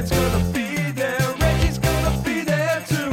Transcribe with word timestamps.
Grant's 0.00 0.16
gonna 0.16 0.52
be 0.54 0.92
there. 0.92 1.34
Reggie's 1.40 1.78
gonna 1.78 2.22
be 2.24 2.40
there 2.40 2.82
too. 2.88 3.10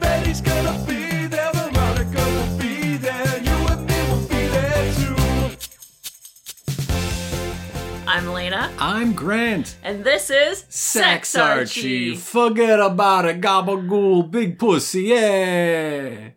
Betty's 0.00 0.40
gonna 0.40 0.82
be 0.86 1.26
there. 1.26 1.52
Veronica 1.52 2.24
will 2.24 2.58
be 2.58 2.96
there. 2.96 3.38
You 3.42 3.52
and 3.68 3.86
me 3.86 4.00
will 4.08 4.26
be 4.28 4.48
there 4.48 4.94
too. 4.94 5.56
I'm 8.06 8.32
Lena, 8.32 8.72
I'm 8.78 9.12
Grant. 9.12 9.76
and 9.82 10.04
this 10.04 10.30
is 10.30 10.64
Sex 10.70 11.34
Archie. 11.36 12.16
Forget 12.16 12.80
about 12.80 13.26
it, 13.26 13.42
gabagool, 13.42 14.30
big 14.30 14.58
pussy, 14.58 15.02
yeah. 15.02 16.30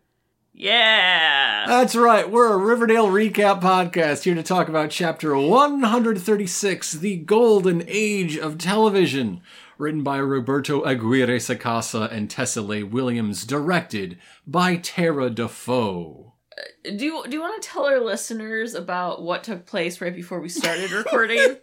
Yeah. 0.64 1.66
That's 1.68 1.93
right, 1.93 2.32
we're 2.32 2.54
a 2.54 2.57
Riverdale 2.57 3.07
recap 3.07 3.61
podcast 3.61 4.23
here 4.23 4.34
to 4.34 4.41
talk 4.41 4.70
about 4.70 4.91
chapter 4.91 5.36
136, 5.38 6.93
The 6.93 7.18
Golden 7.18 7.84
Age 7.86 8.38
of 8.38 8.57
Television. 8.57 9.41
Written 9.78 10.04
by 10.04 10.19
Roberto 10.19 10.82
Aguirre 10.83 11.38
Sacasa 11.38 12.10
and 12.10 12.29
Tessa 12.29 12.61
Leigh 12.61 12.83
Williams, 12.83 13.46
directed 13.46 14.18
by 14.47 14.78
Tara 14.78 15.29
Dafoe. 15.29 16.32
Uh, 16.57 16.91
do 16.96 17.04
you 17.04 17.24
do 17.27 17.32
you 17.36 17.41
want 17.41 17.61
to 17.61 17.68
tell 17.68 17.86
our 17.86 18.00
listeners 18.00 18.74
about 18.74 19.21
what 19.21 19.43
took 19.43 19.66
place 19.66 20.00
right 20.00 20.16
before 20.16 20.39
we 20.39 20.47
started 20.47 20.91
recording? 20.93 21.57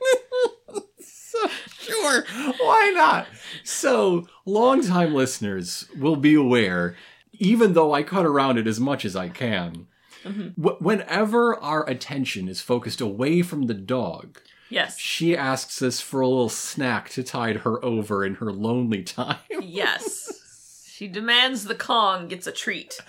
Sure, 1.78 2.24
why 2.58 2.92
not? 2.94 3.28
So, 3.64 4.26
longtime 4.44 5.14
listeners 5.14 5.88
will 5.98 6.16
be 6.16 6.34
aware, 6.34 6.96
even 7.40 7.72
though 7.72 7.92
I 7.92 8.04
cut 8.04 8.24
around 8.24 8.58
it 8.58 8.68
as 8.68 8.78
much 8.78 9.04
as 9.04 9.16
I 9.16 9.28
can, 9.30 9.88
mm-hmm. 10.22 10.62
wh- 10.62 10.80
whenever 10.80 11.56
our 11.56 11.88
attention 11.88 12.46
is 12.46 12.60
focused 12.60 13.00
away 13.00 13.42
from 13.42 13.62
the 13.62 13.74
dog, 13.74 14.38
yes. 14.68 14.98
she 14.98 15.36
asks 15.36 15.82
us 15.82 16.00
for 16.00 16.20
a 16.20 16.28
little 16.28 16.50
snack 16.50 17.08
to 17.10 17.24
tide 17.24 17.56
her 17.56 17.84
over 17.84 18.24
in 18.24 18.36
her 18.36 18.52
lonely 18.52 19.02
time. 19.02 19.38
Yes. 19.60 20.86
She 20.86 21.08
demands 21.08 21.64
the 21.64 21.74
Kong 21.74 22.28
gets 22.28 22.46
a 22.46 22.52
treat. 22.52 23.00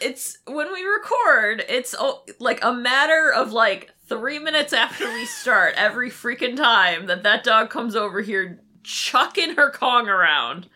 It's 0.00 0.38
when 0.46 0.72
we 0.72 0.82
record, 0.82 1.62
it's 1.68 1.94
oh, 1.98 2.24
like 2.38 2.64
a 2.64 2.72
matter 2.72 3.30
of 3.30 3.52
like 3.52 3.90
3 4.08 4.38
minutes 4.38 4.72
after 4.72 5.04
we 5.12 5.26
start 5.26 5.74
every 5.76 6.10
freaking 6.10 6.56
time 6.56 7.06
that 7.06 7.22
that 7.22 7.44
dog 7.44 7.68
comes 7.68 7.94
over 7.94 8.22
here 8.22 8.60
chucking 8.82 9.56
her 9.56 9.70
Kong 9.70 10.08
around. 10.08 10.68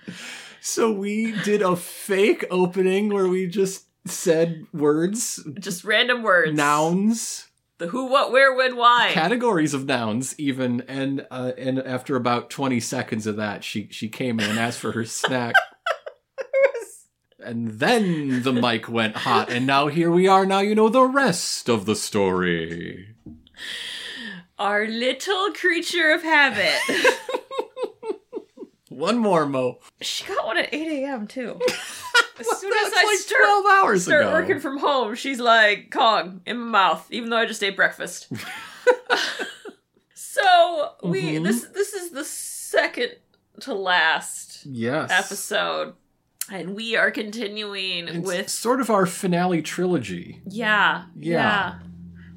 So, 0.67 0.91
we 0.91 1.33
did 1.43 1.61
a 1.63 1.77
fake 1.77 2.45
opening 2.51 3.11
where 3.13 3.29
we 3.29 3.47
just 3.47 3.85
said 4.07 4.67
words, 4.73 5.47
Just 5.61 5.85
random 5.85 6.23
words. 6.23 6.57
nouns. 6.57 7.49
The 7.79 7.89
who, 7.89 8.07
what, 8.07 8.33
where, 8.33 8.55
when, 8.55 8.77
why. 8.77 9.11
categories 9.13 9.75
of 9.75 9.85
nouns 9.85 10.35
even 10.39 10.83
and 10.89 11.27
uh, 11.31 11.53
and 11.59 11.79
after 11.81 12.15
about 12.17 12.49
20 12.49 12.79
seconds 12.81 13.27
of 13.27 13.35
that 13.37 13.65
she 13.65 13.89
she 13.91 14.09
came 14.09 14.39
in 14.41 14.49
and 14.49 14.59
asked 14.61 14.79
for 14.79 14.93
her 14.93 15.05
snack 15.05 15.55
and 17.45 17.69
then 17.81 18.43
the 18.45 18.53
mic 18.53 18.89
went 18.89 19.17
hot 19.17 19.51
and 19.51 19.67
now 19.67 19.89
here 19.89 20.11
we 20.11 20.29
are 20.29 20.47
now 20.47 20.61
you 20.61 20.75
know 20.75 20.89
the 20.89 21.03
rest 21.05 21.69
of 21.69 21.85
the 21.85 21.97
story 21.97 23.09
Our 24.57 24.87
little 24.87 25.51
creature 25.53 26.13
of 26.13 26.23
habit. 26.23 26.79
one 28.95 29.19
more 29.19 29.47
mo 29.47 29.79
she 30.01 30.25
got 30.27 30.47
one 30.47 30.57
at 30.59 30.73
8 30.73 31.05
a.m. 31.05 31.27
too. 31.27 31.59
As 32.39 32.47
soon 32.61 32.73
as 32.73 32.93
I 32.93 33.05
like 33.05 33.19
start, 33.19 33.43
12 33.45 33.67
hours 33.67 34.05
start 34.05 34.23
ago 34.23 34.33
working 34.33 34.59
from 34.61 34.79
home, 34.79 35.15
she's 35.15 35.39
like, 35.39 35.91
Kong, 35.93 36.41
in 36.47 36.59
my 36.59 36.71
mouth, 36.71 37.07
even 37.11 37.31
though 37.31 37.37
I 37.37 37.47
just 37.47 37.63
ate 37.63 37.77
breakfast. 37.77 38.29
so 40.15 40.93
we 41.03 41.23
Mhm. 41.35 41.45
this 41.45 41.65
this 41.69 41.93
is 41.95 42.11
the 42.11 42.25
second 42.25 43.13
to 43.61 43.75
last 43.75 44.67
yes 44.67 45.11
episode. 45.11 45.95
And 46.51 46.75
we 46.77 46.95
are 46.95 47.11
continuing 47.11 48.07
it's 48.09 48.27
with 48.27 48.49
sort 48.51 48.81
of 48.83 48.91
our 48.91 49.07
finale 49.07 49.63
trilogy 49.63 50.43
Yeah, 50.47 51.05
Yeah. 51.17 51.39
yeah. 51.39 51.75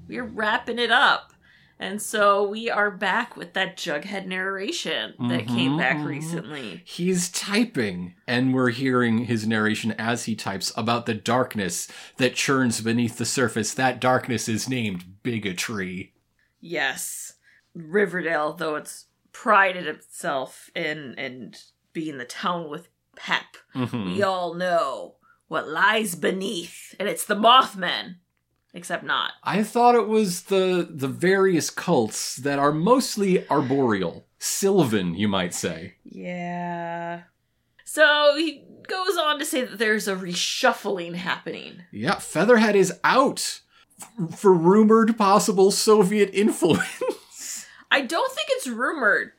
We're 0.07 0.23
wrapping 0.23 0.79
it 0.79 0.91
up. 0.91 1.33
And 1.79 2.01
so 2.01 2.47
we 2.47 2.69
are 2.71 2.89
back 2.89 3.37
with 3.37 3.53
that 3.53 3.77
Jughead 3.77 4.25
narration 4.25 5.13
that 5.29 5.45
came 5.47 5.73
Mhm, 5.73 5.77
back 5.77 5.97
mhm. 5.97 6.07
recently. 6.07 6.81
He's 6.85 7.29
typing, 7.29 8.15
and 8.25 8.53
we're 8.53 8.71
hearing 8.71 9.25
his 9.25 9.45
narration 9.45 9.91
as 9.91 10.23
he 10.25 10.35
types 10.35 10.71
about 10.75 11.05
the 11.05 11.13
darkness 11.13 11.87
that 12.17 12.33
churns 12.33 12.81
beneath 12.81 13.17
the 13.17 13.25
surface. 13.25 13.73
That 13.75 13.99
darkness 14.01 14.49
is 14.49 14.67
named 14.67 15.21
bigotry. 15.21 16.13
Yes. 16.59 17.33
Riverdale, 17.75 18.53
though 18.53 18.75
it's 18.75 19.05
prided 19.31 19.85
itself 19.85 20.71
in 20.73 21.13
and 21.15 21.55
being 21.93 22.17
the 22.17 22.25
town 22.25 22.69
with 22.69 22.89
pep, 23.15 23.55
Mhm. 23.75 24.15
we 24.15 24.23
all 24.23 24.55
know 24.55 25.17
what 25.47 25.67
lies 25.69 26.15
beneath, 26.15 26.95
and 26.99 27.07
it's 27.07 27.25
the 27.25 27.35
Mothmen. 27.35 28.15
Except 28.73 29.03
not. 29.03 29.31
I 29.43 29.63
thought 29.63 29.95
it 29.95 30.07
was 30.07 30.43
the 30.43 30.87
the 30.89 31.07
various 31.07 31.69
cults 31.69 32.35
that 32.37 32.59
are 32.59 32.71
mostly 32.71 33.47
arboreal, 33.49 34.25
sylvan, 34.39 35.15
you 35.15 35.27
might 35.27 35.53
say. 35.53 35.95
Yeah. 36.03 37.21
So 37.85 38.35
he 38.37 38.63
goes 38.87 39.17
on 39.17 39.39
to 39.39 39.45
say 39.45 39.61
that 39.63 39.79
there's 39.79 40.07
a 40.07 40.15
reshuffling 40.15 41.15
happening. 41.15 41.83
Yeah, 41.91 42.15
Featherhead 42.19 42.75
is 42.75 42.93
out 43.03 43.61
f- 44.01 44.37
for 44.39 44.53
rumored 44.53 45.17
possible 45.17 45.71
Soviet 45.71 46.29
influence. 46.33 47.65
I 47.89 48.01
don't 48.01 48.31
think 48.31 48.47
it's 48.51 48.67
rumored. 48.67 49.31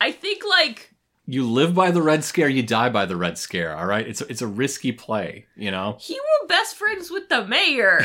I 0.00 0.12
think 0.12 0.42
like 0.48 0.91
you 1.26 1.48
live 1.48 1.74
by 1.74 1.90
the 1.90 2.02
Red 2.02 2.24
Scare, 2.24 2.48
you 2.48 2.62
die 2.62 2.88
by 2.88 3.06
the 3.06 3.16
Red 3.16 3.38
Scare. 3.38 3.76
All 3.76 3.86
right, 3.86 4.06
it's 4.06 4.20
a, 4.20 4.26
it's 4.28 4.42
a 4.42 4.46
risky 4.46 4.92
play, 4.92 5.46
you 5.56 5.70
know. 5.70 5.96
he 6.00 6.14
were 6.14 6.48
best 6.48 6.76
friends 6.76 7.10
with 7.10 7.28
the 7.28 7.46
mayor, 7.46 8.04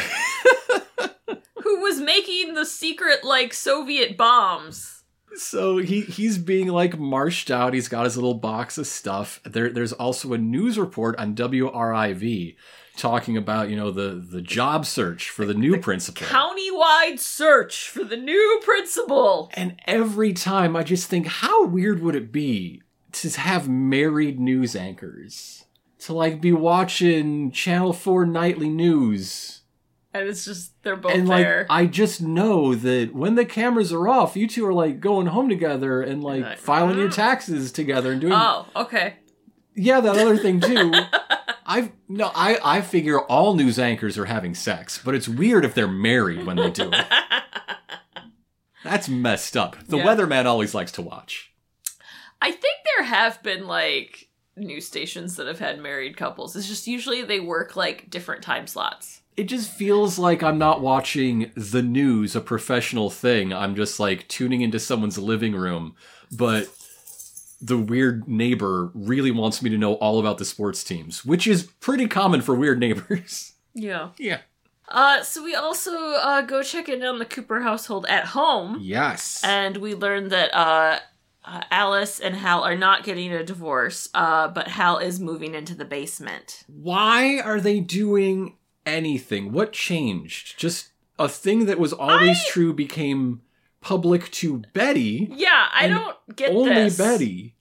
who 1.64 1.82
was 1.82 2.00
making 2.00 2.54
the 2.54 2.66
secret 2.66 3.24
like 3.24 3.54
Soviet 3.54 4.18
bombs. 4.18 5.04
So 5.36 5.78
he 5.78 6.02
he's 6.02 6.38
being 6.38 6.68
like 6.68 6.98
marched 6.98 7.52
out. 7.52 7.74
He's 7.74 7.90
got 7.90 8.06
his 8.06 8.16
little 8.16 8.34
box 8.34 8.78
of 8.78 8.88
stuff. 8.88 9.42
There 9.44 9.70
there's 9.70 9.94
also 9.94 10.34
a 10.34 10.38
news 10.38 10.80
report 10.80 11.18
on 11.18 11.36
WRIV 11.36 12.56
talking 12.96 13.38
about 13.38 13.70
you 13.70 13.76
know 13.76 13.92
the 13.92 14.16
the 14.16 14.42
job 14.42 14.86
search 14.86 15.30
for 15.30 15.46
the 15.46 15.54
new 15.54 15.80
principal. 15.80 16.26
Countywide 16.26 17.20
search 17.20 17.90
for 17.90 18.04
the 18.04 18.18
new 18.18 18.62
principal. 18.64 19.52
And 19.54 19.80
every 19.86 20.34
time 20.34 20.76
I 20.76 20.84
just 20.84 21.08
think, 21.08 21.28
how 21.28 21.66
weird 21.66 22.02
would 22.02 22.16
it 22.16 22.32
be 22.32 22.82
to 23.22 23.40
have 23.40 23.68
married 23.70 24.40
news 24.40 24.76
anchors 24.76 25.66
to 26.00 26.14
like 26.14 26.42
be 26.42 26.52
watching 26.52 27.52
Channel 27.52 27.94
Four 27.94 28.26
nightly 28.26 28.70
news. 28.70 29.62
And 30.14 30.28
it's 30.28 30.46
just 30.46 30.82
they're 30.84 30.96
both 30.96 31.14
and 31.14 31.28
like 31.28 31.44
there. 31.44 31.66
I 31.70 31.86
just 31.86 32.22
know 32.22 32.74
that 32.74 33.14
when 33.14 33.36
the 33.36 33.46
cameras 33.46 33.94
are 33.94 34.08
off, 34.08 34.36
you 34.36 34.48
two 34.48 34.66
are 34.66 34.74
like 34.74 35.00
going 35.00 35.28
home 35.28 35.50
together 35.50 36.02
and 36.02 36.24
like 36.24 36.44
Like, 36.44 36.58
filing 36.58 36.98
your 36.98 37.10
mm. 37.10 37.16
taxes 37.16 37.72
together 37.72 38.12
and 38.14 38.22
doing 38.22 38.34
oh, 38.34 38.66
okay. 38.76 39.16
Yeah, 39.76 40.00
that 40.00 40.18
other 40.18 40.38
thing 40.38 40.60
too. 40.60 40.92
I 41.66 41.92
no, 42.08 42.32
I 42.34 42.58
I 42.64 42.82
figure 42.82 43.20
all 43.20 43.54
news 43.56 43.78
anchors 43.78 44.18
are 44.18 44.26
having 44.26 44.56
sex, 44.56 45.00
but 45.04 45.14
it's 45.14 45.28
weird 45.28 45.66
if 45.66 45.74
they're 45.76 45.88
married 45.88 46.46
when 46.46 46.56
they 46.56 46.72
do 46.72 46.90
it. 46.92 47.06
That's 48.84 49.10
messed 49.10 49.58
up. 49.58 49.76
The 49.88 49.98
Yeah. 49.98 50.06
weatherman 50.06 50.46
always 50.46 50.74
likes 50.74 50.94
to 50.94 51.02
watch. 51.02 51.52
I 52.42 52.52
think 52.52 52.76
there 52.98 53.06
have 53.06 53.42
been 53.44 53.68
like 53.68 54.28
news 54.56 54.88
stations 54.88 55.36
that 55.36 55.48
have 55.48 55.60
had 55.60 55.80
married 55.80 56.18
couples. 56.18 56.56
It's 56.56 56.68
just 56.68 56.88
usually 56.88 57.22
they 57.24 57.40
work 57.40 57.76
like 57.76 58.10
different 58.10 58.42
time 58.44 58.68
slots. 58.68 59.22
It 59.36 59.44
just 59.44 59.70
feels 59.72 60.18
like 60.18 60.42
I'm 60.42 60.58
not 60.58 60.82
watching 60.82 61.52
the 61.56 61.84
news, 61.84 62.36
a 62.36 62.42
professional 62.42 63.12
thing. 63.12 63.54
I'm 63.54 63.76
just 63.76 64.00
like 64.00 64.28
tuning 64.28 64.62
into 64.62 64.80
someone's 64.80 65.20
living 65.20 65.54
room, 65.56 65.96
but 66.32 66.68
the 67.62 67.78
weird 67.78 68.28
neighbor 68.28 68.92
really 68.96 69.30
wants 69.32 69.62
me 69.62 69.70
to 69.70 69.78
know 69.78 69.94
all 69.96 70.20
about 70.20 70.40
the 70.40 70.46
sports 70.46 70.84
teams, 70.84 71.24
which 71.24 71.46
is 71.46 71.64
pretty 71.64 72.08
common 72.08 72.42
for 72.42 72.56
weird 72.56 72.80
neighbors. 72.86 73.54
Yeah. 73.76 74.10
yeah. 74.18 74.40
Uh, 74.88 75.22
so 75.22 75.44
we 75.44 75.54
also 75.54 75.92
uh, 76.14 76.42
go 76.42 76.64
check 76.64 76.90
in 76.90 77.04
on 77.04 77.20
the 77.20 77.26
Cooper 77.26 77.62
household 77.62 78.06
at 78.08 78.26
home, 78.28 78.78
Yes. 78.82 79.44
and 79.44 79.78
we 79.78 79.94
learn 79.94 80.30
that 80.30 80.52
uh, 80.56 81.00
uh, 81.48 81.62
Alice 81.72 82.20
and 82.20 82.36
Hal 82.36 82.64
are 82.64 82.76
not 82.76 83.04
getting 83.04 83.32
a 83.32 83.44
divorce, 83.44 84.10
uh, 84.14 84.50
but 84.50 84.68
Hal 84.68 84.98
is 84.98 85.20
moving 85.20 85.56
into 85.56 85.74
the 85.76 85.86
basement. 85.86 86.64
Why 86.68 87.40
are 87.40 87.60
they 87.62 87.80
doing 87.80 88.58
anything? 88.86 89.52
What 89.52 89.72
changed? 89.74 90.60
Just 90.60 90.90
a 91.18 91.30
thing 91.30 91.66
that 91.66 91.80
was 91.80 91.94
always 91.94 92.38
I- 92.46 92.50
true 92.50 92.74
became 92.74 93.42
public 93.82 94.30
to 94.32 94.60
Betty. 94.74 95.30
Yeah, 95.32 95.68
I 95.74 95.88
don't 95.88 96.18
get 96.36 96.52
Only 96.52 96.74
this. 96.74 96.98
Betty. 96.98 97.56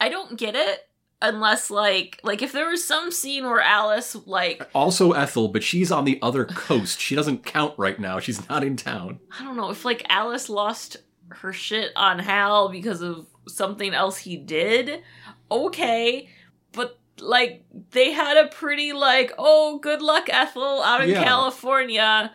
I 0.00 0.08
don't 0.08 0.38
get 0.38 0.54
it 0.54 0.86
unless 1.22 1.70
like 1.70 2.18
like 2.22 2.40
if 2.42 2.52
there 2.52 2.68
was 2.68 2.82
some 2.84 3.10
scene 3.10 3.44
where 3.44 3.60
Alice 3.60 4.16
like 4.26 4.68
Also 4.74 5.12
Ethel, 5.12 5.48
but 5.48 5.62
she's 5.62 5.90
on 5.92 6.04
the 6.04 6.18
other 6.22 6.44
coast. 6.46 7.00
She 7.00 7.14
doesn't 7.14 7.44
count 7.44 7.74
right 7.78 7.98
now. 7.98 8.18
She's 8.20 8.46
not 8.48 8.64
in 8.64 8.76
town. 8.76 9.20
I 9.38 9.44
don't 9.44 9.56
know 9.56 9.70
if 9.70 9.84
like 9.84 10.04
Alice 10.08 10.48
lost 10.48 10.96
her 11.28 11.52
shit 11.52 11.92
on 11.96 12.18
Hal 12.18 12.68
because 12.70 13.02
of 13.02 13.26
something 13.48 13.94
else 13.94 14.18
he 14.18 14.36
did. 14.36 15.02
Okay, 15.50 16.28
but 16.72 16.98
like 17.18 17.64
they 17.90 18.12
had 18.12 18.36
a 18.36 18.48
pretty 18.48 18.92
like, 18.92 19.32
oh, 19.38 19.78
good 19.78 20.02
luck 20.02 20.28
Ethel 20.28 20.82
out 20.82 21.02
in 21.02 21.10
Yeah. 21.10 21.24
California. 21.24 22.32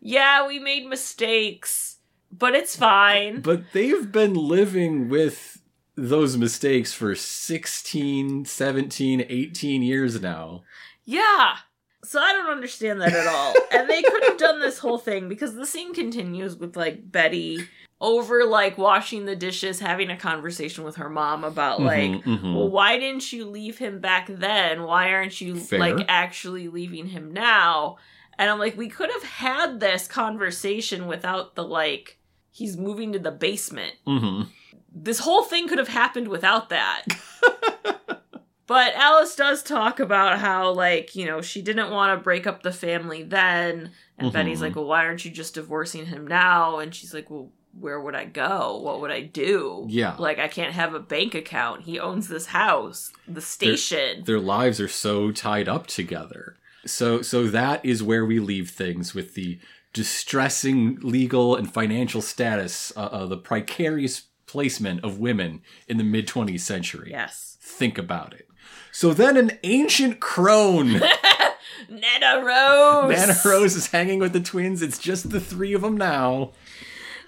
Yeah, 0.00 0.46
we 0.46 0.58
made 0.58 0.86
mistakes, 0.86 1.98
but 2.30 2.54
it's 2.54 2.76
fine. 2.76 3.40
But 3.40 3.72
they've 3.72 4.10
been 4.12 4.34
living 4.34 5.08
with 5.08 5.60
those 5.96 6.36
mistakes 6.36 6.92
for 6.92 7.16
16, 7.16 8.44
17, 8.44 9.26
18 9.28 9.82
years 9.82 10.20
now. 10.22 10.62
Yeah. 11.04 11.56
So 12.04 12.20
I 12.20 12.32
don't 12.32 12.50
understand 12.52 13.00
that 13.00 13.12
at 13.12 13.26
all. 13.26 13.54
and 13.72 13.90
they 13.90 14.02
could 14.02 14.22
have 14.24 14.38
done 14.38 14.60
this 14.60 14.78
whole 14.78 14.98
thing 14.98 15.28
because 15.28 15.54
the 15.56 15.66
scene 15.66 15.92
continues 15.92 16.56
with 16.56 16.76
like 16.76 17.10
Betty 17.10 17.66
over 18.00 18.44
like 18.44 18.78
washing 18.78 19.24
the 19.24 19.34
dishes, 19.34 19.80
having 19.80 20.08
a 20.10 20.16
conversation 20.16 20.84
with 20.84 20.96
her 20.96 21.08
mom 21.10 21.42
about 21.44 21.80
like, 21.80 22.10
Mhm, 22.10 22.22
mhm. 22.22 22.54
well, 22.54 22.68
why 22.68 22.96
didn't 22.98 23.32
you 23.32 23.44
leave 23.46 23.78
him 23.78 23.98
back 24.00 24.28
then? 24.30 24.84
Why 24.84 25.12
aren't 25.12 25.40
you 25.40 25.56
Fair. 25.56 25.80
like 25.80 26.04
actually 26.08 26.68
leaving 26.68 27.06
him 27.06 27.32
now? 27.32 27.96
And 28.38 28.48
I'm 28.48 28.58
like, 28.60 28.76
we 28.76 28.88
could 28.88 29.10
have 29.10 29.24
had 29.24 29.80
this 29.80 30.06
conversation 30.06 31.08
without 31.08 31.56
the 31.56 31.64
like, 31.64 32.18
he's 32.52 32.76
moving 32.76 33.12
to 33.14 33.18
the 33.18 33.32
basement. 33.32 33.94
Mhm. 34.06 34.46
This 34.94 35.18
whole 35.18 35.42
thing 35.42 35.66
could 35.68 35.78
have 35.78 35.88
happened 35.88 36.28
without 36.28 36.68
that. 36.68 37.04
but 38.66 38.94
Alice 38.94 39.34
does 39.34 39.62
talk 39.62 39.98
about 39.98 40.38
how, 40.38 40.70
like, 40.72 41.16
you 41.16 41.26
know, 41.26 41.40
she 41.40 41.62
didn't 41.62 41.90
want 41.90 42.16
to 42.18 42.22
break 42.22 42.46
up 42.46 42.62
the 42.62 42.72
family 42.72 43.22
then. 43.22 43.90
And 44.18 44.28
Mhm. 44.28 44.32
Betty's 44.32 44.60
like, 44.62 44.76
well, 44.76 44.84
why 44.86 45.04
aren't 45.04 45.24
you 45.24 45.30
just 45.30 45.54
divorcing 45.54 46.06
him 46.06 46.26
now? 46.26 46.78
And 46.78 46.94
she's 46.94 47.12
like, 47.14 47.30
well, 47.30 47.50
where 47.80 48.00
would 48.00 48.14
I 48.14 48.24
go? 48.24 48.78
What 48.82 49.00
would 49.00 49.10
I 49.10 49.22
do? 49.22 49.86
Yeah. 49.88 50.16
Like, 50.18 50.38
I 50.38 50.48
can't 50.48 50.74
have 50.74 50.94
a 50.94 51.00
bank 51.00 51.34
account. 51.34 51.82
He 51.82 51.98
owns 51.98 52.28
this 52.28 52.46
house, 52.46 53.12
the 53.26 53.40
station. 53.40 54.24
Their 54.24 54.40
lives 54.40 54.80
are 54.80 54.88
so 54.88 55.30
tied 55.32 55.68
up 55.68 55.86
together. 55.86 56.56
So 56.86 57.22
so 57.22 57.48
that 57.48 57.84
is 57.84 58.02
where 58.02 58.24
we 58.24 58.38
leave 58.38 58.70
things 58.70 59.14
with 59.14 59.34
the 59.34 59.58
distressing 59.92 60.98
legal 61.00 61.56
and 61.56 61.72
financial 61.72 62.22
status, 62.22 62.92
uh, 62.96 63.00
uh, 63.06 63.26
the 63.26 63.36
precarious 63.36 64.26
placement 64.46 65.04
of 65.04 65.18
women 65.18 65.60
in 65.86 65.98
the 65.98 66.04
mid 66.04 66.26
20th 66.26 66.60
century. 66.60 67.10
yes. 67.10 67.56
Think 67.60 67.98
about 67.98 68.32
it. 68.32 68.48
So 68.92 69.12
then 69.12 69.36
an 69.36 69.58
ancient 69.62 70.20
crone. 70.20 71.00
Nana 71.88 72.44
Rose. 72.44 73.16
Nana 73.16 73.36
Rose 73.44 73.76
is 73.76 73.88
hanging 73.88 74.18
with 74.18 74.32
the 74.32 74.40
twins. 74.40 74.82
It's 74.82 74.98
just 74.98 75.30
the 75.30 75.40
three 75.40 75.74
of 75.74 75.82
them 75.82 75.96
now. 75.96 76.52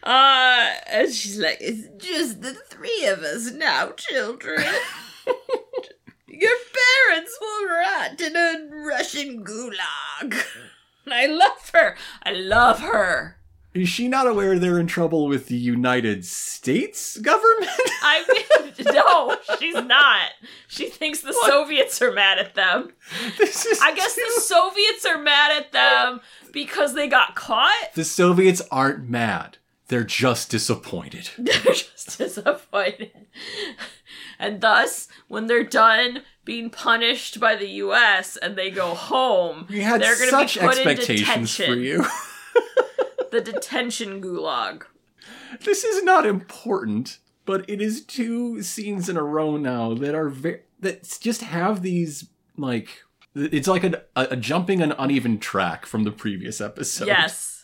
Uh, 0.03 0.71
and 0.91 1.13
she's 1.13 1.39
like, 1.39 1.59
it's 1.61 1.89
just 2.05 2.41
the 2.43 2.55
three 2.55 3.07
of 3.07 3.21
us 3.21 3.51
now, 3.53 3.91
children. 3.97 4.65
Your 6.29 6.57
parents 7.09 7.39
will 7.41 7.69
rot 7.69 8.21
in 8.21 8.35
a 8.37 8.69
Russian 8.87 9.45
gulag. 9.45 10.43
I 11.07 11.27
love 11.27 11.71
her. 11.75 11.97
I 12.23 12.33
love 12.33 12.81
her. 12.81 13.37
Is 13.73 13.89
she 13.89 14.09
not 14.09 14.27
aware 14.27 14.59
they're 14.59 14.81
in 14.81 14.89
trouble 14.89 15.29
with 15.29 15.47
the 15.47 15.57
United 15.57 16.25
States 16.25 17.17
government? 17.19 17.71
I 18.03 18.25
mean, 18.29 18.87
no, 18.93 19.37
she's 19.59 19.75
not. 19.75 20.31
She 20.67 20.89
thinks 20.89 21.21
the 21.21 21.33
Soviets 21.47 22.01
are 22.03 22.11
mad 22.11 22.39
at 22.39 22.55
them. 22.57 22.93
I 23.83 23.93
guess 23.95 24.15
the 24.15 24.41
Soviets 24.41 25.05
are 25.07 25.19
mad 25.19 25.53
at 25.57 25.73
them 25.73 26.21
because 26.53 26.95
they 26.95 27.07
got 27.07 27.37
caught. 27.37 27.95
the 27.95 28.05
Soviets 28.05 28.61
aren't 28.73 29.09
mad. 29.09 29.59
They're 29.91 30.05
just 30.05 30.51
disappointed. 30.51 31.31
They're 31.39 31.75
just 31.75 32.17
disappointed. 32.17 33.11
And 34.39 34.61
thus, 34.61 35.09
when 35.27 35.49
they're 35.49 35.65
done 35.65 36.23
being 36.45 36.71
punished 36.71 37.41
by 37.41 37.57
the 37.57 37.69
US 37.85 38.37
and 38.37 38.55
they 38.57 38.71
go 38.71 38.95
home, 38.95 39.67
We 39.69 39.81
had 39.81 40.01
they're 40.01 40.17
gonna 40.17 40.31
such 40.31 40.55
be 40.55 40.61
put 40.61 40.79
in 40.79 40.97
detention. 40.97 41.67
for 41.67 41.75
you. 41.79 42.05
The 43.31 43.41
detention 43.41 44.21
gulag. 44.21 44.83
this 45.65 45.85
is 45.85 46.03
not 46.03 46.27
important, 46.27 47.19
but 47.45 47.69
it 47.71 47.81
is 47.81 48.05
two 48.05 48.61
scenes 48.63 49.09
in 49.09 49.17
a 49.17 49.23
row 49.23 49.57
now 49.57 49.95
that 49.95 50.17
are 50.17 50.29
very 50.29 50.63
that 50.81 51.17
just 51.21 51.43
have 51.43 51.83
these 51.83 52.29
like 52.57 53.03
it's 53.37 53.69
like 53.69 53.85
a, 53.85 54.03
a 54.17 54.37
jumping 54.37 54.83
an 54.83 54.93
uneven 54.99 55.39
track 55.39 55.87
from 55.87 56.03
the 56.03 56.11
previous 56.11 56.61
episode. 56.61 57.07
Yes. 57.07 57.60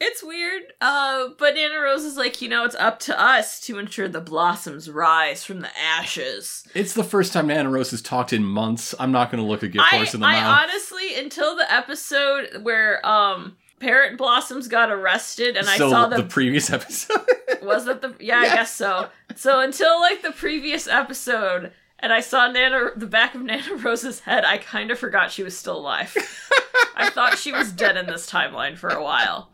It's 0.00 0.22
weird. 0.22 0.62
Uh, 0.80 1.28
but 1.38 1.54
Nana 1.54 1.78
Rose 1.78 2.04
is 2.04 2.16
like, 2.16 2.40
you 2.40 2.48
know, 2.48 2.64
it's 2.64 2.74
up 2.76 3.00
to 3.00 3.20
us 3.20 3.60
to 3.60 3.78
ensure 3.78 4.08
the 4.08 4.22
blossoms 4.22 4.88
rise 4.88 5.44
from 5.44 5.60
the 5.60 5.68
ashes. 5.78 6.66
It's 6.74 6.94
the 6.94 7.04
first 7.04 7.34
time 7.34 7.48
Nana 7.48 7.68
Rose 7.68 7.90
has 7.90 8.00
talked 8.00 8.32
in 8.32 8.42
months. 8.42 8.94
I'm 8.98 9.12
not 9.12 9.30
going 9.30 9.42
to 9.44 9.48
look 9.48 9.62
a 9.62 9.68
gift 9.68 9.84
horse 9.84 10.14
in 10.14 10.20
the 10.20 10.26
I 10.26 10.40
mouth. 10.40 10.62
honestly, 10.62 11.18
until 11.18 11.54
the 11.54 11.70
episode 11.70 12.62
where 12.62 13.04
um 13.06 13.56
Parrot 13.78 14.16
Blossoms 14.16 14.68
got 14.68 14.90
arrested 14.90 15.56
and 15.56 15.68
I 15.68 15.76
saw 15.76 16.06
the 16.06 16.16
the 16.16 16.22
previous 16.22 16.70
episode. 16.70 17.20
Was 17.62 17.84
that 17.84 18.00
the? 18.00 18.14
Yeah, 18.20 18.38
I 18.38 18.48
guess 18.48 18.72
so. 18.74 19.08
So 19.36 19.60
until 19.60 20.00
like 20.00 20.22
the 20.22 20.32
previous 20.32 20.86
episode, 20.86 21.72
and 21.98 22.12
I 22.12 22.20
saw 22.20 22.50
Nana, 22.50 22.90
the 22.96 23.06
back 23.06 23.34
of 23.34 23.42
Nana 23.42 23.76
Rose's 23.76 24.20
head, 24.20 24.44
I 24.46 24.58
kind 24.58 24.90
of 24.90 24.98
forgot 24.98 25.30
she 25.30 25.42
was 25.42 25.56
still 25.56 25.78
alive. 25.78 26.14
I 26.96 27.10
thought 27.10 27.38
she 27.38 27.52
was 27.52 27.72
dead 27.72 27.96
in 27.96 28.06
this 28.06 28.30
timeline 28.30 28.76
for 28.76 28.90
a 28.90 29.02
while 29.02 29.50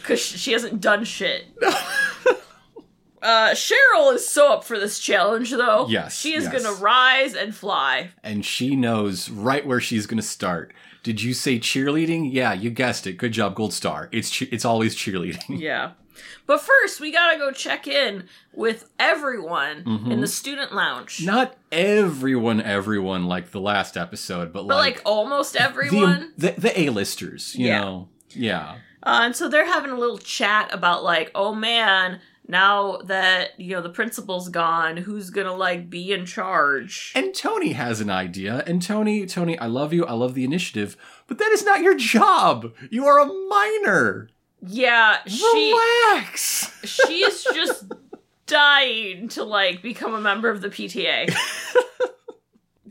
because 0.00 0.20
she 0.20 0.52
hasn't 0.52 0.80
done 0.80 1.04
shit. 1.04 1.44
Uh, 3.20 3.50
Cheryl 3.50 4.14
is 4.14 4.26
so 4.28 4.52
up 4.52 4.62
for 4.62 4.78
this 4.78 5.00
challenge, 5.00 5.50
though. 5.50 5.88
Yes, 5.88 6.16
she 6.16 6.34
is 6.36 6.44
yes. 6.44 6.62
gonna 6.62 6.76
rise 6.80 7.34
and 7.34 7.52
fly. 7.52 8.10
and 8.22 8.44
she 8.44 8.76
knows 8.76 9.28
right 9.28 9.66
where 9.66 9.80
she's 9.80 10.06
going 10.06 10.18
to 10.20 10.26
start. 10.26 10.72
Did 11.02 11.20
you 11.20 11.34
say 11.34 11.58
cheerleading? 11.58 12.28
Yeah, 12.32 12.52
you 12.52 12.70
guessed 12.70 13.08
it. 13.08 13.14
Good 13.14 13.32
job, 13.32 13.56
gold 13.56 13.72
star. 13.72 14.08
It's 14.12 14.30
che- 14.30 14.48
it's 14.52 14.64
always 14.64 14.94
cheerleading. 14.94 15.58
Yeah. 15.60 15.92
But 16.46 16.60
first, 16.60 17.00
we 17.00 17.10
gotta 17.10 17.38
go 17.38 17.50
check 17.50 17.88
in 17.88 18.28
with 18.54 18.88
everyone 19.00 19.82
Mm-hmm. 19.82 20.12
in 20.12 20.20
the 20.20 20.26
student 20.28 20.72
lounge. 20.72 21.24
Not 21.26 21.56
everyone, 21.72 22.60
everyone 22.60 23.26
like 23.26 23.50
the 23.50 23.60
last 23.60 23.96
episode, 23.96 24.52
but, 24.52 24.68
but 24.68 24.76
like, 24.76 24.94
like, 24.96 25.02
almost 25.04 25.54
the, 25.54 25.62
everyone. 25.62 26.32
the 26.38 26.52
the 26.56 26.80
A-listers, 26.82 27.56
you 27.56 27.66
Yeah. 27.66 27.80
know. 27.80 28.08
Yeah. 28.30 28.76
Uh, 29.08 29.22
and 29.22 29.34
so 29.34 29.48
they're 29.48 29.64
having 29.64 29.90
a 29.90 29.96
little 29.96 30.18
chat 30.18 30.68
about 30.70 31.02
like, 31.02 31.30
oh 31.34 31.54
man, 31.54 32.20
now 32.46 32.98
that 32.98 33.58
you 33.58 33.74
know 33.74 33.80
the 33.80 33.88
principal's 33.88 34.50
gone, 34.50 34.98
who's 34.98 35.30
gonna 35.30 35.54
like 35.54 35.88
be 35.88 36.12
in 36.12 36.26
charge? 36.26 37.12
And 37.14 37.34
Tony 37.34 37.72
has 37.72 38.02
an 38.02 38.10
idea. 38.10 38.62
And 38.66 38.82
Tony, 38.82 39.24
Tony, 39.24 39.58
I 39.58 39.64
love 39.64 39.94
you. 39.94 40.04
I 40.04 40.12
love 40.12 40.34
the 40.34 40.44
initiative, 40.44 40.94
but 41.26 41.38
that 41.38 41.50
is 41.52 41.64
not 41.64 41.80
your 41.80 41.96
job. 41.96 42.74
You 42.90 43.06
are 43.06 43.18
a 43.18 43.24
minor. 43.48 44.28
Yeah, 44.60 45.20
she 45.26 45.72
Relax. 45.72 46.78
she 46.84 47.24
is 47.24 47.46
just 47.54 47.90
dying 48.44 49.28
to 49.28 49.42
like 49.42 49.80
become 49.80 50.12
a 50.12 50.20
member 50.20 50.50
of 50.50 50.60
the 50.60 50.68
PTA. 50.68 51.34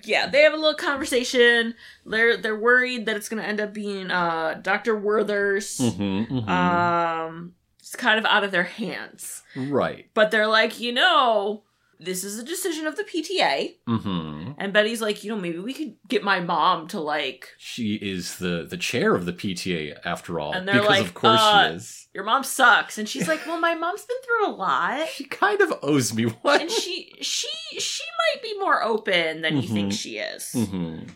yeah, 0.07 0.27
they 0.27 0.41
have 0.41 0.53
a 0.53 0.57
little 0.57 0.73
conversation. 0.75 1.75
They're 2.05 2.37
they're 2.37 2.55
worried 2.59 3.05
that 3.05 3.15
it's 3.15 3.29
gonna 3.29 3.43
end 3.43 3.59
up 3.61 3.73
being 3.73 4.09
uh 4.11 4.59
Dr. 4.61 4.95
Werther's. 4.95 5.77
Mhm, 5.77 6.27
mhm. 6.27 6.47
Um, 6.49 7.53
it's 7.79 7.95
kind 7.95 8.17
of 8.19 8.25
out 8.25 8.43
of 8.43 8.51
their 8.51 8.63
hands. 8.63 9.43
right. 9.55 10.09
But 10.13 10.31
they're 10.31 10.47
like, 10.47 10.79
you 10.79 10.91
know, 10.93 11.63
this 11.99 12.23
is 12.23 12.37
a 12.37 12.43
decision 12.43 12.85
of 12.87 12.95
the 12.95 13.03
PTA. 13.03 13.75
hmm 13.87 14.51
And 14.57 14.71
Betty's 14.73 15.01
like, 15.01 15.23
you 15.23 15.29
know, 15.31 15.39
maybe 15.39 15.59
we 15.59 15.73
could 15.73 15.95
get 16.07 16.23
my 16.23 16.39
mom 16.39 16.87
to 16.89 16.99
like, 16.99 17.49
She 17.57 17.95
is 17.95 18.37
the 18.37 18.65
the 18.69 18.77
chair 18.77 19.15
of 19.15 19.25
the 19.25 19.33
PTA 19.33 19.99
after 20.05 20.39
all, 20.39 20.53
And 20.53 20.67
they're 20.67 20.75
because 20.81 20.89
like, 20.89 21.05
of 21.05 21.13
course 21.13 21.41
uh, 21.41 21.69
she 21.69 21.75
is. 21.75 22.07
your 22.13 22.23
mom 22.23 22.43
sucks. 22.43 22.97
And 22.97 23.07
she's 23.09 23.27
like, 23.27 23.45
well, 23.45 23.59
my 23.59 23.75
mom's 23.75 24.05
been 24.05 24.17
through 24.25 24.47
a 24.47 24.53
lot. 24.55 25.07
She 25.09 25.23
kind 25.25 25.61
of 25.61 25.73
owes 25.81 26.13
me 26.13 26.25
one. 26.25 26.61
And 26.61 26.71
she 26.71 27.13
she 27.21 27.49
she 27.79 28.03
might 28.21 28.41
be 28.43 28.57
more 28.59 28.83
open 28.83 29.41
than 29.41 29.57
you 29.57 29.67
think 29.67 29.91
Mhm. 29.91 29.97
she 29.97 30.17
is. 30.17 30.51
Mhm. 30.55 31.09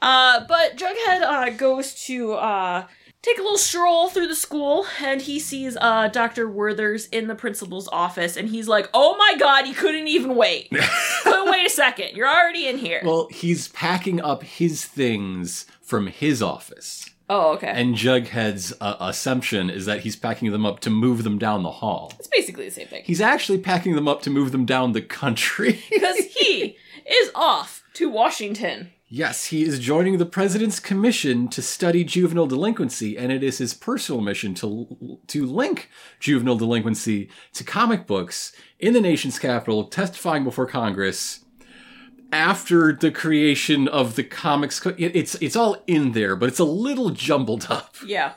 Uh, 0.00 0.44
but 0.46 0.76
Jughead 0.76 1.22
uh, 1.22 1.50
goes 1.50 1.92
to 2.06 2.34
uh, 2.34 2.86
take 3.22 3.38
a 3.38 3.42
little 3.42 3.58
stroll 3.58 4.08
through 4.08 4.28
the 4.28 4.34
school, 4.34 4.86
and 5.02 5.22
he 5.22 5.38
sees 5.38 5.76
uh, 5.80 6.08
Dr. 6.08 6.48
Werther's 6.48 7.06
in 7.06 7.26
the 7.26 7.34
principal's 7.34 7.88
office, 7.88 8.36
and 8.36 8.48
he's 8.48 8.68
like, 8.68 8.88
"Oh 8.94 9.16
my 9.16 9.36
god, 9.38 9.64
he 9.66 9.72
couldn't 9.74 10.08
even 10.08 10.34
wait! 10.36 10.70
couldn't 11.22 11.50
wait 11.50 11.66
a 11.66 11.70
second. 11.70 12.16
You're 12.16 12.28
already 12.28 12.66
in 12.68 12.78
here." 12.78 13.00
Well, 13.04 13.28
he's 13.30 13.68
packing 13.68 14.20
up 14.20 14.42
his 14.42 14.84
things 14.84 15.66
from 15.80 16.06
his 16.08 16.42
office. 16.42 17.08
oh, 17.30 17.52
okay. 17.54 17.68
And 17.74 17.94
Jughead's 17.94 18.72
uh, 18.80 18.96
assumption 19.00 19.68
is 19.70 19.86
that 19.86 20.00
he's 20.00 20.16
packing 20.16 20.50
them 20.52 20.64
up 20.66 20.80
to 20.80 20.90
move 20.90 21.24
them 21.24 21.38
down 21.38 21.62
the 21.62 21.70
hall. 21.70 22.12
it's 22.18 22.28
basically 22.28 22.64
the 22.66 22.70
same 22.70 22.86
thing 22.88 23.02
He's 23.04 23.20
actually 23.20 23.58
packing 23.58 23.94
them 23.94 24.06
up 24.08 24.22
to 24.22 24.30
move 24.30 24.52
them 24.52 24.64
down 24.64 24.92
the 24.92 25.02
country. 25.02 25.82
because 25.90 26.16
he 26.38 26.76
is 27.10 27.30
off 27.34 27.82
to 27.94 28.08
Washington. 28.10 28.92
Yes, 29.10 29.46
he 29.46 29.62
is 29.64 29.78
joining 29.78 30.18
the 30.18 30.26
president's 30.26 30.78
commission 30.78 31.48
to 31.48 31.62
study 31.62 32.04
juvenile 32.04 32.46
delinquency, 32.46 33.16
and 33.16 33.32
it 33.32 33.42
is 33.42 33.56
his 33.56 33.72
personal 33.72 34.20
mission 34.20 34.52
to 34.56 35.18
to 35.28 35.46
link 35.46 35.88
juvenile 36.20 36.58
delinquency 36.58 37.30
to 37.54 37.64
comic 37.64 38.06
books 38.06 38.52
in 38.78 38.92
the 38.92 39.00
nation's 39.00 39.38
capital, 39.38 39.84
testifying 39.84 40.44
before 40.44 40.66
Congress 40.66 41.44
after 42.32 42.92
the 42.92 43.10
creation 43.10 43.88
of 43.88 44.14
the 44.14 44.24
comics. 44.24 44.78
Co- 44.78 44.94
it's 44.98 45.36
it's 45.36 45.56
all 45.56 45.82
in 45.86 46.12
there, 46.12 46.36
but 46.36 46.50
it's 46.50 46.58
a 46.58 46.64
little 46.64 47.08
jumbled 47.10 47.66
up. 47.70 47.96
Yeah. 48.06 48.34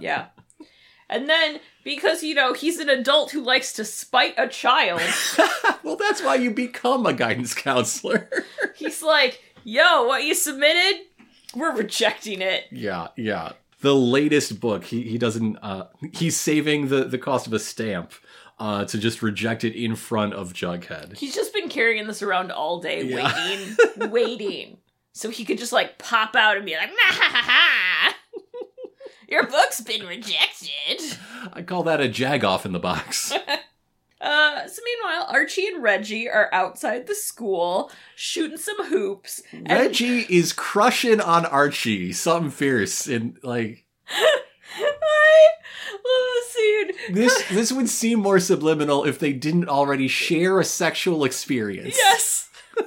yeah. 0.00 0.26
And 1.08 1.28
then 1.30 1.60
because 1.82 2.22
you 2.22 2.34
know 2.34 2.52
he's 2.52 2.78
an 2.78 2.90
adult 2.90 3.30
who 3.30 3.40
likes 3.40 3.72
to 3.74 3.86
spite 3.86 4.34
a 4.36 4.48
child, 4.48 5.00
well, 5.82 5.96
that's 5.96 6.22
why 6.22 6.34
you 6.34 6.50
become 6.50 7.06
a 7.06 7.14
guidance 7.14 7.54
counselor. 7.54 8.28
he's 8.76 9.02
like, 9.02 9.40
"Yo, 9.64 10.06
what 10.06 10.24
you 10.24 10.34
submitted? 10.34 11.02
We're 11.54 11.74
rejecting 11.76 12.40
it." 12.42 12.64
Yeah, 12.70 13.08
yeah. 13.16 13.52
The 13.80 13.94
latest 13.94 14.60
book, 14.60 14.84
he 14.84 15.02
he 15.02 15.18
doesn't. 15.18 15.56
Uh, 15.58 15.88
he's 16.12 16.36
saving 16.36 16.88
the 16.88 17.04
the 17.04 17.18
cost 17.18 17.46
of 17.46 17.52
a 17.52 17.58
stamp 17.58 18.12
uh, 18.58 18.84
to 18.86 18.98
just 18.98 19.22
reject 19.22 19.64
it 19.64 19.74
in 19.74 19.94
front 19.96 20.32
of 20.34 20.52
Jughead. 20.52 21.16
He's 21.18 21.34
just 21.34 21.52
been 21.52 21.68
carrying 21.68 22.06
this 22.06 22.22
around 22.22 22.50
all 22.52 22.80
day, 22.80 23.02
Yeah. 23.04 23.32
waiting, 23.36 24.10
waiting, 24.10 24.78
so 25.12 25.28
he 25.30 25.44
could 25.44 25.58
just 25.58 25.72
like 25.72 25.98
pop 25.98 26.34
out 26.36 26.56
and 26.56 26.64
be 26.64 26.74
like, 26.76 26.88
"Nah, 26.88 26.94
ha, 27.14 27.28
ha, 27.32 27.42
ha. 27.44 28.16
"Your 29.28 29.46
book's 29.46 29.80
been 29.80 30.06
rejected." 30.06 31.18
I 31.52 31.62
call 31.62 31.82
that 31.84 32.00
a 32.00 32.08
jag 32.08 32.42
off 32.44 32.64
in 32.64 32.72
the 32.72 32.78
box. 32.78 33.32
Uh, 34.24 34.66
so 34.66 34.80
meanwhile, 34.84 35.26
Archie 35.28 35.66
and 35.66 35.82
Reggie 35.82 36.28
are 36.30 36.48
outside 36.52 37.06
the 37.06 37.14
school 37.14 37.90
shooting 38.16 38.56
some 38.56 38.86
hoops. 38.86 39.42
and- 39.52 39.68
Reggie 39.68 40.20
is 40.20 40.52
crushing 40.52 41.20
on 41.20 41.44
Archie, 41.46 42.12
something 42.12 42.50
fierce, 42.50 43.06
and 43.06 43.36
like 43.42 43.84
I 44.08 45.48
love 45.92 46.28
the 46.34 46.42
scene. 46.50 47.14
this. 47.14 47.42
This 47.50 47.72
would 47.72 47.88
seem 47.88 48.18
more 48.20 48.40
subliminal 48.40 49.04
if 49.04 49.18
they 49.18 49.32
didn't 49.32 49.68
already 49.68 50.08
share 50.08 50.58
a 50.58 50.64
sexual 50.64 51.24
experience. 51.24 51.94
Yes. 51.96 52.48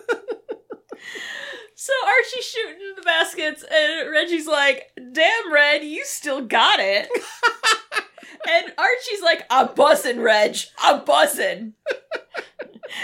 so 1.75 1.93
Archie's 2.05 2.45
shooting 2.45 2.93
the 2.95 3.01
baskets, 3.03 3.63
and 3.63 4.09
Reggie's 4.11 4.47
like, 4.47 4.91
"Damn, 5.13 5.53
Red, 5.53 5.83
you 5.83 6.03
still 6.05 6.41
got 6.45 6.79
it." 6.79 7.07
And 8.49 8.73
Archie's 8.77 9.21
like, 9.23 9.45
"I'm 9.49 9.73
buzzing, 9.75 10.19
Reg. 10.21 10.57
I'm 10.79 11.05
buzzing." 11.05 11.73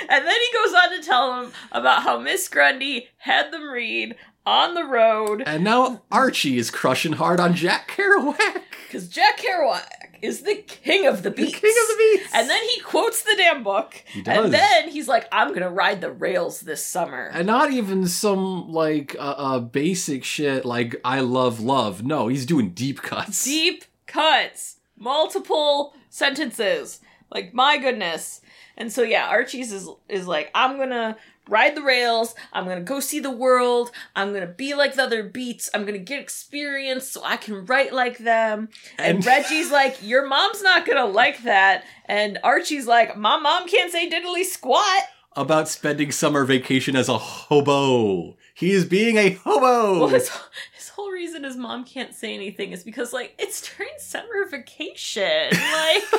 and 0.09 0.25
then 0.25 0.35
he 0.39 0.53
goes 0.53 0.73
on 0.73 0.91
to 0.91 1.03
tell 1.03 1.43
him 1.43 1.51
about 1.71 2.03
how 2.03 2.19
Miss 2.19 2.47
Grundy 2.47 3.07
had 3.17 3.51
them 3.51 3.69
read 3.69 4.15
on 4.45 4.73
the 4.73 4.83
road 4.83 5.41
And 5.45 5.63
now 5.63 6.01
Archie 6.11 6.57
is 6.57 6.69
crushing 6.69 7.13
hard 7.13 7.39
on 7.39 7.53
Jack 7.53 7.89
Kerouac. 7.95 8.61
because 8.85 9.07
Jack 9.07 9.39
Kerouac 9.39 9.87
is 10.21 10.41
the 10.41 10.55
king 10.55 11.05
of 11.05 11.23
the 11.23 11.31
beats. 11.31 11.53
The 11.53 11.59
king 11.59 11.75
of 11.81 11.87
the 11.87 11.95
beats. 11.97 12.33
And 12.33 12.49
then 12.49 12.61
he 12.69 12.81
quotes 12.81 13.23
the 13.23 13.35
damn 13.37 13.63
book. 13.63 14.03
He 14.05 14.21
does. 14.21 14.45
And 14.45 14.53
then 14.53 14.89
he's 14.89 15.07
like, 15.07 15.27
I'm 15.31 15.53
gonna 15.53 15.69
ride 15.69 16.01
the 16.01 16.11
rails 16.11 16.61
this 16.61 16.85
summer. 16.85 17.29
And 17.33 17.47
not 17.47 17.71
even 17.71 18.07
some 18.07 18.71
like 18.71 19.15
uh, 19.17 19.35
uh 19.37 19.59
basic 19.59 20.23
shit 20.23 20.65
like 20.65 20.95
I 21.05 21.19
love 21.21 21.59
love. 21.59 22.03
No, 22.03 22.27
he's 22.27 22.45
doing 22.45 22.69
deep 22.71 23.01
cuts. 23.01 23.43
Deep 23.45 23.85
cuts, 24.07 24.77
multiple 24.97 25.93
sentences. 26.09 26.99
Like 27.31 27.53
my 27.53 27.77
goodness. 27.77 28.41
And 28.77 28.91
so 28.91 29.01
yeah, 29.03 29.27
Archie's 29.27 29.71
is 29.71 29.87
is 30.09 30.27
like, 30.27 30.49
I'm 30.55 30.77
gonna 30.77 31.17
ride 31.49 31.75
the 31.75 31.81
rails, 31.81 32.35
I'm 32.53 32.65
gonna 32.65 32.81
go 32.81 32.99
see 32.99 33.19
the 33.19 33.29
world, 33.31 33.91
I'm 34.15 34.33
gonna 34.33 34.47
be 34.47 34.73
like 34.75 34.95
the 34.95 35.03
other 35.03 35.23
beats, 35.23 35.69
I'm 35.73 35.85
gonna 35.85 35.97
get 35.97 36.19
experience 36.21 37.07
so 37.07 37.21
I 37.23 37.37
can 37.37 37.65
write 37.65 37.93
like 37.93 38.19
them. 38.19 38.69
And, 38.97 39.17
And- 39.17 39.25
Reggie's 39.25 39.71
like, 39.71 39.97
Your 40.01 40.27
mom's 40.27 40.61
not 40.63 40.85
gonna 40.85 41.05
like 41.05 41.43
that. 41.43 41.83
And 42.05 42.39
Archie's 42.43 42.87
like, 42.87 43.17
My 43.17 43.37
mom 43.37 43.67
can't 43.67 43.91
say 43.91 44.09
diddly 44.09 44.43
squat. 44.43 45.03
About 45.35 45.67
spending 45.67 46.11
summer 46.11 46.45
vacation 46.45 46.95
as 46.95 47.09
a 47.09 47.17
hobo. 47.17 48.37
He 48.53 48.71
is 48.71 48.85
being 48.85 49.17
a 49.17 49.31
hobo. 49.31 49.99
Well, 49.99 50.07
his, 50.09 50.29
his 50.75 50.89
whole 50.89 51.11
reason 51.11 51.43
his 51.43 51.57
mom 51.57 51.85
can't 51.85 52.13
say 52.13 52.33
anything 52.35 52.71
is 52.71 52.83
because, 52.83 53.11
like, 53.11 53.33
it's 53.39 53.67
during 53.75 53.91
summer 53.97 54.47
vacation. 54.49 55.49
Like, 55.51 56.03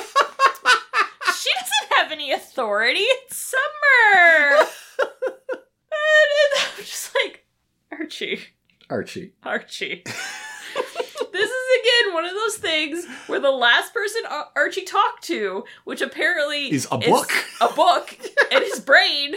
she 1.37 1.49
doesn't 1.53 1.91
have 1.91 2.11
any 2.11 2.31
authority. 2.33 2.99
It's 2.99 3.37
summer. 3.37 4.67
and 4.99 5.07
I'm 6.77 6.77
just 6.83 7.15
like, 7.23 7.45
Archie, 7.91 8.41
Archie. 8.89 9.31
Archie. 9.43 10.03
this 10.05 11.49
is 11.49 11.79
again 11.79 12.13
one 12.13 12.25
of 12.25 12.33
those 12.33 12.57
things 12.57 13.05
where 13.27 13.39
the 13.39 13.51
last 13.51 13.93
person 13.93 14.21
Archie 14.55 14.83
talked 14.83 15.23
to, 15.25 15.63
which 15.85 16.01
apparently 16.01 16.69
Is 16.71 16.85
a 16.91 16.97
book. 16.97 17.31
a 17.61 17.69
book 17.73 18.17
in 18.51 18.61
his 18.61 18.81
brain. 18.81 19.35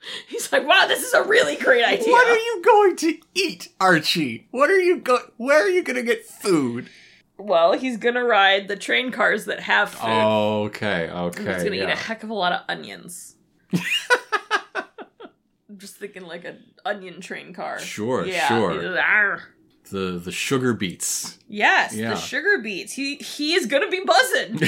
He's 0.28 0.50
like, 0.52 0.66
wow, 0.66 0.86
this 0.86 1.02
is 1.02 1.12
a 1.12 1.22
really 1.22 1.56
great 1.56 1.84
idea. 1.84 2.10
What 2.10 2.26
are 2.26 2.38
you 2.38 2.62
going 2.64 2.96
to 2.96 3.18
eat, 3.34 3.68
Archie? 3.80 4.46
What 4.50 4.70
are 4.70 4.80
you 4.80 4.98
go 4.98 5.18
where 5.36 5.64
are 5.64 5.68
you 5.68 5.82
gonna 5.82 6.02
get 6.02 6.24
food? 6.24 6.88
Well, 7.36 7.74
he's 7.74 7.96
gonna 7.96 8.24
ride 8.24 8.68
the 8.68 8.76
train 8.76 9.12
cars 9.12 9.44
that 9.44 9.60
have 9.60 9.90
food. 9.90 10.08
Okay, 10.08 11.08
and 11.08 11.18
okay. 11.18 11.54
he's 11.54 11.64
gonna 11.64 11.76
eat 11.76 11.82
a 11.82 11.96
heck 11.96 12.22
of 12.22 12.30
a 12.30 12.34
lot 12.34 12.52
of 12.52 12.62
onions. 12.68 13.36
I'm 13.74 15.78
just 15.78 15.96
thinking 15.96 16.22
like 16.22 16.44
an 16.44 16.62
onion 16.84 17.20
train 17.20 17.52
car. 17.52 17.78
Sure, 17.78 18.24
yeah, 18.24 18.48
sure. 18.48 18.80
the 19.90 20.20
the 20.22 20.32
sugar 20.32 20.74
beets. 20.74 21.38
Yes, 21.48 21.94
Yeah. 21.94 22.10
the 22.10 22.16
sugar 22.16 22.58
beets. 22.58 22.92
He 22.92 23.16
he 23.16 23.54
is 23.54 23.66
gonna 23.66 23.88
be 23.88 24.02
buzzing. 24.04 24.60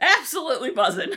Absolutely 0.00 0.70
buzzing. 0.70 1.12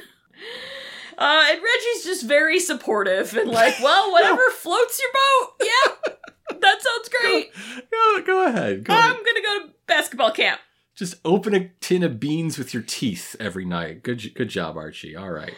Uh, 1.19 1.45
and 1.49 1.61
Reggie's 1.61 2.05
just 2.05 2.23
very 2.25 2.59
supportive 2.59 3.35
and 3.35 3.51
like, 3.51 3.75
well, 3.83 4.11
whatever 4.13 4.41
floats 4.51 4.99
your 4.99 5.11
boat. 5.11 5.53
Yeah, 5.61 6.13
that 6.61 6.81
sounds 6.81 7.09
great. 7.21 7.51
Go, 7.91 8.21
go 8.25 8.47
ahead. 8.47 8.85
Go 8.85 8.93
I'm 8.93 9.11
ahead. 9.11 9.25
gonna 9.25 9.41
go 9.41 9.67
to 9.67 9.73
basketball 9.85 10.31
camp. 10.31 10.61
Just 10.95 11.15
open 11.25 11.53
a 11.53 11.69
tin 11.81 12.03
of 12.03 12.19
beans 12.19 12.57
with 12.57 12.73
your 12.73 12.83
teeth 12.83 13.35
every 13.39 13.65
night. 13.65 14.01
Good 14.01 14.33
good 14.33 14.49
job, 14.49 14.77
Archie. 14.77 15.15
All 15.15 15.29
right. 15.29 15.53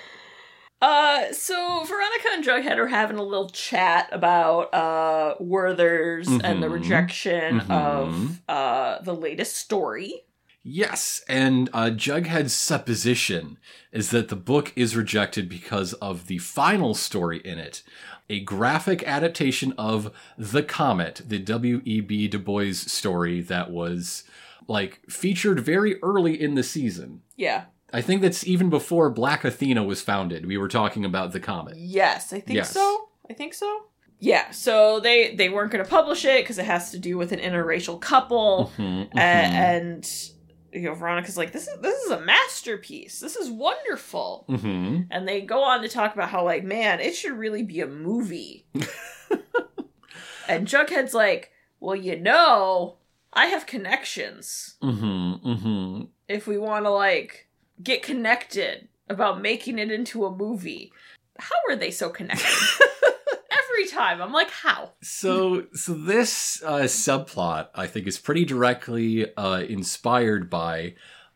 Uh, 0.81 1.31
so 1.31 1.83
Veronica 1.83 2.27
and 2.33 2.43
Jughead 2.43 2.77
are 2.77 2.87
having 2.87 3.17
a 3.17 3.23
little 3.23 3.49
chat 3.49 4.09
about 4.11 4.73
uh 4.73 5.35
Werther's 5.39 6.27
and 6.27 6.63
the 6.63 6.67
Mhm. 6.67 6.73
rejection 6.73 7.59
Mhm. 7.59 7.69
of 7.69 8.41
uh 8.49 8.99
the 9.03 9.13
latest 9.13 9.57
story. 9.57 10.23
Yes, 10.63 11.21
and 11.27 11.69
uh, 11.73 11.89
Jughead's 11.89 12.53
supposition 12.53 13.57
is 13.91 14.11
that 14.11 14.29
the 14.29 14.35
book 14.35 14.71
is 14.75 14.95
rejected 14.95 15.49
because 15.49 15.93
of 15.93 16.27
the 16.27 16.37
final 16.37 16.93
story 16.93 17.39
in 17.43 17.57
it, 17.57 17.81
a 18.29 18.41
graphic 18.41 19.03
adaptation 19.07 19.73
of 19.77 20.11
The 20.37 20.61
Comet, 20.63 21.21
the 21.27 21.39
W.E.B. 21.39 22.27
Du 22.27 22.37
Bois 22.39 22.73
story 22.73 23.41
that 23.41 23.71
was 23.71 24.23
like 24.67 25.01
featured 25.09 25.59
very 25.61 26.01
early 26.03 26.39
in 26.39 26.53
the 26.55 26.63
season. 26.63 27.21
Yeah. 27.35 27.65
I 27.91 28.01
think 28.01 28.21
that's 28.21 28.45
even 28.47 28.69
before 28.69 29.09
Black 29.09 29.43
Athena 29.43 29.83
was 29.83 30.01
founded. 30.01 30.45
We 30.45 30.57
were 30.57 30.69
talking 30.69 31.03
about 31.03 31.33
The 31.33 31.39
Comet. 31.41 31.75
Yes, 31.77 32.31
I 32.31 32.39
think 32.39 32.55
Yes. 32.57 32.71
so. 32.71 33.09
I 33.29 33.33
think 33.33 33.53
so. 33.53 33.85
Yeah, 34.19 34.51
so 34.51 34.99
they 34.99 35.35
they 35.35 35.49
weren't 35.49 35.71
going 35.71 35.83
to 35.83 35.89
publish 35.89 36.23
it 36.25 36.43
because 36.43 36.59
it 36.59 36.65
has 36.65 36.91
to 36.91 36.99
do 36.99 37.17
with 37.17 37.31
an 37.31 37.39
interracial 37.39 37.99
couple, 37.99 38.71
Mhm, 38.77 39.09
A- 39.13 39.15
mhm. 39.15 39.17
and 39.17 40.30
you 40.71 40.81
know 40.81 40.93
Veronica's 40.93 41.37
like, 41.37 41.51
this 41.51 41.67
is 41.67 41.79
this 41.81 41.99
is 42.05 42.11
a 42.11 42.21
masterpiece. 42.21 43.19
This 43.19 43.35
is 43.35 43.49
wonderful. 43.49 44.45
Mhm. 44.49 45.07
And 45.11 45.27
they 45.27 45.41
go 45.41 45.63
on 45.63 45.81
to 45.81 45.87
talk 45.89 46.13
about 46.13 46.29
how 46.29 46.43
like, 46.45 46.63
man, 46.63 46.99
it 46.99 47.15
should 47.15 47.33
really 47.37 47.63
be 47.63 47.81
a 47.81 47.87
movie. 47.87 48.65
and 50.47 50.67
Jughead's 50.67 51.13
like, 51.13 51.51
well, 51.79 51.95
you 51.95 52.19
know, 52.19 52.97
I 53.33 53.45
have 53.47 53.65
connections. 53.65 54.75
Mhm, 54.81 55.41
mhm. 55.43 56.07
If 56.27 56.47
we 56.47 56.57
want 56.57 56.85
to 56.85 56.89
like 56.91 57.47
get 57.81 58.03
connected 58.03 58.87
about 59.09 59.41
making 59.41 59.79
it 59.79 59.91
into 59.91 60.25
a 60.25 60.35
movie, 60.35 60.91
how 61.39 61.55
are 61.69 61.75
they 61.75 61.91
so 61.91 62.09
connected? 62.09 62.45
Every 63.63 63.87
time, 63.87 64.21
I'm 64.21 64.31
like, 64.31 64.49
how? 64.49 64.91
So, 65.01 65.65
so 65.73 65.93
this 65.93 66.61
uh, 66.63 66.81
subplot, 66.81 67.69
I 67.75 67.87
think, 67.87 68.07
is 68.07 68.17
pretty 68.17 68.45
directly 68.45 69.35
uh, 69.35 69.63
inspired 69.67 70.49
by 70.49 70.95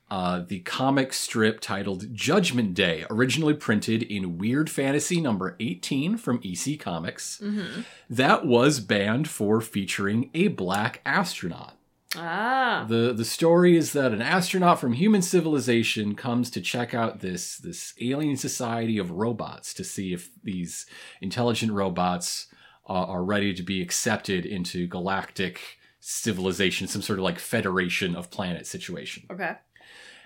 uh, 0.09 0.43
the 0.47 0.59
comic 0.59 1.13
strip 1.13 1.59
titled 1.59 2.13
Judgment 2.13 2.73
Day, 2.73 3.05
originally 3.09 3.53
printed 3.53 4.03
in 4.03 4.37
Weird 4.37 4.69
Fantasy 4.69 5.19
number 5.19 5.55
18 5.59 6.17
from 6.17 6.39
EC 6.43 6.79
Comics. 6.79 7.41
Mm-hmm. 7.43 7.81
That 8.09 8.45
was 8.45 8.79
banned 8.79 9.27
for 9.27 9.61
featuring 9.61 10.29
a 10.33 10.49
black 10.49 11.01
astronaut. 11.05 11.75
Ah, 12.17 12.85
The 12.87 13.13
the 13.13 13.25
story 13.25 13.75
is 13.75 13.93
that 13.93 14.11
an 14.13 14.21
astronaut 14.21 14.79
from 14.79 14.93
human 14.93 15.21
civilization 15.21 16.15
comes 16.15 16.49
to 16.51 16.61
check 16.61 16.93
out 16.93 17.19
this 17.19 17.57
this 17.57 17.93
alien 17.99 18.37
society 18.37 18.97
of 18.97 19.11
robots 19.11 19.73
to 19.75 19.83
see 19.83 20.13
if 20.13 20.29
these 20.43 20.85
intelligent 21.21 21.71
robots 21.71 22.47
uh, 22.87 22.93
are 22.93 23.23
ready 23.23 23.53
to 23.53 23.63
be 23.63 23.81
accepted 23.81 24.45
into 24.45 24.87
galactic 24.87 25.59
civilization, 25.99 26.87
some 26.87 27.01
sort 27.01 27.19
of 27.19 27.25
like 27.25 27.39
federation 27.39 28.15
of 28.15 28.29
planet 28.29 28.67
situation. 28.67 29.23
Okay. 29.31 29.55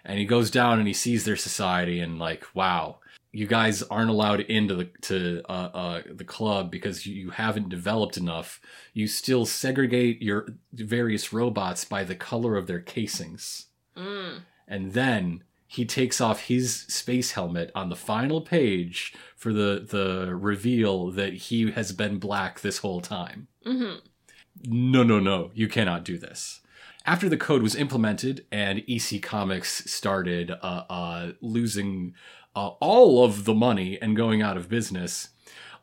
And 0.04 0.20
he 0.20 0.26
goes 0.26 0.52
down 0.52 0.80
and 0.80 0.88
he 0.88 0.94
sees 0.94 1.24
their 1.24 1.36
society 1.36 2.00
and 2.00 2.20
like, 2.20 2.44
wow, 2.54 3.00
you 3.32 3.46
guys 3.46 3.84
aren't 3.84 4.10
allowed 4.10 4.42
into 4.42 4.76
the 4.76 4.86
to 5.02 5.42
uh, 5.48 5.70
uh, 5.74 6.02
the 6.12 6.24
club 6.24 6.72
because 6.72 7.06
you, 7.06 7.30
haven't 7.30 7.70
developed 7.70 8.18
enough. 8.18 8.60
You 8.94 9.08
still 9.08 9.46
segregate 9.46 10.22
your 10.22 10.56
various 10.74 11.32
robots 11.32 11.86
by 11.86 12.04
the 12.04 12.16
color 12.16 12.56
of 12.56 12.66
their 12.66 12.80
casings. 12.80 13.68
Mm. 13.96 14.42
And 14.68 14.94
then 14.94 15.44
he 15.68 15.86
takes 15.86 16.20
off 16.20 16.46
his 16.46 16.82
space 16.88 17.34
helmet 17.34 17.72
on 17.76 17.90
the 17.90 17.96
final 17.96 18.42
page 18.42 19.14
for 19.36 19.54
the 19.54 19.86
the 19.88 20.36
reveal 20.36 21.12
that 21.12 21.34
he 21.34 21.72
has 21.72 21.92
been 21.92 22.18
black 22.18 22.62
this 22.62 22.80
whole 22.80 23.02
time. 23.02 23.48
hmm 23.64 23.96
No, 24.66 25.04
no, 25.04 25.20
no, 25.20 25.52
you 25.54 25.68
cannot 25.68 26.04
do 26.04 26.18
this. 26.18 26.62
After 27.06 27.30
the 27.30 27.38
code 27.38 27.64
was 27.64 27.76
implemented 27.76 28.46
and 28.52 28.84
EC 28.88 29.22
Comics 29.22 29.90
started 29.92 30.52
uh, 30.52 30.84
uh, 30.90 31.32
losing 31.42 32.14
uh, 32.56 32.70
all 32.80 33.24
of 33.24 33.46
the 33.46 33.54
money 33.54 33.98
and 34.02 34.16
going 34.16 34.42
out 34.42 34.58
of 34.58 34.70
business, 34.70 35.30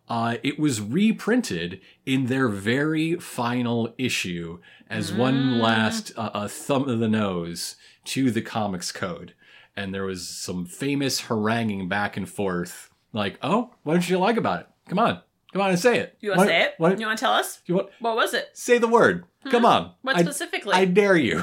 uh, 0.08 0.37
it 0.42 0.58
was 0.58 0.80
reprinted 0.80 1.80
in 2.04 2.26
their 2.26 2.49
very 2.49 3.16
final 3.16 3.92
issue 3.99 4.58
as 4.88 5.12
one 5.12 5.58
last 5.58 6.12
uh, 6.16 6.46
thumb 6.49 6.88
of 6.88 6.99
the 7.00 7.08
nose 7.08 7.76
to 8.04 8.30
the 8.30 8.42
comics 8.42 8.92
code. 8.92 9.35
And 9.76 9.92
there 9.92 10.04
was 10.04 10.26
some 10.28 10.64
famous 10.64 11.23
haranguing 11.23 11.88
back 11.88 12.16
and 12.16 12.28
forth, 12.28 12.90
like, 13.12 13.38
"Oh, 13.42 13.75
what 13.82 13.94
did 13.94 14.08
you 14.08 14.18
like 14.18 14.37
about 14.37 14.61
it? 14.61 14.66
Come 14.88 14.99
on, 14.99 15.20
come 15.52 15.61
on 15.61 15.70
and 15.70 15.78
say 15.78 15.99
it. 15.99 16.16
You 16.20 16.30
want 16.30 16.42
to 16.42 16.46
say 16.46 16.62
it? 16.62 16.75
What, 16.78 16.99
You 16.99 17.06
want 17.06 17.18
to 17.18 17.25
tell 17.25 17.32
us? 17.32 17.61
you 17.66 17.75
want 17.75 17.88
What 17.99 18.16
was 18.16 18.32
it? 18.32 18.49
say 18.54 18.78
the 18.78 18.88
word? 18.88 19.25
Come 19.50 19.64
on. 19.66 19.92
What 20.02 20.18
specifically? 20.18 20.73
I 20.73 20.85
dare 20.87 21.16
you. 21.16 21.42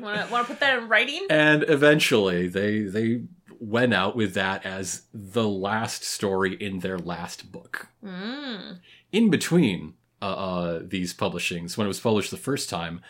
Want 0.00 0.26
to 0.26 0.32
want 0.32 0.46
to 0.46 0.52
put 0.52 0.60
that 0.60 0.78
in 0.78 0.88
writing? 0.88 1.26
And 1.30 1.64
eventually, 1.68 2.46
they 2.48 2.80
they 2.82 3.22
went 3.60 3.94
out 3.94 4.16
with 4.16 4.34
that 4.34 4.64
as 4.64 5.02
the 5.12 5.48
last 5.48 6.04
story 6.04 6.54
in 6.54 6.80
their 6.80 6.98
last 6.98 7.50
book. 7.52 7.88
Mm. 8.04 8.78
In 9.12 9.30
between 9.30 9.94
uh, 10.20 10.24
uh, 10.26 10.80
these 10.82 11.12
publishings, 11.14 11.76
when 11.76 11.86
it 11.86 11.88
was 11.88 12.00
published 12.00 12.30
the 12.30 12.36
first 12.36 12.68
time, 12.70 13.00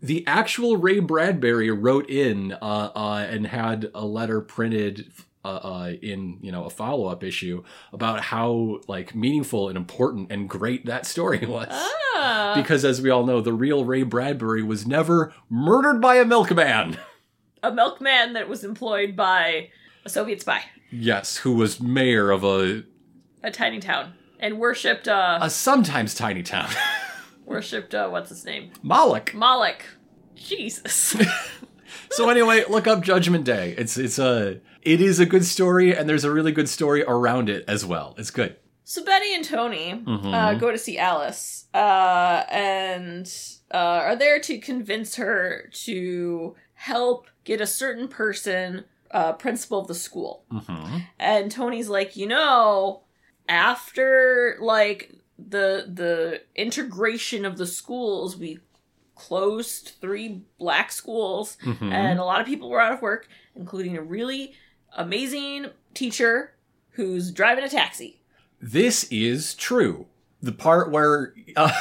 the 0.00 0.26
actual 0.26 0.76
Ray 0.76 0.98
Bradbury 1.00 1.70
wrote 1.70 2.08
in 2.10 2.52
uh, 2.52 2.90
uh, 2.94 3.26
and 3.28 3.46
had 3.46 3.90
a 3.94 4.04
letter 4.04 4.40
printed. 4.40 5.12
Uh, 5.44 5.48
uh, 5.48 5.92
in 6.02 6.38
you 6.40 6.52
know 6.52 6.66
a 6.66 6.70
follow 6.70 7.08
up 7.08 7.24
issue 7.24 7.64
about 7.92 8.20
how 8.20 8.78
like 8.86 9.12
meaningful 9.12 9.68
and 9.68 9.76
important 9.76 10.30
and 10.30 10.48
great 10.48 10.86
that 10.86 11.04
story 11.04 11.44
was 11.48 11.66
Ah. 12.14 12.52
because 12.54 12.84
as 12.84 13.02
we 13.02 13.10
all 13.10 13.26
know 13.26 13.40
the 13.40 13.52
real 13.52 13.84
Ray 13.84 14.04
Bradbury 14.04 14.62
was 14.62 14.86
never 14.86 15.34
murdered 15.50 16.00
by 16.00 16.14
a 16.18 16.24
milkman 16.24 16.96
a 17.60 17.72
milkman 17.72 18.34
that 18.34 18.48
was 18.48 18.62
employed 18.62 19.16
by 19.16 19.70
a 20.04 20.08
Soviet 20.08 20.40
spy, 20.40 20.64
Yes, 20.90 21.38
who 21.38 21.52
was 21.54 21.80
mayor 21.80 22.30
of 22.30 22.44
a 22.44 22.84
a 23.42 23.50
tiny 23.50 23.80
town, 23.80 24.14
and 24.40 24.58
worshipped 24.58 25.08
uh 25.08 25.38
a 25.42 25.50
sometimes 25.50 26.14
tiny 26.14 26.42
town. 26.42 26.70
worshipped 27.44 27.94
uh 27.94 28.08
what's 28.08 28.28
his 28.30 28.44
name? 28.44 28.70
Moloch. 28.82 29.32
Moloch. 29.34 29.84
Jesus. 30.34 31.16
So 32.10 32.28
anyway, 32.30 32.64
look 32.68 32.86
up 32.86 33.02
Judgment 33.02 33.44
Day. 33.44 33.74
It's 33.76 33.96
it's 33.98 34.18
a 34.18 34.60
it 34.82 35.00
is 35.00 35.18
a 35.20 35.26
good 35.26 35.44
story, 35.44 35.94
and 35.96 36.08
there's 36.08 36.24
a 36.24 36.30
really 36.30 36.52
good 36.52 36.68
story 36.68 37.02
around 37.04 37.48
it 37.50 37.64
as 37.68 37.84
well. 37.86 38.14
It's 38.18 38.30
good. 38.30 38.56
so 38.84 39.02
Betty 39.04 39.34
and 39.34 39.44
Tony 39.44 39.92
uh, 39.92 39.96
Mhm. 39.96 40.58
go 40.60 40.70
to 40.70 40.78
see 40.78 40.98
Alice, 40.98 41.66
uh, 41.74 42.44
and 42.50 43.30
uh, 43.72 43.76
are 43.76 44.16
there 44.16 44.40
to 44.40 44.58
convince 44.58 45.16
her 45.16 45.68
to 45.84 46.54
help 46.74 47.26
get 47.44 47.60
a 47.60 47.66
certain 47.66 48.08
person 48.08 48.84
uh, 49.12 49.32
principal 49.34 49.78
of 49.78 49.86
the 49.88 49.94
school. 49.94 50.44
hmm 50.50 50.98
and 51.18 51.50
Tony's 51.50 51.88
like, 51.88 52.16
you 52.16 52.26
know, 52.26 53.02
after 53.48 54.56
like 54.60 55.12
the 55.38 55.86
the 55.92 56.42
integration 56.54 57.44
of 57.44 57.58
the 57.58 57.66
schools, 57.66 58.36
we 58.36 58.58
closed 59.14 59.92
three 60.00 60.42
black 60.58 60.90
schools, 60.92 61.56
hmm 61.62 61.92
and 61.92 62.18
a 62.18 62.24
lot 62.24 62.40
of 62.40 62.46
people 62.46 62.68
were 62.70 62.80
out 62.80 62.92
of 62.92 63.02
work, 63.02 63.28
including 63.54 63.96
a 63.96 64.02
really 64.02 64.54
amazing 64.96 65.66
teacher 65.94 66.54
who's 66.92 67.30
driving 67.30 67.64
a 67.64 67.68
taxi. 67.68 68.20
This 68.60 69.04
is 69.10 69.54
true. 69.54 70.06
The 70.40 70.52
part 70.52 70.90
where 70.90 71.34
uh, 71.56 71.72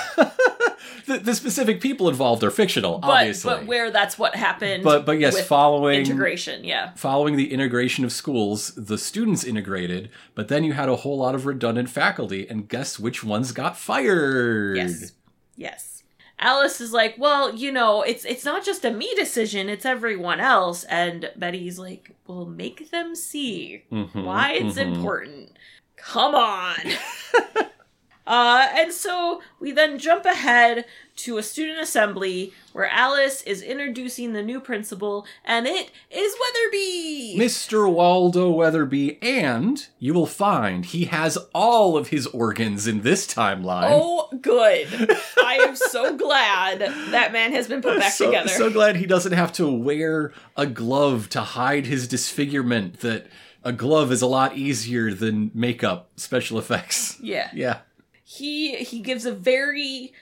the, 1.06 1.18
the 1.20 1.36
specific 1.36 1.82
people 1.82 2.10
involved 2.10 2.44
are 2.44 2.52
fictional, 2.52 3.00
But 3.00 3.10
obviously. 3.10 3.54
but 3.54 3.66
where 3.66 3.92
that's 3.92 4.18
what 4.20 4.36
happened. 4.36 4.84
but 4.84 5.06
but 5.06 5.20
yes, 5.20 5.46
following 5.48 6.00
integration, 6.02 6.64
yeah. 6.64 6.94
following 6.96 7.36
the 7.36 7.52
integration 7.54 8.04
of 8.06 8.12
schools, 8.12 8.74
the 8.76 8.98
students 8.98 9.44
integrated, 9.44 10.10
but 10.36 10.48
then 10.48 10.64
you 10.64 10.74
had 10.74 10.90
a 10.90 10.98
whole 10.98 11.18
lot 11.18 11.36
of 11.36 11.46
redundant 11.46 11.90
faculty, 11.90 12.48
and 12.50 12.68
guess 12.70 13.00
which 13.00 13.24
ones 13.24 13.52
got 13.52 13.78
fired? 13.78 14.78
Yes. 14.78 15.12
Yes. 15.56 16.04
Alice 16.44 16.82
is 16.82 16.92
like, 16.92 17.14
well, 17.20 17.54
you 17.54 17.72
know, 17.72 18.02
it's 18.02 18.26
it's 18.26 18.44
not 18.44 18.66
just 18.66 18.84
a 18.84 18.90
me 18.92 19.14
decision, 19.16 19.70
it's 19.70 19.86
everyone 19.86 20.40
else. 20.40 20.84
And 20.86 21.30
Betty's 21.36 21.78
like, 21.78 22.16
well, 22.26 22.46
make 22.48 22.90
them 22.90 23.14
see 23.16 23.84
Mhm, 23.92 24.24
why 24.24 24.54
it's 24.54 24.76
mhm. 24.80 24.96
important. 24.96 25.50
Come 25.98 26.34
on. 26.34 26.78
uh, 28.32 28.70
and 28.78 28.94
so 28.94 29.42
we 29.60 29.74
then 29.74 30.00
jump 30.00 30.24
ahead 30.24 30.86
to 31.18 31.38
a 31.38 31.44
student 31.44 31.80
assembly 31.80 32.54
where 32.72 32.88
Alice 32.88 33.42
is 33.42 33.62
introducing 33.62 34.32
the 34.32 34.42
new 34.42 34.62
principal, 34.62 35.26
and 35.44 35.68
it 35.68 35.92
is 36.10 36.34
Weatherby. 36.40 37.36
Mr. 37.38 37.92
Waldo 37.92 38.50
Weatherby, 38.50 39.22
and 39.22 39.86
you 40.00 40.14
will 40.14 40.26
find 40.26 40.86
he 40.86 41.06
has 41.06 41.38
all 41.54 41.98
of 41.98 42.08
his 42.08 42.26
organs 42.28 42.88
in 42.88 43.02
this 43.02 43.28
timeline. 43.28 43.90
Oh, 43.92 44.30
good. 44.42 44.88
I 45.38 45.56
am 45.64 45.76
so 45.76 46.16
glad 46.16 46.80
that 46.80 47.34
man 47.34 47.52
has 47.52 47.68
been 47.68 47.82
put 47.82 48.00
back 48.00 48.14
so, 48.14 48.28
together. 48.28 48.48
so 48.48 48.70
glad 48.70 48.96
he 48.96 49.06
doesn't 49.06 49.34
have 49.34 49.52
to 49.54 49.70
wear 49.70 50.32
a 50.56 50.66
glove 50.66 51.28
to 51.32 51.42
hide 51.42 51.86
his 51.86 52.08
disfigurement. 52.08 53.02
That 53.02 53.28
a 53.64 53.72
glove 53.72 54.12
is 54.12 54.22
a 54.22 54.28
lot 54.28 54.58
easier 54.58 55.14
than 55.14 55.52
makeup 55.54 56.10
special 56.16 56.58
effects. 56.58 57.20
yeah. 57.22 57.50
Yeah, 57.54 57.80
He 58.34 58.78
he 58.78 59.02
gives 59.02 59.26
a 59.26 59.34
very 59.34 60.14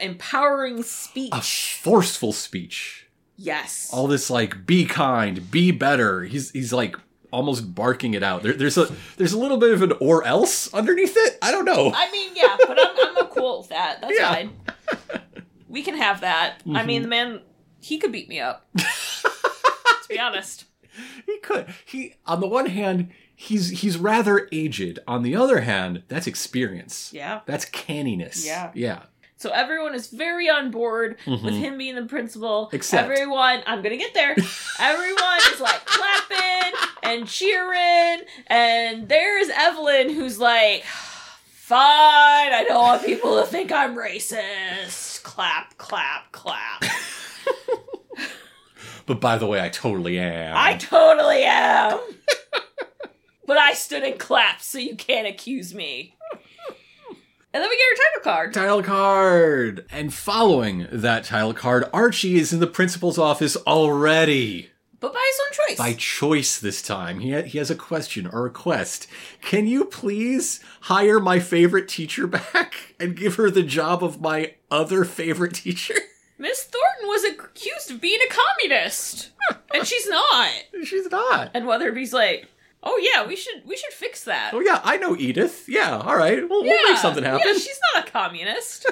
empowering 0.00 0.82
speech. 0.82 1.30
a 1.32 1.42
forceful 1.42 2.32
speech. 2.32 3.06
yes. 3.36 3.90
All 3.92 4.06
this 4.06 4.30
like, 4.30 4.64
be 4.64 4.86
kind, 4.86 5.50
be 5.50 5.70
better. 5.70 6.22
He's 6.24 6.50
he's 6.52 6.72
like 6.72 6.96
almost 7.30 7.74
barking 7.74 8.14
it 8.14 8.22
out. 8.22 8.42
There, 8.42 8.54
there's 8.54 8.78
a 8.78 8.88
there's 9.18 9.34
a 9.34 9.38
little 9.38 9.58
bit 9.58 9.72
of 9.74 9.82
an 9.82 9.92
or 10.00 10.24
else 10.24 10.72
underneath 10.72 11.14
it. 11.16 11.36
I 11.42 11.50
don't 11.52 11.66
know. 11.66 11.92
I 11.94 12.10
mean, 12.10 12.30
yeah, 12.34 12.56
but 12.66 12.78
I'm 12.80 13.18
I'm 13.18 13.26
cool 13.26 13.58
with 13.58 13.68
that. 13.68 14.00
That's 14.00 14.18
Yeah. 14.18 14.34
fine. 14.34 14.52
We 15.68 15.82
can 15.82 15.96
have 15.96 16.22
that. 16.22 16.62
I 16.66 16.68
mm-hmm. 16.68 16.86
mean, 16.86 17.02
the 17.02 17.08
man 17.08 17.42
he 17.80 17.98
could 17.98 18.10
beat 18.10 18.28
me 18.28 18.40
up. 18.40 18.66
to 18.76 20.08
be 20.08 20.18
honest. 20.18 20.64
He 21.26 21.38
could. 21.38 21.72
He 21.84 22.14
on 22.26 22.40
the 22.40 22.48
one 22.48 22.66
hand, 22.66 23.10
he's 23.40 23.70
he's 23.80 23.96
rather 23.96 24.48
aged. 24.52 24.98
On 25.08 25.22
the 25.22 25.34
other 25.34 25.60
hand, 25.62 26.02
that's 26.08 26.26
experience. 26.26 27.10
Yeah. 27.12 27.40
That's 27.46 27.64
canniness. 27.64 28.44
Yeah. 28.46 28.70
Yeah. 28.74 29.02
So 29.38 29.48
everyone 29.50 29.94
is 29.94 30.08
very 30.08 30.50
on 30.50 30.70
board 30.70 31.16
with 31.26 31.54
him 31.54 31.78
being 31.78 31.94
the 31.94 32.02
principal. 32.04 32.66
Mm-hmm. 32.66 32.76
Except- 32.76 33.04
everyone, 33.10 33.62
I'm 33.66 33.80
gonna 33.82 33.96
get 33.96 34.12
there. 34.12 34.32
everyone 34.78 35.38
is 35.54 35.60
like 35.60 35.86
clapping 35.86 36.78
and 37.02 37.26
cheering, 37.26 38.20
and 38.48 39.08
there's 39.08 39.48
Evelyn 39.48 40.10
who's 40.10 40.38
like, 40.38 40.84
"Fine, 40.84 42.52
I 42.52 42.64
don't 42.68 42.82
want 42.82 43.06
people 43.06 43.40
to 43.40 43.46
think 43.46 43.72
I'm 43.72 43.96
racist." 43.96 45.22
Clap, 45.22 45.78
clap, 45.78 46.30
clap. 46.32 46.84
But 49.06 49.20
by 49.20 49.38
the 49.38 49.46
way, 49.46 49.60
I 49.60 49.70
totally 49.70 50.20
am. 50.20 50.56
I 50.56 50.76
totally 50.76 51.42
am. 51.42 51.89
But 54.00 54.06
I 54.06 54.08
stood 54.08 54.12
and 54.12 54.20
clapped, 54.20 54.64
so 54.64 54.78
you 54.78 54.96
can't 54.96 55.26
accuse 55.26 55.74
me. 55.74 56.16
And 57.52 57.60
then 57.60 57.68
we 57.68 57.76
get 57.76 57.84
her 57.90 58.04
title 58.04 58.32
card. 58.32 58.54
title 58.54 58.82
card. 58.82 59.86
And 59.90 60.14
following 60.14 60.86
that 60.92 61.24
title 61.24 61.52
card, 61.52 61.84
Archie 61.92 62.36
is 62.36 62.52
in 62.52 62.60
the 62.60 62.66
principal's 62.68 63.18
office 63.18 63.56
already. 63.56 64.70
But 65.00 65.12
by 65.12 65.32
his 65.32 65.40
own 65.40 65.66
choice. 65.66 65.78
By 65.78 65.94
choice 65.94 66.58
this 66.60 66.80
time. 66.80 67.18
He, 67.18 67.32
ha- 67.32 67.42
he 67.42 67.58
has 67.58 67.70
a 67.70 67.74
question, 67.74 68.26
or 68.26 68.40
a 68.40 68.42
request. 68.42 69.08
Can 69.40 69.66
you 69.66 69.86
please 69.86 70.60
hire 70.82 71.18
my 71.18 71.40
favorite 71.40 71.88
teacher 71.88 72.26
back 72.26 72.94
and 73.00 73.16
give 73.16 73.34
her 73.36 73.50
the 73.50 73.62
job 73.64 74.04
of 74.04 74.20
my 74.20 74.54
other 74.70 75.04
favorite 75.04 75.54
teacher? 75.54 75.94
Miss 76.38 76.62
Thornton 76.62 77.08
was 77.08 77.24
accused 77.24 77.90
of 77.90 78.00
being 78.00 78.20
a 78.26 78.32
communist, 78.32 79.30
and 79.74 79.86
she's 79.86 80.08
not. 80.08 80.50
She's 80.84 81.10
not. 81.10 81.50
And 81.52 81.66
Weatherby's 81.66 82.12
like, 82.12 82.46
Oh 82.82 82.96
yeah, 83.02 83.26
we 83.26 83.36
should 83.36 83.62
we 83.66 83.76
should 83.76 83.92
fix 83.92 84.24
that. 84.24 84.52
Oh 84.54 84.60
yeah, 84.60 84.80
I 84.84 84.96
know 84.96 85.16
Edith. 85.16 85.66
Yeah, 85.68 85.98
all 85.98 86.16
right, 86.16 86.38
we'll, 86.48 86.62
we'll 86.64 86.88
make 86.88 86.98
something 86.98 87.24
happen. 87.24 87.42
Yeah, 87.46 87.52
she's 87.54 87.78
not 87.94 88.08
a 88.08 88.10
communist. 88.10 88.86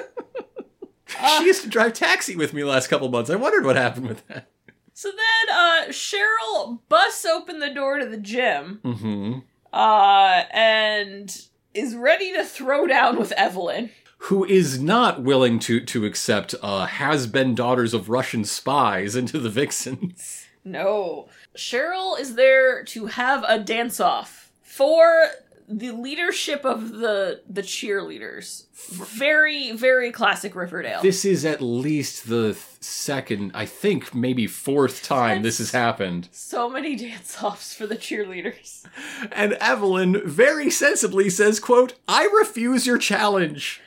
Uh, 1.19 1.37
she 1.39 1.45
used 1.45 1.63
to 1.63 1.69
drive 1.69 1.93
taxi 1.93 2.35
with 2.35 2.53
me 2.53 2.61
the 2.61 2.67
last 2.67 2.87
couple 2.87 3.09
months. 3.09 3.29
I 3.29 3.35
wondered 3.35 3.65
what 3.65 3.75
happened 3.75 4.07
with 4.07 4.27
that. 4.27 4.49
so 4.93 5.09
then 5.09 5.55
uh 5.55 5.85
Cheryl 5.89 6.79
busts 6.87 7.25
open 7.25 7.59
the 7.59 7.73
door 7.73 7.97
to 7.99 8.05
the 8.05 8.17
gym 8.17 8.79
Mm-hmm. 8.83 9.39
uh 9.73 10.43
and 10.51 11.35
is 11.73 11.95
ready 11.95 12.31
to 12.33 12.43
throw 12.43 12.85
down 12.87 13.17
with 13.17 13.31
Evelyn. 13.33 13.89
Who 14.23 14.43
is 14.45 14.79
not 14.81 15.23
willing 15.23 15.59
to 15.59 15.79
to 15.79 16.05
accept 16.05 16.53
uh, 16.61 16.85
has 16.87 17.25
been 17.25 17.55
daughters 17.55 17.93
of 17.93 18.09
Russian 18.09 18.43
spies 18.43 19.15
into 19.15 19.39
the 19.39 19.49
Vixens? 19.49 20.45
No. 20.65 21.29
Cheryl 21.57 22.19
is 22.19 22.35
there 22.35 22.83
to 22.85 23.07
have 23.07 23.43
a 23.47 23.59
dance 23.59 23.99
off 23.99 24.51
for 24.61 25.29
the 25.71 25.91
leadership 25.91 26.65
of 26.65 26.89
the 26.97 27.41
the 27.47 27.61
cheerleaders. 27.61 28.65
Very 28.89 29.71
very 29.71 30.11
classic 30.11 30.55
Riverdale. 30.55 31.01
This 31.01 31.25
is 31.25 31.45
at 31.45 31.61
least 31.61 32.27
the 32.27 32.53
th- 32.53 32.57
second, 32.79 33.51
I 33.53 33.65
think, 33.67 34.15
maybe 34.15 34.47
fourth 34.47 35.03
time 35.03 35.43
this 35.43 35.59
has 35.59 35.69
happened. 35.71 36.27
so 36.31 36.69
many 36.69 36.95
dance 36.95 37.43
offs 37.43 37.73
for 37.75 37.85
the 37.85 37.97
cheerleaders. 37.97 38.83
And 39.31 39.53
Evelyn 39.53 40.21
very 40.27 40.71
sensibly 40.71 41.29
says, 41.29 41.59
"quote 41.59 41.93
I 42.07 42.23
refuse 42.39 42.87
your 42.87 42.97
challenge." 42.97 43.79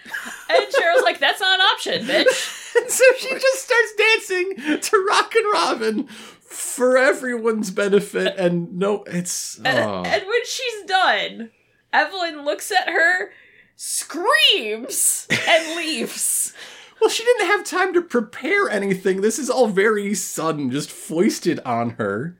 And 0.51 0.64
Cheryl's 0.72 1.03
like, 1.03 1.18
that's 1.18 1.40
not 1.40 1.59
an 1.59 1.66
option, 1.66 2.05
bitch. 2.07 2.59
And 2.75 2.90
so 2.90 3.05
she 3.18 3.29
just 3.29 3.62
starts 3.66 3.92
dancing 3.98 4.81
to 4.81 5.07
Rockin' 5.11 5.44
Robin 5.53 6.09
for 6.53 6.97
everyone's 6.97 7.71
benefit. 7.71 8.35
And 8.37 8.79
no, 8.79 9.05
it's 9.05 9.59
And, 9.65 9.79
oh. 9.79 10.03
and 10.05 10.23
when 10.27 10.45
she's 10.45 10.85
done, 10.87 11.51
Evelyn 11.93 12.45
looks 12.45 12.71
at 12.71 12.88
her, 12.88 13.33
screams, 13.77 15.27
and 15.31 15.77
leaves. 15.77 16.53
well, 17.01 17.11
she 17.11 17.25
didn't 17.25 17.47
have 17.47 17.65
time 17.65 17.93
to 17.95 18.03
prepare 18.03 18.69
anything. 18.71 19.21
This 19.21 19.38
is 19.38 19.51
all 19.51 19.67
very 19.67 20.15
sudden, 20.15 20.71
just 20.71 20.91
foisted 20.91 21.61
on 21.61 21.91
her. 21.91 22.38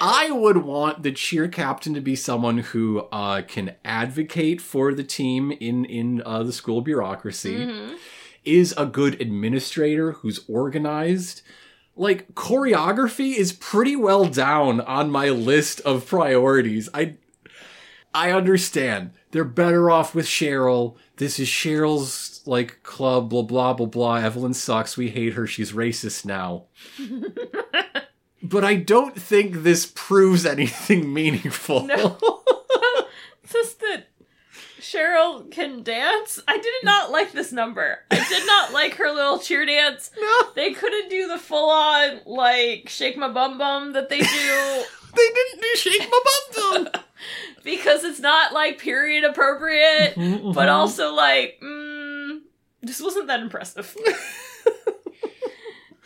I 0.00 0.30
would 0.30 0.58
want 0.58 1.02
the 1.02 1.12
cheer 1.12 1.46
captain 1.46 1.92
to 1.92 2.00
be 2.00 2.16
someone 2.16 2.58
who 2.58 3.00
uh, 3.12 3.42
can 3.42 3.76
advocate 3.84 4.60
for 4.62 4.94
the 4.94 5.04
team 5.04 5.52
in 5.52 5.84
in 5.84 6.22
uh, 6.24 6.42
the 6.42 6.52
school 6.52 6.80
bureaucracy. 6.80 7.66
Mm-hmm. 7.66 7.96
Is 8.42 8.72
a 8.78 8.86
good 8.86 9.20
administrator 9.20 10.12
who's 10.12 10.40
organized. 10.48 11.42
Like 11.96 12.34
choreography 12.34 13.34
is 13.34 13.52
pretty 13.52 13.96
well 13.96 14.26
down 14.26 14.80
on 14.80 15.10
my 15.10 15.28
list 15.28 15.80
of 15.80 16.06
priorities. 16.06 16.88
I 16.94 17.16
I 18.14 18.32
understand. 18.32 19.12
They're 19.30 19.44
better 19.44 19.90
off 19.90 20.14
with 20.14 20.26
Cheryl. 20.26 20.96
This 21.16 21.38
is 21.38 21.48
Cheryl's 21.48 22.40
like 22.46 22.82
club, 22.82 23.30
blah 23.30 23.42
blah 23.42 23.72
blah 23.74 23.86
blah. 23.86 24.16
Evelyn 24.16 24.54
sucks. 24.54 24.96
We 24.96 25.10
hate 25.10 25.34
her. 25.34 25.46
She's 25.46 25.72
racist 25.72 26.24
now. 26.24 26.64
but 28.42 28.64
I 28.64 28.76
don't 28.76 29.20
think 29.20 29.62
this 29.62 29.90
proves 29.94 30.46
anything 30.46 31.12
meaningful. 31.12 31.86
No. 31.86 32.18
Just 33.52 33.80
that 33.80 34.09
Cheryl 34.90 35.50
can 35.50 35.82
dance. 35.82 36.40
I 36.48 36.56
did 36.58 36.72
not 36.84 37.10
like 37.10 37.32
this 37.32 37.52
number. 37.52 38.00
I 38.10 38.26
did 38.28 38.46
not 38.46 38.72
like 38.78 38.94
her 38.96 39.10
little 39.12 39.38
cheer 39.38 39.64
dance. 39.66 40.10
No, 40.20 40.52
They 40.54 40.72
couldn't 40.72 41.08
do 41.10 41.28
the 41.28 41.38
full 41.38 41.70
on, 41.70 42.20
like, 42.26 42.88
shake 42.88 43.16
my 43.16 43.28
bum 43.28 43.58
bum 43.58 43.92
that 43.92 44.08
they 44.08 44.18
do 44.20 44.24
they 45.16 45.28
didn't 45.34 45.60
do 45.62 45.76
shake 45.76 46.08
my 46.10 46.20
bum 46.24 46.84
bum. 46.92 47.02
because 47.64 48.04
it's 48.04 48.20
not, 48.20 48.52
like, 48.52 48.78
period 48.78 49.24
appropriate, 49.24 50.14
Mm-hmm. 50.16 50.52
but 50.52 50.68
also, 50.68 51.14
like, 51.14 51.60
mm, 51.62 52.40
this 52.82 53.00
wasn't 53.00 53.26
that 53.28 53.40
impressive. 53.40 53.94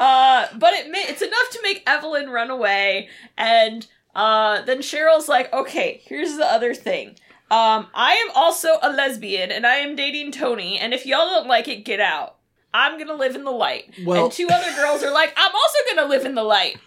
uh, 0.00 0.46
but 0.56 0.74
it 0.74 0.90
ma- 0.90 0.98
it's 0.98 1.22
enough 1.22 1.50
to 1.52 1.60
make 1.62 1.82
Evelyn 1.86 2.28
run 2.28 2.50
away, 2.50 3.08
and 3.38 3.86
uh, 4.14 4.62
then 4.62 4.78
Cheryl's 4.78 5.28
like, 5.28 5.52
okay, 5.52 6.00
here's 6.04 6.36
the 6.36 6.44
other 6.46 6.74
thing. 6.74 7.16
Um, 7.54 7.86
I 7.94 8.14
am 8.14 8.32
also 8.34 8.68
a 8.82 8.90
lesbian, 8.90 9.52
and 9.52 9.64
I 9.66 9.76
am 9.76 9.94
dating 9.94 10.32
Tony, 10.32 10.78
and 10.78 10.92
if 10.92 11.06
y'all 11.06 11.26
don't 11.26 11.46
like 11.46 11.68
it, 11.68 11.84
get 11.84 12.00
out. 12.00 12.36
I'm 12.72 12.98
gonna 12.98 13.14
live 13.14 13.36
in 13.36 13.44
the 13.44 13.52
light. 13.52 13.92
Well- 14.04 14.24
and 14.24 14.32
two 14.32 14.48
other 14.50 14.74
girls 14.74 15.02
are 15.04 15.12
like, 15.12 15.32
I'm 15.36 15.52
also 15.54 15.78
gonna 15.94 16.08
live 16.08 16.24
in 16.24 16.34
the 16.34 16.42
light. 16.42 16.78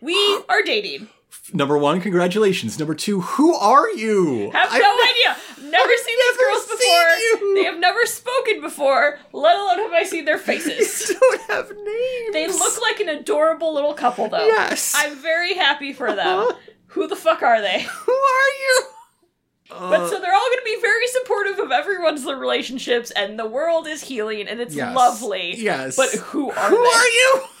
We 0.00 0.14
are 0.48 0.62
dating. 0.62 1.08
Number 1.52 1.76
one, 1.76 2.00
congratulations. 2.00 2.78
Number 2.78 2.94
two, 2.94 3.20
who 3.20 3.54
are 3.54 3.90
you? 3.90 4.50
Have 4.52 4.68
I- 4.72 4.78
no 4.78 4.92
idea. 4.94 5.70
Never 5.70 5.90
I've 5.92 5.98
seen 5.98 6.16
these 6.18 6.36
girls 6.38 6.66
seen 6.66 6.76
before. 6.78 7.08
you. 7.18 7.54
They 7.56 7.64
have 7.64 7.78
never 7.78 8.06
spoken 8.06 8.60
before, 8.62 9.18
let 9.32 9.56
alone 9.58 9.78
have 9.80 9.92
I 9.92 10.04
seen 10.04 10.24
their 10.24 10.38
faces. 10.50 11.14
don't 11.20 11.40
have 11.42 11.68
names. 11.70 12.32
they 12.32 12.46
look 12.48 12.80
like 12.80 13.00
an 13.00 13.08
adorable 13.10 13.74
little 13.74 13.92
couple, 13.94 14.28
though. 14.28 14.46
Yes. 14.46 14.94
I'm 14.96 15.16
very 15.16 15.54
happy 15.54 15.92
for 15.92 16.14
them. 16.14 16.26
Uh-huh. 16.40 16.52
Who 16.88 17.06
the 17.06 17.16
fuck 17.16 17.42
are 17.42 17.60
they? 17.60 17.82
Who 17.82 18.12
are 18.12 18.48
you? 18.62 18.80
But 19.68 20.00
Uh, 20.00 20.08
so 20.08 20.20
they're 20.20 20.34
all 20.34 20.48
going 20.48 20.58
to 20.58 20.64
be 20.64 20.78
very 20.80 21.06
supportive 21.08 21.58
of 21.58 21.72
everyone's 21.72 22.24
relationships, 22.24 23.10
and 23.10 23.38
the 23.38 23.46
world 23.46 23.86
is 23.86 24.02
healing, 24.02 24.46
and 24.48 24.60
it's 24.60 24.74
Yes. 24.74 24.94
lovely. 24.94 25.54
Yes. 25.56 25.96
But 25.96 26.10
who 26.10 26.50
are 26.50 26.68
Who 26.70 26.76
they? 26.82 26.88
are 26.88 27.06
you? 27.06 27.42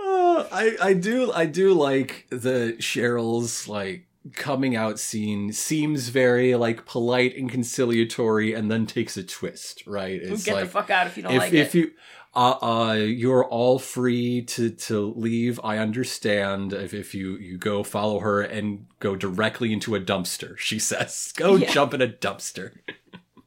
Uh, 0.00 0.46
I 0.50 0.76
I 0.80 0.92
do 0.94 1.32
I 1.32 1.44
do 1.44 1.74
like 1.74 2.26
the 2.30 2.76
Cheryl's 2.78 3.68
like 3.68 4.06
coming 4.32 4.74
out 4.76 4.98
scene 4.98 5.52
seems 5.52 6.08
very 6.08 6.54
like 6.54 6.86
polite 6.86 7.36
and 7.36 7.50
conciliatory 7.50 8.54
and 8.54 8.70
then 8.70 8.86
takes 8.86 9.16
a 9.16 9.22
twist, 9.22 9.86
right? 9.86 10.20
It's 10.22 10.44
Get 10.44 10.54
like 10.54 10.64
the 10.64 10.70
fuck 10.70 10.90
out 10.90 11.08
if 11.08 11.16
you 11.16 11.24
don't 11.24 11.32
if 11.32 11.38
like 11.40 11.52
if 11.52 11.74
it. 11.74 11.78
you 11.78 11.90
uh, 12.38 12.58
uh 12.62 12.92
you're 12.94 13.44
all 13.44 13.78
free 13.78 14.42
to 14.42 14.70
to 14.70 15.12
leave 15.16 15.58
i 15.64 15.76
understand 15.78 16.72
if, 16.72 16.94
if 16.94 17.14
you 17.14 17.36
you 17.38 17.58
go 17.58 17.82
follow 17.82 18.20
her 18.20 18.40
and 18.42 18.86
go 19.00 19.16
directly 19.16 19.72
into 19.72 19.94
a 19.96 20.00
dumpster 20.00 20.56
she 20.56 20.78
says 20.90 21.32
go 21.36 21.56
Yeah. 21.56 21.70
jump 21.72 21.94
in 21.94 22.00
a 22.02 22.06
dumpster 22.08 22.72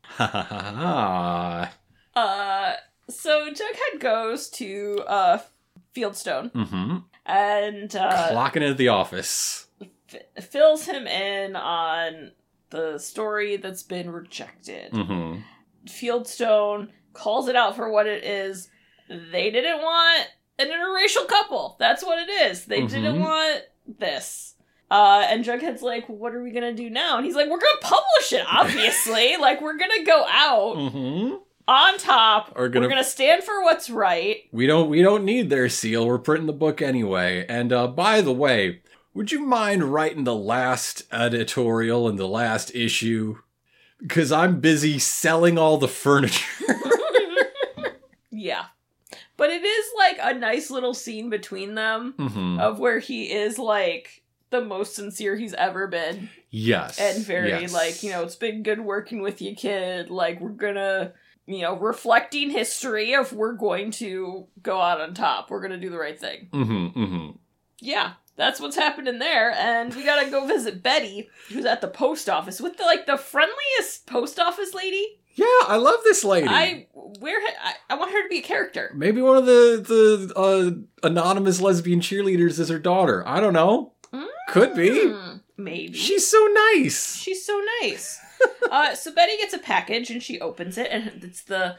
ha 0.03 0.27
ha 0.27 0.41
ha 0.43 0.61
ha 0.75 1.71
Uh, 2.15 2.73
so 3.09 3.47
Jughead 3.49 3.99
goes 3.99 4.49
to 4.49 5.03
uh 5.07 5.37
Fieldstone 5.95 6.51
mm-hmm 6.51 6.97
and 7.25 7.95
uh, 7.95 8.29
clocking 8.31 8.61
into 8.63 8.73
the 8.73 8.87
office 8.89 9.67
f- 10.13 10.43
fills 10.45 10.85
him 10.85 11.05
in 11.07 11.55
on 11.55 12.31
the 12.71 12.97
story 12.97 13.57
that's 13.57 13.83
been 13.83 14.09
rejected. 14.09 14.91
mm-hmm 14.91 15.39
Fieldstone 15.87 16.89
calls 17.13 17.47
it 17.47 17.55
out 17.55 17.75
for 17.75 17.89
what 17.91 18.07
it 18.07 18.23
is. 18.23 18.69
They 19.31 19.51
didn't 19.51 19.81
want 19.81 20.27
an 20.59 20.67
interracial 20.69 21.27
couple. 21.27 21.75
That's 21.79 22.03
what 22.03 22.19
it 22.19 22.29
is. 22.29 22.65
They 22.65 22.81
didn't 22.85 23.15
Mhm. 23.17 23.19
want 23.19 23.63
this. 23.99 24.55
Uh, 24.89 25.25
and 25.29 25.43
Jughead's 25.45 25.81
like, 25.81 26.07
"What 26.09 26.33
are 26.35 26.43
we 26.43 26.51
gonna 26.51 26.73
do 26.73 26.89
now?" 26.89 27.15
And 27.17 27.25
he's 27.25 27.35
like, 27.35 27.49
"We're 27.49 27.59
gonna 27.59 27.81
publish 27.81 28.33
it, 28.33 28.45
obviously. 28.51 29.37
like, 29.39 29.61
we're 29.61 29.77
gonna 29.77 30.03
go 30.03 30.25
out 30.29 30.75
mm-hmm 30.77 31.35
on 31.67 31.97
top. 31.99 32.51
Are 32.55 32.67
gonna- 32.69 32.85
We're 32.85 32.89
gonna 32.89 33.03
stand 33.03 33.43
for 33.43 33.63
what's 33.63 33.89
right." 33.89 34.37
we 34.51 34.67
don't 34.67 34.89
we 34.89 35.01
don't 35.01 35.23
need 35.23 35.49
their 35.49 35.69
seal 35.69 36.05
we're 36.05 36.17
printing 36.17 36.47
the 36.47 36.53
book 36.53 36.81
anyway 36.81 37.45
and 37.47 37.71
uh 37.71 37.87
by 37.87 38.19
the 38.21 38.33
way 38.33 38.81
would 39.13 39.31
you 39.31 39.39
mind 39.39 39.83
writing 39.83 40.23
the 40.25 40.35
last 40.35 41.03
editorial 41.13 42.07
and 42.09 42.17
the 42.19 42.27
last 42.27 42.73
issue 42.75 43.37
because 44.01 44.31
i'm 44.31 44.59
busy 44.59 44.97
selling 44.99 45.57
all 45.57 45.77
the 45.77 45.87
furniture 45.87 46.43
yeah, 48.31 48.65
but 49.41 49.49
it 49.49 49.63
is 49.63 49.85
like 49.97 50.19
a 50.21 50.37
nice 50.37 50.69
little 50.69 50.93
scene 50.93 51.31
between 51.31 51.73
them 51.73 52.13
hmm 52.15 52.59
of 52.59 52.77
where 52.77 52.99
he 52.99 53.23
is 53.33 53.57
like 53.57 54.21
the 54.51 54.63
most 54.63 54.93
sincere 54.93 55.35
he's 55.35 55.55
ever 55.55 55.87
been. 55.87 56.29
yes. 56.51 56.99
And 56.99 57.25
very 57.25 57.49
yes. 57.49 57.73
like 57.73 58.03
you 58.03 58.11
know 58.11 58.21
it's 58.21 58.35
been 58.35 58.61
good 58.61 58.81
working 58.81 59.23
with 59.23 59.41
you 59.41 59.55
kid. 59.55 60.11
Like 60.11 60.39
we're 60.39 60.49
gonna 60.49 61.13
you 61.47 61.63
know 61.63 61.75
reflecting 61.75 62.51
history 62.51 63.13
if 63.13 63.33
we're 63.33 63.53
going 63.53 63.89
to 63.93 64.45
go 64.61 64.79
out 64.79 65.01
on 65.01 65.15
top. 65.15 65.49
We're 65.49 65.61
gonna 65.61 65.79
do 65.79 65.89
the 65.89 65.97
right 65.97 66.19
thing. 66.19 66.49
Mm-hmm 66.53 66.99
mm-hmm. 66.99 67.29
Yeah 67.79 68.13
that's 68.35 68.59
what's 68.59 68.75
happening 68.75 69.17
there. 69.17 69.51
And 69.51 69.93
we 69.95 70.03
gotta 70.03 70.29
go 70.29 70.45
visit 70.45 70.83
betty 70.83 71.29
who's 71.49 71.65
at 71.65 71.81
the 71.81 71.87
post 71.87 72.29
office. 72.29 72.61
With 72.61 72.77
the 72.77 72.83
like 72.83 73.07
the 73.07 73.17
friendliest 73.17 74.05
post 74.05 74.39
office 74.39 74.75
lady 74.75 75.20
yeah 75.35 75.45
i 75.67 75.77
love 75.77 75.99
this 76.03 76.23
lady. 76.23 76.47
I 76.49 76.87
where 76.93 77.39
I, 77.39 77.73
I 77.89 77.95
want 77.95 78.11
her 78.11 78.23
to 78.23 78.29
be 78.29 78.39
a 78.39 78.41
character. 78.41 78.91
Maybe 78.95 79.21
one 79.21 79.37
of 79.37 79.45
the 79.45 79.83
the 79.85 80.33
uh 80.35 81.07
anonymous 81.07 81.61
lesbian 81.61 81.99
cheerleaders 81.99 82.59
is 82.59 82.69
her 82.69 82.79
daughter. 82.79 83.23
I 83.27 83.39
don't 83.39 83.53
know. 83.53 83.93
Could 84.49 84.75
be. 84.75 85.07
Hmm, 85.07 85.37
maybe. 85.57 85.93
She's 85.93 86.27
so 86.27 86.45
nice. 86.73 87.15
She's 87.15 87.45
so 87.45 87.61
nice. 87.81 88.19
uh, 88.71 88.95
so 88.95 89.13
Betty 89.13 89.37
gets 89.37 89.53
a 89.53 89.59
package 89.59 90.09
and 90.09 90.21
she 90.21 90.41
opens 90.41 90.77
it, 90.77 90.89
and 90.91 91.23
it's 91.23 91.43
the 91.43 91.77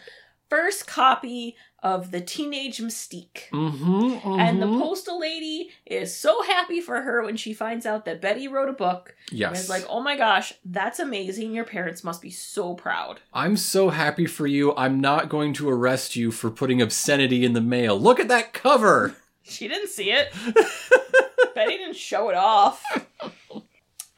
first 0.48 0.86
copy 0.86 1.56
of 1.82 2.10
the 2.12 2.20
teenage 2.20 2.78
mystique. 2.78 3.48
Mm-hmm, 3.52 4.38
And 4.40 4.62
the 4.62 4.66
postal 4.66 5.18
lady 5.18 5.70
is 5.84 6.16
so 6.16 6.42
happy 6.42 6.80
for 6.80 7.02
her 7.02 7.24
when 7.24 7.36
she 7.36 7.52
finds 7.52 7.86
out 7.86 8.04
that 8.04 8.20
Betty 8.20 8.46
wrote 8.46 8.68
a 8.68 8.72
book. 8.72 9.14
And 9.30 9.38
yes. 9.40 9.64
is 9.64 9.68
like, 9.68 9.84
oh 9.88 10.00
my 10.00 10.16
gosh, 10.16 10.52
that's 10.64 11.00
amazing. 11.00 11.52
Your 11.52 11.64
parents 11.64 12.04
must 12.04 12.22
be 12.22 12.30
so 12.30 12.74
proud. 12.74 13.20
I'm 13.34 13.56
so 13.56 13.88
happy 13.90 14.26
for 14.26 14.46
you. 14.46 14.74
I'm 14.76 15.00
not 15.00 15.28
going 15.28 15.52
to 15.54 15.68
arrest 15.68 16.14
you 16.14 16.30
for 16.30 16.50
putting 16.50 16.80
obscenity 16.80 17.44
in 17.44 17.52
the 17.52 17.60
mail. 17.60 17.98
Look 17.98 18.20
at 18.20 18.28
that 18.28 18.52
cover. 18.52 19.16
She 19.44 19.66
didn't 19.66 19.88
see 19.88 20.12
it. 20.12 20.32
Betty 21.54 21.76
didn't 21.76 21.96
show 21.96 22.28
it 22.30 22.36
off. 22.36 22.82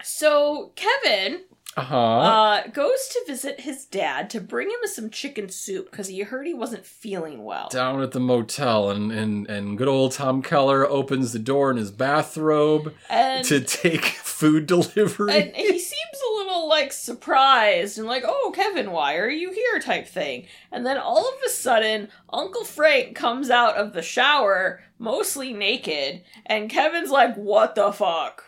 So 0.03 0.73
Kevin 0.77 1.45
Uh-huh. 1.77 1.97
uh, 1.97 2.67
goes 2.69 3.09
to 3.09 3.25
visit 3.27 3.61
his 3.61 3.85
dad 3.85 4.31
to 4.31 4.41
bring 4.41 4.69
him 4.71 4.79
some 4.85 5.11
chicken 5.11 5.49
soup 5.49 5.91
because 5.91 6.09
he 6.09 6.21
heard 6.21 6.47
he 6.47 6.55
wasn't 6.55 6.87
feeling 6.87 7.43
well. 7.45 7.69
Down 7.69 8.01
at 8.03 8.13
the 8.13 8.21
motel, 8.21 8.91
and, 8.91 9.11
and, 9.11 9.49
and 9.51 9.77
good 9.77 9.89
old 9.89 10.13
Tom 10.13 10.41
Keller 10.43 10.89
opens 10.89 11.33
the 11.33 11.39
door 11.39 11.71
in 11.71 11.77
his 11.77 11.91
bathrobe 11.91 12.95
And, 13.11 13.45
to 13.47 13.61
take 13.61 14.05
food 14.05 14.67
delivery. 14.69 15.33
and 15.33 15.57
he 15.57 15.79
seems 15.79 16.21
a 16.31 16.35
little 16.37 16.69
like 16.69 16.93
surprised 16.93 17.99
and 17.99 18.07
like, 18.07 18.23
oh, 18.27 18.53
Kevin, 18.55 18.91
why 18.93 19.17
are 19.17 19.29
you 19.31 19.51
here? 19.53 19.81
type 19.81 20.07
thing. 20.07 20.47
And 20.71 20.87
then 20.87 20.97
all 20.99 21.27
of 21.29 21.35
a 21.45 21.49
sudden, 21.49 22.09
Uncle 22.33 22.65
Frank 22.65 23.17
comes 23.17 23.51
out 23.51 23.77
of 23.77 23.93
the 23.93 24.03
shower, 24.03 24.81
mostly 24.99 25.53
naked, 25.53 26.23
and 26.47 26.71
Kevin's 26.71 27.11
like, 27.11 27.35
what 27.35 27.75
the 27.75 27.91
fuck? 27.93 28.45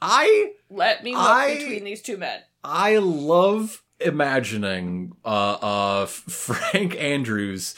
I 0.00 0.52
Let 0.70 1.04
me 1.04 1.12
look 1.14 1.20
I- 1.28 1.54
between 1.58 1.84
these 1.84 2.00
two 2.02 2.16
men. 2.16 2.40
I 2.64 2.98
love 2.98 3.82
imagining 4.00 5.12
uh, 5.24 5.58
uh, 5.60 6.06
Frank 6.06 6.96
Andrews 6.96 7.74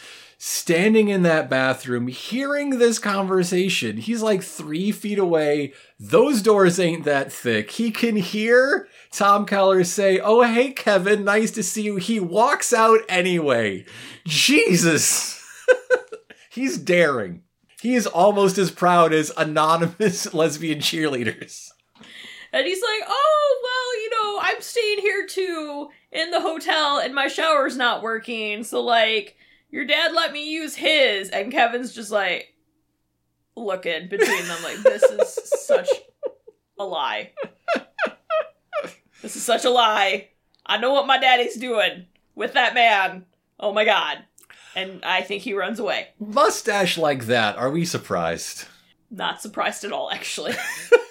standing 0.47 1.09
in 1.09 1.23
that 1.23 1.49
bathroom, 1.49 2.07
hearing 2.07 2.79
this 2.79 2.99
conversation. 2.99 3.97
He's 3.97 4.21
like 4.21 4.43
three 4.43 4.93
feet 4.93 5.19
away. 5.19 5.73
Those 5.99 6.43
doors 6.43 6.79
ain't 6.79 7.05
that 7.05 7.33
thick. 7.33 7.71
He 7.71 7.91
can 7.91 8.17
hear 8.17 8.87
Tom 9.11 9.47
Keller 9.47 9.85
say, 9.85 10.21
Oh, 10.23 10.43
hey, 10.43 10.73
Kevin, 10.73 11.25
nice 11.25 11.51
to 11.53 11.63
see 11.63 11.83
you. 11.83 11.97
He 11.97 12.21
walks 12.21 12.75
out 12.75 13.01
anyway. 13.09 13.87
Jesus. 14.27 15.43
He's 16.51 16.77
daring. 16.77 17.43
He 17.81 17.95
is 17.95 18.07
almost 18.07 18.59
as 18.59 18.71
proud 18.71 19.13
as 19.15 19.33
anonymous 19.37 20.33
lesbian 20.35 20.81
cheerleaders. 20.81 21.71
And 22.55 22.65
he's 22.65 22.81
like, 22.81 23.09
oh, 23.09 23.61
well, 23.65 24.03
you 24.03 24.11
know, 24.11 24.39
I'm 24.41 24.63
staying 24.63 24.99
here 25.01 25.27
too 25.27 25.89
in 26.13 26.31
the 26.31 26.41
hotel 26.41 26.99
and 26.99 27.13
my 27.13 27.27
shower's 27.27 27.77
not 27.77 28.01
working. 28.01 28.63
So, 28.63 28.81
like, 28.81 29.37
your 29.71 29.85
dad 29.85 30.13
let 30.13 30.33
me 30.33 30.49
use 30.53 30.77
his. 30.77 31.31
And 31.31 31.51
Kevin's 31.51 31.93
just 31.93 32.13
like 32.13 32.55
looking 33.57 34.09
between 34.09 34.47
them, 34.47 34.63
like, 34.63 34.77
this 34.85 35.03
is 35.03 35.51
such 35.67 35.89
a 36.79 36.85
lie. 36.85 37.33
This 39.21 39.35
is 39.35 39.43
such 39.43 39.65
a 39.65 39.71
lie. 39.71 40.29
I 40.65 40.79
know 40.79 40.93
what 40.93 41.09
my 41.09 41.19
daddy's 41.19 41.57
doing 41.57 42.07
with 42.37 42.53
that 42.53 42.75
man. 42.75 43.27
Oh 43.59 43.73
my 43.73 43.85
god. 43.85 44.19
And 44.77 45.05
I 45.05 45.23
think 45.23 45.43
he 45.43 45.55
runs 45.55 45.81
away. 45.81 46.09
Mustache 46.21 46.99
like 46.99 47.27
that, 47.27 47.57
are 47.57 47.71
we 47.71 47.85
surprised? 47.85 48.67
not 49.11 49.41
surprised 49.41 49.85
at 49.85 49.93
all 49.93 50.11
actually 50.11 50.53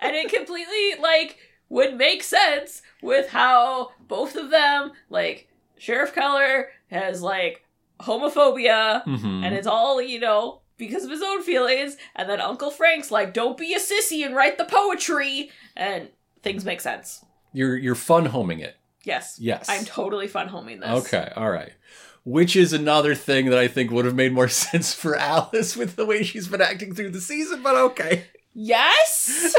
and 0.00 0.16
it 0.16 0.32
completely 0.32 0.94
like 1.00 1.36
would 1.68 1.96
make 1.96 2.22
sense 2.22 2.82
with 3.02 3.28
how 3.30 3.90
both 4.08 4.34
of 4.36 4.50
them 4.50 4.92
like 5.08 5.48
sheriff 5.78 6.14
keller 6.14 6.68
has 6.90 7.22
like 7.22 7.64
homophobia 8.00 9.04
Mm-hmm. 9.04 9.44
and 9.44 9.54
it's 9.54 9.66
all 9.66 10.00
you 10.02 10.18
know 10.20 10.60
because 10.76 11.04
of 11.04 11.10
his 11.10 11.22
own 11.22 11.42
feelings 11.42 11.96
and 12.16 12.28
then 12.28 12.40
uncle 12.40 12.70
frank's 12.70 13.10
like 13.10 13.32
don't 13.34 13.56
be 13.58 13.74
a 13.74 13.78
sissy 13.78 14.24
and 14.24 14.34
write 14.34 14.58
the 14.58 14.64
poetry 14.64 15.50
and 15.76 16.08
things 16.42 16.64
make 16.64 16.80
sense 16.80 17.24
You're 17.52 17.76
you're 17.76 17.94
fun 17.94 18.26
homing 18.26 18.60
it. 18.60 18.76
yes 19.04 19.36
Yes. 19.40 19.68
i'm 19.68 19.84
totally 19.84 20.26
fun 20.28 20.48
homing 20.48 20.80
this 20.80 20.88
Okay, 21.06 21.30
all 21.36 21.50
right. 21.50 21.72
Which 22.22 22.54
is 22.54 22.74
another 22.74 23.14
thing 23.14 23.46
that 23.46 23.58
I 23.58 23.66
think 23.66 23.90
would 23.90 24.04
have 24.04 24.14
made 24.14 24.34
more 24.34 24.48
sense 24.66 24.92
for 24.92 25.16
Alice 25.16 25.74
with 25.74 25.96
the 25.96 26.04
way 26.04 26.22
she's 26.22 26.48
been 26.48 26.60
acting 26.60 26.94
through 26.94 27.10
the 27.10 27.20
season, 27.20 27.62
but 27.62 27.74
okay. 27.76 28.24
Yes 28.62 29.54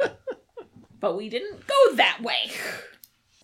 but 1.00 1.16
we 1.16 1.28
didn't 1.28 1.66
go 1.66 1.94
that 1.96 2.18
way 2.22 2.50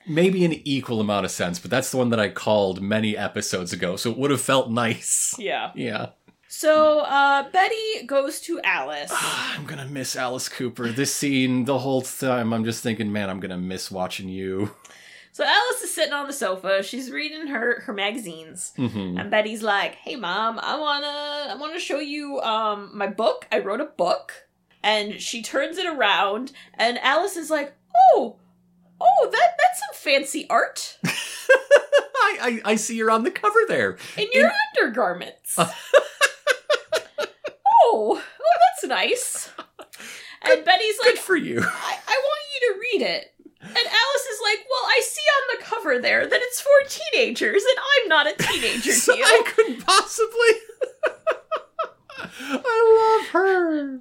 Maybe 0.09 0.45
an 0.45 0.53
equal 0.65 1.01
amount 1.01 1.25
of 1.25 1.33
sense, 1.33 1.59
but 1.59 1.69
that's 1.69 1.91
the 1.91 1.97
one 1.97 2.11
that 2.11 2.21
I 2.21 2.29
called 2.29 2.81
many 2.81 3.17
episodes 3.17 3.73
ago, 3.73 3.97
so 3.97 4.09
it 4.13 4.17
would 4.17 4.31
have 4.31 4.41
felt 4.41 4.71
nice. 4.71 5.35
yeah 5.37 5.73
Yeah. 5.75 6.11
So 6.49 7.01
uh, 7.01 7.51
Betty 7.51 8.07
goes 8.07 8.39
to 8.43 8.61
Alice. 8.63 9.11
I'm 9.13 9.67
gonna 9.67 9.87
miss 9.89 10.15
Alice 10.15 10.49
Cooper. 10.49 10.91
This 10.93 11.13
scene, 11.13 11.65
the 11.65 11.79
whole 11.79 12.03
time, 12.03 12.53
I'm 12.53 12.65
just 12.65 12.85
thinking, 12.85 13.11
man, 13.11 13.29
I'm 13.29 13.41
gonna 13.41 13.59
miss 13.59 13.91
watching 13.91 14.29
you. 14.29 14.71
So 15.33 15.43
Alice 15.45 15.83
is 15.83 15.93
sitting 15.93 16.13
on 16.15 16.29
the 16.29 16.33
sofa. 16.33 16.85
She's 16.85 17.11
reading 17.11 17.49
her 17.49 17.81
her 17.81 17.93
magazines, 17.93 18.73
Mm-hmm. 18.79 19.19
and 19.19 19.29
Betty's 19.29 19.63
like, 19.65 19.97
"Hey, 19.97 20.15
mom, 20.15 20.61
I 20.63 20.79
wanna 20.79 21.53
I 21.53 21.57
wanna 21.59 21.81
show 21.81 21.99
you 21.99 22.41
um 22.43 22.93
my 22.95 23.09
book. 23.09 23.49
I 23.51 23.59
wrote 23.59 23.81
a 23.81 23.87
book." 23.87 24.33
And 24.87 25.21
she 25.21 25.43
turns 25.43 25.79
it 25.79 25.87
around, 25.87 26.53
and 26.75 26.97
Alice 26.99 27.37
is 27.37 27.51
like, 27.51 27.75
"Oh, 28.15 28.37
oh, 29.01 29.29
that 29.33 29.49
that's 29.59 29.81
some 29.81 29.95
fancy 29.95 30.47
art 30.49 30.97
I, 31.05 32.39
I 32.41 32.61
I 32.73 32.77
see 32.77 32.97
you're 32.97 33.11
on 33.11 33.25
the 33.25 33.33
cover 33.33 33.59
there. 33.67 33.99
in 34.17 34.29
your 34.33 34.53
undergarments." 34.77 35.59
oh, 35.59 35.73
oh, 37.93 38.23
that's 38.23 38.89
nice. 38.89 39.51
And 40.43 40.65
Betty's 40.65 40.99
like, 41.01 41.15
Good 41.15 41.19
for 41.19 41.37
you. 41.37 41.59
I, 41.61 41.99
I 42.09 42.23
want 42.23 42.41
you 42.55 42.61
to 42.73 42.79
read 42.81 43.03
it. 43.03 43.35
And 43.63 43.75
Alice 43.77 44.27
is 44.33 44.41
like, 44.45 44.59
Well, 44.71 44.85
I 44.87 45.01
see 45.03 45.23
on 45.23 45.59
the 45.59 45.65
cover 45.65 45.99
there 46.01 46.27
that 46.27 46.41
it's 46.43 46.61
for 46.61 46.71
teenagers, 46.89 47.63
and 47.65 47.79
I'm 48.03 48.09
not 48.09 48.27
a 48.29 48.35
teenager 48.37 48.93
So 49.07 49.13
to 49.13 49.19
you. 49.19 49.25
I 49.25 49.43
couldn't 49.47 49.85
possibly. 49.85 50.53
I 52.49 53.21
love 53.25 53.29
her. 53.33 54.01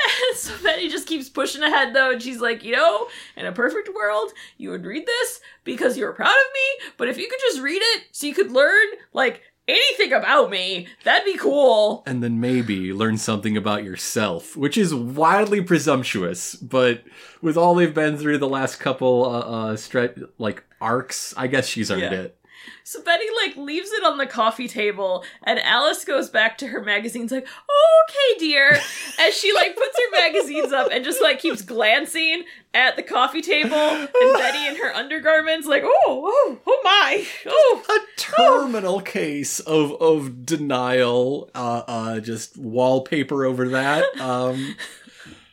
so 0.36 0.52
Betty 0.62 0.88
just 0.88 1.06
keeps 1.08 1.28
pushing 1.28 1.62
ahead, 1.62 1.94
though, 1.94 2.12
and 2.12 2.22
she's 2.22 2.40
like, 2.40 2.64
You 2.64 2.72
know, 2.72 3.08
in 3.36 3.46
a 3.46 3.52
perfect 3.52 3.88
world, 3.94 4.32
you 4.56 4.70
would 4.70 4.84
read 4.84 5.06
this 5.06 5.40
because 5.64 5.96
you're 5.96 6.12
proud 6.12 6.28
of 6.28 6.52
me, 6.54 6.86
but 6.96 7.08
if 7.08 7.18
you 7.18 7.28
could 7.28 7.40
just 7.40 7.60
read 7.60 7.80
it 7.82 8.04
so 8.12 8.26
you 8.26 8.34
could 8.34 8.50
learn, 8.52 8.86
like, 9.12 9.42
anything 9.66 10.12
about 10.14 10.50
me, 10.50 10.86
that'd 11.04 11.24
be 11.30 11.36
cool. 11.38 12.02
And 12.06 12.22
then 12.22 12.40
maybe 12.40 12.92
learn 12.92 13.18
something 13.18 13.56
about 13.56 13.84
yourself, 13.84 14.56
which 14.56 14.78
is 14.78 14.94
wildly 14.94 15.60
presumptuous. 15.60 16.54
But 16.54 17.04
with 17.42 17.56
all 17.56 17.74
they've 17.74 17.94
been 17.94 18.16
through 18.16 18.38
the 18.38 18.48
last 18.48 18.76
couple, 18.80 19.24
uh, 19.26 19.38
uh 19.40 19.76
stre- 19.76 20.28
like 20.38 20.64
arcs, 20.80 21.34
I 21.36 21.48
guess 21.48 21.66
she's 21.66 21.90
earned 21.90 22.00
Yeah. 22.02 22.12
it. 22.12 22.37
So 22.84 23.02
Betty 23.02 23.24
like 23.44 23.56
leaves 23.56 23.90
it 23.92 24.04
on 24.04 24.18
the 24.18 24.26
coffee 24.26 24.68
table, 24.68 25.24
and 25.42 25.58
Alice 25.60 26.04
goes 26.04 26.28
back 26.30 26.58
to 26.58 26.68
her 26.68 26.82
magazines 26.82 27.32
like, 27.32 27.46
oh, 27.68 28.04
"Okay, 28.08 28.38
dear," 28.38 28.78
as 29.20 29.34
she 29.34 29.52
like 29.52 29.76
puts 29.76 29.98
her 29.98 30.20
magazines 30.20 30.72
up 30.72 30.88
and 30.90 31.04
just 31.04 31.20
like 31.22 31.38
keeps 31.40 31.62
glancing 31.62 32.44
at 32.74 32.96
the 32.96 33.02
coffee 33.02 33.42
table, 33.42 33.74
and 33.74 34.08
Betty 34.34 34.66
in 34.66 34.76
her 34.76 34.94
undergarments 34.94 35.66
like, 35.66 35.82
"Oh, 35.84 35.98
oh, 36.06 36.58
oh 36.66 36.80
my, 36.84 37.26
oh." 37.46 37.84
A 37.88 38.20
terminal 38.20 39.00
case 39.00 39.60
of 39.60 39.92
of 40.00 40.44
denial. 40.44 41.50
Uh, 41.54 41.82
uh, 41.86 42.20
just 42.20 42.56
wallpaper 42.56 43.44
over 43.44 43.68
that. 43.70 44.04
Um, 44.20 44.76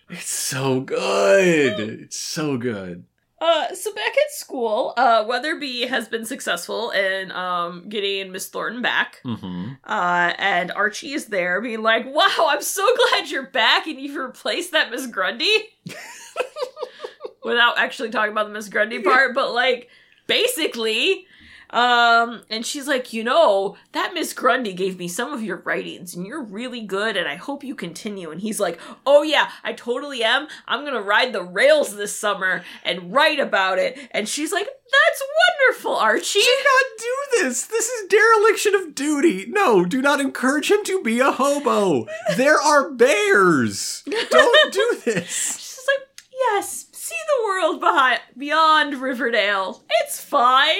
it's 0.10 0.30
so 0.30 0.82
good. 0.82 1.80
It's 1.80 2.18
so 2.20 2.58
good. 2.58 3.06
Uh, 3.40 3.74
so 3.76 3.94
back 3.94 4.12
at 4.12 4.32
school, 4.32 4.94
uh, 4.96 5.26
Weatherby 5.28 5.88
has 5.88 6.08
been 6.08 6.26
successful 6.26 6.92
in 6.92 7.32
um 7.32 7.90
getting 7.90 8.32
Miss 8.32 8.48
Thornton 8.48 8.82
back. 8.82 9.22
Mm-hmm. 9.26 9.74
Uh, 9.84 10.34
and 10.38 10.72
Archie 10.72 11.14
is 11.14 11.26
there 11.26 11.60
being 11.62 11.84
like, 11.84 12.06
wow, 12.06 12.48
I'm 12.48 12.62
so 12.62 12.88
glad 13.10 13.30
you're 13.30 13.48
back 13.48 13.88
and 13.88 14.00
you've 14.00 14.16
replaced 14.16 14.72
that 14.72 14.90
Miss 14.90 15.08
Grundy. 15.08 15.54
Without 17.44 17.78
actually 17.78 18.10
talking 18.10 18.32
about 18.32 18.48
the 18.48 18.54
Miss 18.54 18.70
Grundy 18.70 19.00
part, 19.04 19.36
but 19.36 19.54
like, 19.54 19.90
basically, 20.26 21.28
um, 21.70 22.42
and 22.50 22.66
she's 22.66 22.88
like, 22.88 23.14
you 23.14 23.24
know, 23.24 23.76
that 23.92 24.14
Miss 24.14 24.34
Grundy 24.34 24.74
gave 24.74 24.98
me 24.98 25.08
some 25.08 25.34
of 25.34 25.44
your 25.44 25.58
writings 25.58 26.16
and 26.16 26.26
you're 26.26 26.44
really 26.44 26.82
good 26.82 27.18
and 27.18 27.28
I 27.28 27.36
hope 27.36 27.64
you 27.64 27.76
continue. 27.76 28.32
And 28.32 28.42
he's 28.42 28.60
like, 28.60 28.80
oh 29.06 29.24
yeah, 29.24 29.50
I 29.64 29.74
totally 29.74 30.24
am. 30.24 30.48
I'm 30.68 30.86
gonna 30.86 31.02
ride 31.02 31.34
the 31.34 31.44
rails 31.44 31.96
this 31.96 32.16
summer 32.16 32.64
and 32.84 33.14
write 33.14 33.40
about 33.40 33.80
it. 33.80 33.98
And 34.12 34.28
she's 34.30 34.52
like, 34.52 34.66
that's 34.68 35.24
wonderful, 35.70 35.96
Archie. 35.96 36.40
Do 36.40 36.46
not 36.64 37.00
do 37.00 37.44
this. 37.44 37.66
This 37.66 37.90
is 37.90 38.08
dereliction 38.08 38.76
of 38.76 38.96
duty. 38.96 39.46
No, 39.48 39.84
do 39.86 40.02
not 40.02 40.22
encourage 40.22 40.70
him 40.72 40.84
to 40.86 41.02
be 41.02 41.20
a 41.20 41.32
hobo. 41.32 42.06
There 42.38 42.62
are 42.62 42.92
bears. 42.92 44.04
Don't 44.30 44.74
do 44.74 44.98
this. 45.06 45.58
She's 45.58 45.88
like, 45.88 46.08
yes, 46.32 46.88
see 46.92 47.16
the 47.16 47.46
world 47.46 47.80
behind 47.80 48.20
beyond 48.38 48.96
Riverdale. 49.02 49.84
It's 50.02 50.20
fine. 50.22 50.76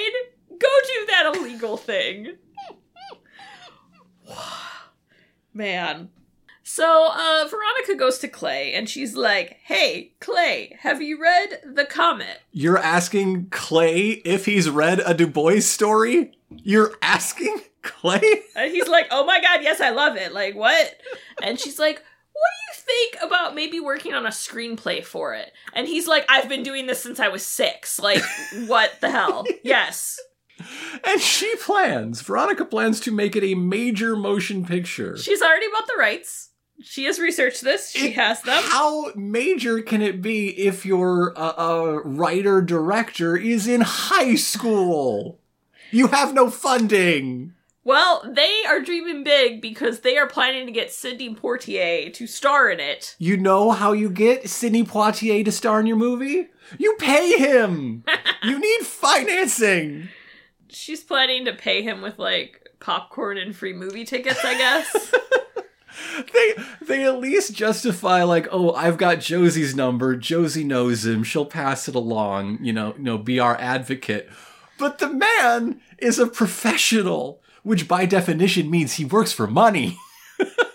Go 0.58 0.68
do 0.68 1.06
that 1.08 1.32
illegal 1.36 1.76
thing. 1.76 2.36
Man. 5.54 6.10
So, 6.68 7.10
uh, 7.12 7.46
Veronica 7.48 7.94
goes 7.96 8.18
to 8.18 8.28
Clay 8.28 8.74
and 8.74 8.88
she's 8.90 9.14
like, 9.14 9.58
Hey, 9.62 10.14
Clay, 10.20 10.76
have 10.80 11.00
you 11.00 11.20
read 11.20 11.60
The 11.64 11.84
Comet? 11.84 12.40
You're 12.50 12.76
asking 12.78 13.50
Clay 13.50 14.20
if 14.24 14.46
he's 14.46 14.68
read 14.68 15.00
a 15.06 15.14
Du 15.14 15.28
Bois 15.28 15.60
story? 15.60 16.32
You're 16.50 16.92
asking 17.00 17.60
Clay? 17.82 18.20
And 18.56 18.72
he's 18.72 18.88
like, 18.88 19.06
Oh 19.12 19.24
my 19.24 19.40
god, 19.40 19.62
yes, 19.62 19.80
I 19.80 19.90
love 19.90 20.16
it. 20.16 20.32
Like, 20.34 20.56
what? 20.56 20.96
And 21.40 21.58
she's 21.60 21.78
like, 21.78 22.02
What 22.32 22.50
do 22.82 22.90
you 22.90 23.14
think 23.14 23.22
about 23.22 23.54
maybe 23.54 23.78
working 23.78 24.12
on 24.12 24.26
a 24.26 24.30
screenplay 24.30 25.04
for 25.04 25.34
it? 25.34 25.52
And 25.72 25.86
he's 25.86 26.08
like, 26.08 26.26
I've 26.28 26.48
been 26.48 26.64
doing 26.64 26.86
this 26.88 27.00
since 27.00 27.20
I 27.20 27.28
was 27.28 27.46
six. 27.46 28.00
Like, 28.00 28.22
what 28.66 29.00
the 29.00 29.10
hell? 29.10 29.44
Yes. 29.62 30.18
And 31.04 31.20
she 31.20 31.54
plans. 31.56 32.22
Veronica 32.22 32.64
plans 32.64 33.00
to 33.00 33.10
make 33.12 33.36
it 33.36 33.44
a 33.44 33.54
major 33.54 34.16
motion 34.16 34.64
picture. 34.64 35.16
She's 35.16 35.42
already 35.42 35.66
bought 35.70 35.86
the 35.86 35.96
rights. 35.98 36.50
She 36.82 37.04
has 37.04 37.18
researched 37.18 37.62
this. 37.62 37.90
She 37.90 38.08
It- 38.08 38.14
has 38.14 38.42
them. 38.42 38.62
How 38.64 39.12
major 39.14 39.80
can 39.82 40.02
it 40.02 40.20
be 40.22 40.48
if 40.48 40.84
your 40.86 41.32
uh, 41.38 41.52
uh, 41.56 42.00
writer 42.04 42.60
director 42.62 43.36
is 43.36 43.66
in 43.66 43.80
high 43.82 44.34
school? 44.34 45.40
You 45.90 46.08
have 46.08 46.34
no 46.34 46.50
funding. 46.50 47.52
Well, 47.84 48.22
they 48.28 48.64
are 48.66 48.80
dreaming 48.80 49.22
big 49.22 49.62
because 49.62 50.00
they 50.00 50.18
are 50.18 50.26
planning 50.26 50.66
to 50.66 50.72
get 50.72 50.90
Sidney 50.92 51.32
Poitier 51.34 52.12
to 52.14 52.26
star 52.26 52.68
in 52.68 52.80
it. 52.80 53.14
You 53.20 53.36
know 53.36 53.70
how 53.70 53.92
you 53.92 54.10
get 54.10 54.50
Sidney 54.50 54.82
Poitier 54.82 55.44
to 55.44 55.52
star 55.52 55.78
in 55.80 55.86
your 55.86 55.96
movie? 55.96 56.48
You 56.78 56.96
pay 56.98 57.38
him. 57.38 58.02
you 58.42 58.58
need 58.58 58.80
financing. 58.86 60.08
She's 60.76 61.02
planning 61.02 61.46
to 61.46 61.54
pay 61.54 61.82
him 61.82 62.02
with 62.02 62.18
like 62.18 62.68
popcorn 62.80 63.38
and 63.38 63.56
free 63.56 63.72
movie 63.72 64.04
tickets, 64.04 64.44
I 64.44 64.56
guess. 64.56 65.14
They 66.32 66.54
they 66.82 67.04
at 67.04 67.20
least 67.20 67.54
justify 67.54 68.22
like, 68.22 68.48
oh, 68.50 68.72
I've 68.72 68.98
got 68.98 69.20
Josie's 69.20 69.74
number. 69.74 70.14
Josie 70.16 70.64
knows 70.64 71.06
him. 71.06 71.22
She'll 71.24 71.46
pass 71.46 71.88
it 71.88 71.94
along. 71.94 72.58
You 72.62 72.72
know, 72.72 72.94
you 72.96 73.02
know, 73.02 73.18
be 73.18 73.38
our 73.40 73.56
advocate. 73.58 74.28
But 74.78 74.98
the 74.98 75.08
man 75.08 75.80
is 75.98 76.18
a 76.18 76.26
professional, 76.26 77.40
which 77.62 77.88
by 77.88 78.04
definition 78.04 78.70
means 78.70 78.94
he 78.94 79.04
works 79.04 79.32
for 79.32 79.46
money. 79.46 79.98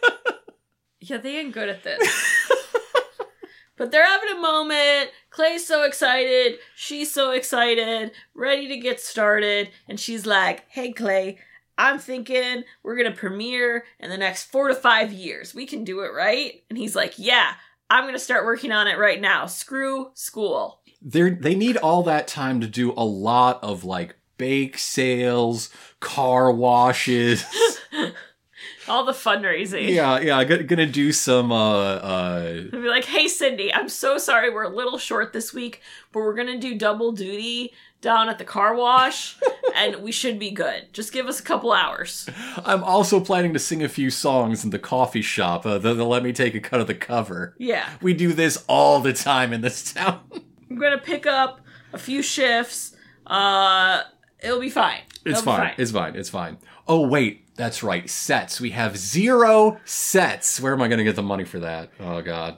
yeah, 1.00 1.18
they 1.18 1.38
ain't 1.38 1.54
good 1.54 1.70
at 1.70 1.84
this. 1.84 2.02
but 3.78 3.92
they're 3.92 4.06
having 4.06 4.38
a 4.38 4.42
moment. 4.42 5.12
Clay's 5.32 5.66
so 5.66 5.84
excited. 5.84 6.60
She's 6.76 7.12
so 7.12 7.32
excited, 7.32 8.12
ready 8.36 8.68
to 8.68 8.78
get 8.78 9.00
started. 9.00 9.70
And 9.88 10.00
she's 10.00 10.26
like, 10.26 10.66
hey, 10.70 10.92
Clay, 10.92 11.40
I'm 11.78 11.98
thinking 12.00 12.64
we're 12.84 12.98
going 12.98 13.12
to 13.12 13.18
premiere 13.18 13.86
in 14.00 14.10
the 14.10 14.18
next 14.18 14.52
four 14.52 14.68
to 14.68 14.76
five 14.76 15.12
years. 15.12 15.56
We 15.56 15.66
can 15.66 15.84
do 15.84 16.02
it, 16.02 16.14
right? 16.14 16.64
And 16.70 16.78
he's 16.78 16.96
like, 16.96 17.14
yeah, 17.18 17.54
I'm 17.90 18.04
going 18.04 18.14
to 18.14 18.20
start 18.20 18.46
working 18.46 18.72
on 18.72 18.88
it 18.88 19.00
right 19.00 19.20
now. 19.20 19.48
Screw 19.48 20.12
school. 20.14 20.82
They 21.02 21.32
they 21.32 21.56
need 21.56 21.78
all 21.78 22.04
that 22.04 22.28
time 22.28 22.62
to 22.62 22.68
do 22.68 22.92
a 22.92 23.04
lot 23.04 23.64
of 23.64 23.84
like 23.84 24.16
bake 24.38 24.78
sales, 24.78 25.70
car 26.00 26.52
washes. 26.52 27.44
All 28.92 29.06
the 29.06 29.14
fundraising. 29.14 29.90
yeah, 29.90 30.20
yeah. 30.20 30.44
Gonna, 30.44 30.64
gonna 30.64 30.86
do 30.86 31.12
some 31.14 31.52
uh 31.52 31.56
uh 31.56 32.54
I'd 32.66 32.72
be 32.72 32.78
like, 32.90 33.06
hey, 33.06 33.28
Cindy, 33.28 33.74
I'm 33.74 33.88
so 33.88 34.18
sorry 34.18 34.50
we're 34.50 34.64
a 34.64 34.76
little 34.76 34.98
short 34.98 35.32
this 35.32 35.54
week, 35.54 35.82
but 36.12 36.20
we're 36.20 36.36
going 36.36 36.48
to 36.48 36.58
do 36.60 36.78
double 36.78 37.14
duty 37.14 37.72
down 38.02 38.28
at 38.28 38.38
the 38.38 38.44
car 38.44 38.76
wash, 38.76 39.38
and 39.76 39.98
we 39.98 40.12
should 40.12 40.40
be 40.40 40.52
good. 40.52 40.92
Just 40.92 41.14
give 41.14 41.28
us 41.28 41.40
a 41.40 41.44
couple 41.44 41.72
hours. 41.72 42.28
I'm 42.66 42.84
also 42.84 43.20
planning 43.20 43.54
to 43.54 43.60
sing 43.60 43.84
a 43.84 43.90
few 43.90 44.10
songs 44.10 44.64
in 44.64 44.72
the 44.72 44.80
coffee 44.80 45.22
shop. 45.22 45.66
Uh, 45.66 45.78
they'll, 45.78 45.96
they'll 45.96 46.08
let 46.08 46.24
me 46.24 46.34
take 46.34 46.56
a 46.56 46.60
cut 46.60 46.82
of 46.82 46.88
the 46.88 46.96
cover. 46.96 47.56
Yeah. 47.58 47.88
We 48.02 48.14
do 48.14 48.34
this 48.34 48.66
all 48.68 49.00
the 49.00 49.14
time 49.14 49.54
in 49.54 49.62
this 49.62 49.94
town. 49.94 50.20
I'm 50.70 50.78
going 50.78 50.92
to 50.92 51.04
pick 51.04 51.26
up 51.26 51.62
a 51.94 51.98
few 51.98 52.22
shifts. 52.22 52.96
Uh, 53.26 54.02
it'll 54.44 54.60
be 54.60 54.70
fine. 54.70 55.02
It's 55.26 55.42
be 55.42 55.46
fine. 55.46 55.74
It's 55.78 55.92
fine. 55.92 56.16
It's 56.16 56.30
fine. 56.30 56.58
Oh 56.92 57.08
wait, 57.08 57.56
that's 57.56 57.84
right. 57.84 58.10
Sets. 58.10 58.60
We 58.60 58.72
have 58.72 58.98
zero 58.98 59.80
sets. 59.86 60.60
Where 60.60 60.74
am 60.74 60.82
I 60.82 60.90
going 60.90 60.98
to 60.98 61.06
get 61.06 61.16
the 61.16 61.22
money 61.24 61.46
for 61.46 61.60
that? 61.60 61.90
Oh 62.02 62.22
god. 62.22 62.58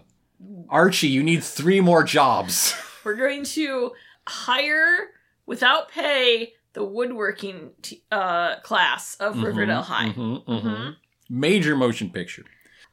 Archie, 0.69 1.07
you 1.09 1.21
need 1.21 1.43
three 1.43 1.79
more 1.81 2.03
jobs. 2.03 2.73
We're 3.03 3.13
going 3.15 3.43
to 3.43 3.91
hire, 4.27 5.11
without 5.45 5.89
pay, 5.91 6.53
the 6.73 6.83
woodworking 6.83 7.73
t- 7.83 8.01
uh, 8.11 8.55
class 8.61 9.15
of 9.19 9.39
Riverdale 9.43 9.83
High. 9.83 10.09
Mhm, 10.09 10.45
mhm. 10.47 10.95
Major 11.29 11.75
motion 11.75 12.09
picture. 12.09 12.43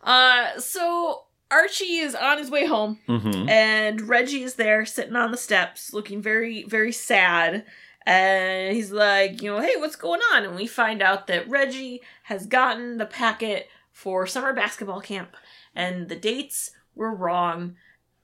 Uh, 0.03 0.59
so 0.59 1.22
Archie 1.50 1.96
is 2.00 2.14
on 2.14 2.37
his 2.37 2.50
way 2.50 2.66
home. 2.66 2.98
hmm 3.07 3.48
and 3.48 4.03
Reggie 4.03 4.42
is 4.42 4.57
there 4.57 4.85
sitting 4.85 5.16
on 5.16 5.31
the 5.31 5.38
steps 5.38 5.94
looking 5.94 6.20
very 6.20 6.64
very 6.64 6.92
sad 6.92 7.64
and 8.11 8.77
he's 8.77 8.90
like 8.90 9.40
you 9.40 9.51
know 9.51 9.61
hey 9.61 9.77
what's 9.77 9.96
going 9.96 10.20
on 10.33 10.44
and 10.44 10.57
we 10.57 10.66
find 10.66 11.01
out 11.01 11.27
that 11.29 11.49
Reggie 11.49 12.03
has 12.25 12.46
gotten 12.46 12.99
the 12.99 13.07
packet 13.07 13.68
for 13.92 14.27
summer 14.27 14.53
basketball 14.53 15.01
camp 15.01 15.37
and 15.75 16.09
the 16.09 16.16
dates 16.16 16.73
were 16.94 17.14
wrong 17.14 17.77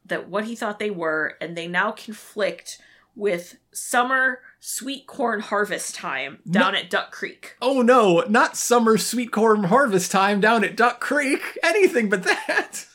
that 0.04 0.28
what 0.28 0.44
he 0.44 0.56
thought 0.56 0.78
they 0.78 0.90
were 0.90 1.36
and 1.40 1.56
they 1.56 1.68
now 1.68 1.92
conflict 1.92 2.80
with 3.14 3.58
summer 3.72 4.40
sweet 4.58 5.06
corn 5.06 5.40
harvest 5.40 5.94
time 5.94 6.38
down 6.50 6.74
at 6.74 6.90
Duck 6.90 7.12
Creek 7.12 7.56
Oh 7.62 7.80
no, 7.80 8.24
not 8.28 8.56
summer 8.56 8.98
sweet 8.98 9.30
corn 9.30 9.64
harvest 9.64 10.10
time 10.10 10.40
down 10.40 10.64
at 10.64 10.76
Duck 10.76 11.00
Creek. 11.00 11.58
Anything 11.62 12.08
but 12.08 12.24
that. 12.24 12.86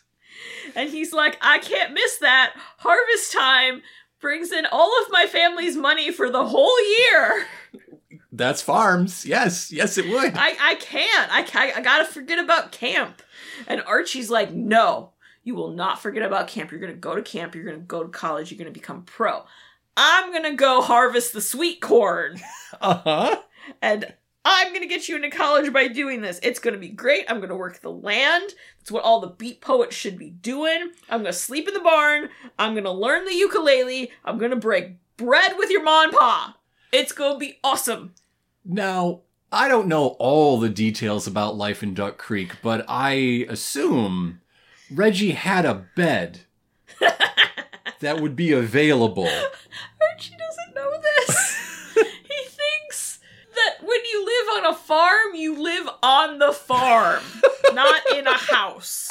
And 0.75 0.89
he's 0.89 1.11
like, 1.11 1.37
I 1.41 1.57
can't 1.57 1.93
miss 1.93 2.17
that. 2.19 2.53
Harvest 2.77 3.31
time 3.31 3.81
brings 4.21 4.51
in 4.51 4.65
all 4.71 4.91
of 5.03 5.11
my 5.11 5.25
family's 5.25 5.75
money 5.75 6.11
for 6.11 6.29
the 6.29 6.45
whole 6.45 6.81
year. 6.99 7.45
That's 8.31 8.61
farms. 8.61 9.25
Yes, 9.25 9.71
yes, 9.71 9.97
it 9.97 10.07
would. 10.07 10.33
I, 10.35 10.55
I 10.61 10.75
can't. 10.75 11.33
I, 11.33 11.43
ca- 11.43 11.73
I 11.75 11.81
gotta 11.81 12.05
forget 12.05 12.39
about 12.39 12.71
camp. 12.71 13.21
And 13.67 13.81
Archie's 13.81 14.29
like, 14.29 14.51
no, 14.53 15.11
you 15.43 15.53
will 15.55 15.71
not 15.71 16.01
forget 16.01 16.23
about 16.23 16.47
camp. 16.47 16.71
You're 16.71 16.79
gonna 16.79 16.93
go 16.93 17.15
to 17.15 17.21
camp. 17.21 17.55
You're 17.55 17.65
gonna 17.65 17.77
go 17.79 18.03
to 18.03 18.09
college. 18.09 18.49
You're 18.51 18.57
gonna 18.59 18.71
become 18.71 19.03
pro. 19.03 19.43
I'm 19.97 20.31
gonna 20.31 20.55
go 20.55 20.81
harvest 20.81 21.33
the 21.33 21.41
sweet 21.41 21.81
corn. 21.81 22.39
Uh 22.79 22.95
huh. 23.03 23.41
and 23.81 24.13
I'm 24.43 24.73
gonna 24.73 24.87
get 24.87 25.07
you 25.07 25.15
into 25.15 25.29
college 25.29 25.71
by 25.71 25.87
doing 25.87 26.21
this. 26.21 26.39
It's 26.41 26.59
gonna 26.59 26.77
be 26.77 26.89
great. 26.89 27.25
I'm 27.29 27.39
gonna 27.41 27.55
work 27.55 27.79
the 27.81 27.91
land. 27.91 28.53
That's 28.79 28.91
what 28.91 29.03
all 29.03 29.19
the 29.19 29.27
beat 29.27 29.61
poets 29.61 29.95
should 29.95 30.17
be 30.17 30.31
doing. 30.31 30.91
I'm 31.09 31.19
gonna 31.21 31.33
sleep 31.33 31.67
in 31.67 31.73
the 31.73 31.79
barn. 31.79 32.29
I'm 32.57 32.73
gonna 32.73 32.91
learn 32.91 33.25
the 33.25 33.35
ukulele. 33.35 34.11
I'm 34.25 34.37
gonna 34.39 34.55
break 34.55 34.93
bread 35.17 35.53
with 35.57 35.69
your 35.69 35.83
ma 35.83 36.03
and 36.03 36.11
pa. 36.11 36.57
It's 36.91 37.11
gonna 37.11 37.37
be 37.37 37.59
awesome. 37.63 38.13
Now, 38.65 39.21
I 39.51 39.67
don't 39.67 39.87
know 39.87 40.15
all 40.19 40.59
the 40.59 40.69
details 40.69 41.27
about 41.27 41.55
life 41.57 41.83
in 41.83 41.93
Duck 41.93 42.17
Creek, 42.17 42.53
but 42.61 42.85
I 42.87 43.45
assume 43.49 44.41
Reggie 44.89 45.31
had 45.31 45.65
a 45.65 45.85
bed 45.95 46.41
that 47.99 48.19
would 48.21 48.35
be 48.35 48.51
available. 48.51 49.27
Archie 49.27 50.35
doesn't 50.37 50.75
know 50.75 50.91
this. 51.01 51.93
he 51.95 52.43
thinks 52.43 53.19
that 53.55 53.85
when 53.85 54.00
you 54.11 54.25
live 54.25 54.63
on 54.63 54.73
a 54.73 54.75
farm, 54.75 55.35
you 55.35 55.61
live 55.61 55.89
on 56.03 56.39
the 56.39 56.51
farm, 56.51 57.23
not 57.73 58.01
in 58.15 58.27
a 58.27 58.37
house. 58.37 59.09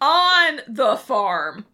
On 0.00 0.60
the 0.68 0.96
farm. 0.96 1.66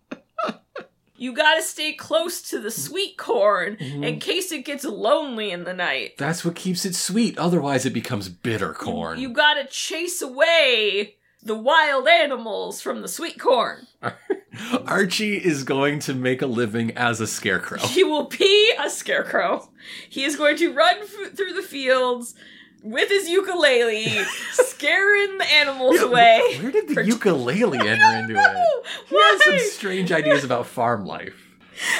You 1.16 1.32
gotta 1.32 1.62
stay 1.62 1.92
close 1.92 2.42
to 2.50 2.58
the 2.58 2.70
sweet 2.70 3.16
corn 3.16 3.76
mm-hmm. 3.76 4.04
in 4.04 4.20
case 4.20 4.52
it 4.52 4.64
gets 4.64 4.84
lonely 4.84 5.52
in 5.52 5.64
the 5.64 5.72
night. 5.72 6.18
That's 6.18 6.44
what 6.44 6.56
keeps 6.56 6.84
it 6.84 6.94
sweet, 6.94 7.38
otherwise, 7.38 7.86
it 7.86 7.92
becomes 7.92 8.28
bitter 8.28 8.74
corn. 8.74 9.18
You 9.18 9.32
gotta 9.32 9.66
chase 9.66 10.20
away 10.20 11.16
the 11.42 11.54
wild 11.54 12.08
animals 12.08 12.80
from 12.80 13.00
the 13.00 13.08
sweet 13.08 13.38
corn. 13.38 13.86
Archie 14.86 15.36
is 15.36 15.64
going 15.64 15.98
to 16.00 16.14
make 16.14 16.42
a 16.42 16.46
living 16.46 16.90
as 16.96 17.20
a 17.20 17.26
scarecrow. 17.26 17.78
He 17.78 18.04
will 18.04 18.24
be 18.24 18.72
a 18.78 18.88
scarecrow. 18.90 19.68
He 20.08 20.24
is 20.24 20.36
going 20.36 20.56
to 20.58 20.72
run 20.72 20.96
f- 21.02 21.32
through 21.36 21.52
the 21.54 21.62
fields 21.62 22.34
with 22.82 23.08
his 23.08 23.28
ukulele, 23.28 24.04
scaring 24.52 25.38
the 25.38 25.50
animals 25.52 26.00
away. 26.00 26.40
Where 26.60 26.70
did 26.70 26.88
the 26.88 27.04
ukulele 27.04 27.78
enter 27.78 28.18
into 28.18 28.34
it? 28.38 28.56
He 29.08 29.14
Why? 29.16 29.38
has 29.42 29.44
some 29.62 29.70
strange 29.70 30.12
ideas 30.12 30.44
about 30.44 30.66
farm 30.66 31.06
life. 31.06 31.40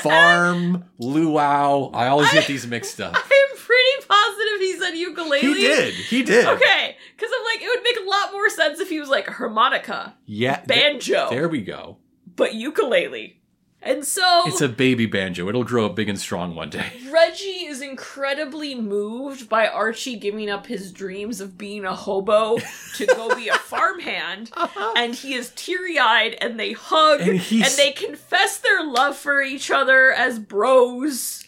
Farm, 0.03 0.85
luau. 0.99 1.91
I 1.93 2.07
always 2.09 2.31
get 2.33 2.47
these 2.47 2.67
mixed 2.67 3.01
up. 3.01 3.15
I'm 3.17 3.57
pretty 3.57 4.07
positive 4.07 4.61
he 4.61 4.77
said 4.79 4.91
ukulele. 4.93 5.41
He 5.41 5.55
did. 5.55 5.95
He 5.95 6.23
did. 6.23 6.47
Okay, 6.47 6.97
because 7.17 7.31
I'm 7.35 7.45
like, 7.45 7.63
it 7.63 7.69
would 7.75 7.83
make 7.83 7.97
a 8.07 8.09
lot 8.09 8.33
more 8.33 8.49
sense 8.51 8.79
if 8.81 8.89
he 8.89 9.01
was 9.01 9.09
like 9.09 9.27
harmonica, 9.29 10.15
Yeah. 10.27 10.57
th- 10.57 10.69
banjo, 10.69 11.29
there 11.31 11.49
we 11.49 11.63
go. 11.63 11.97
But 12.37 12.55
ukulele. 12.55 13.41
And 13.87 14.03
so 14.03 14.45
It's 14.47 14.63
a 14.63 14.69
baby 14.71 15.05
banjo. 15.05 15.47
It'll 15.51 15.63
grow 15.63 15.85
up 15.85 15.95
big 15.95 16.09
and 16.09 16.19
strong 16.19 16.55
one 16.55 16.71
day. 16.71 16.87
Reggie 17.13 17.67
is 17.67 17.83
incredibly 17.83 18.75
moved 18.75 19.47
by 19.51 19.67
Archie 19.69 20.17
giving 20.17 20.49
up 20.49 20.67
his 20.67 20.91
dreams 20.91 21.39
of 21.43 21.59
being 21.59 21.85
a 21.85 21.95
hobo 21.95 22.57
to 22.97 23.07
go 23.07 23.35
be 23.35 23.49
a 23.49 23.55
farmhand, 23.59 24.51
and 24.97 25.15
he 25.15 25.35
is 25.35 25.53
teary 25.55 25.99
eyed, 25.99 26.35
and 26.41 26.59
they 26.59 26.73
hug, 26.73 27.21
And 27.21 27.33
and, 27.33 27.73
they 27.77 27.93
confess 27.95 28.57
their 28.57 28.83
love 28.87 29.17
for 29.17 29.43
each 29.43 29.71
other 29.71 30.13
as 30.13 30.39
bros. 30.39 31.47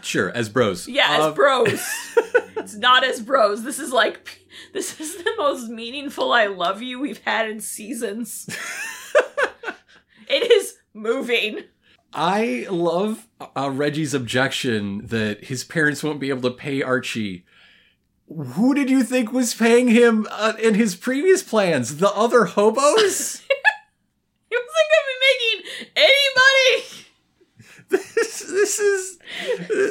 Sure, 0.00 0.30
as 0.30 0.48
bros. 0.48 0.88
Yeah, 0.88 1.08
as 1.10 1.20
Uh, 1.24 1.32
bros. 1.32 1.82
it's 2.56 2.74
not 2.76 3.04
as 3.04 3.20
bros. 3.20 3.64
This 3.64 3.78
is 3.78 3.92
like, 3.92 4.40
this 4.72 4.98
is 4.98 5.16
the 5.22 5.32
most 5.36 5.68
meaningful 5.68 6.32
I 6.32 6.46
love 6.46 6.80
you 6.80 7.00
we've 7.00 7.20
had 7.22 7.50
in 7.50 7.60
seasons. 7.60 8.48
It 10.28 10.50
is 10.50 10.74
moving. 10.94 11.64
I 12.12 12.66
love 12.70 13.28
uh, 13.56 13.70
Reggie's 13.70 14.14
objection 14.14 15.06
that 15.06 15.44
his 15.44 15.64
parents 15.64 16.02
won't 16.02 16.20
be 16.20 16.30
able 16.30 16.48
to 16.48 16.56
pay 16.56 16.82
Archie. 16.82 17.44
Who 18.28 18.74
did 18.74 18.90
you 18.90 19.02
think 19.02 19.32
was 19.32 19.54
paying 19.54 19.88
him 19.88 20.26
uh, 20.30 20.54
in 20.60 20.74
his 20.74 20.96
previous 20.96 21.42
plans? 21.42 21.98
The 21.98 22.10
other 22.10 22.46
hobos? 22.46 23.42
He 24.48 24.56
wasn't 24.56 24.90
gonna 24.92 25.08
be 25.08 25.18
making 25.26 25.88
any 25.96 26.26
money. 26.36 26.84
this, 28.14 28.40
this 28.40 28.78
is 28.78 29.18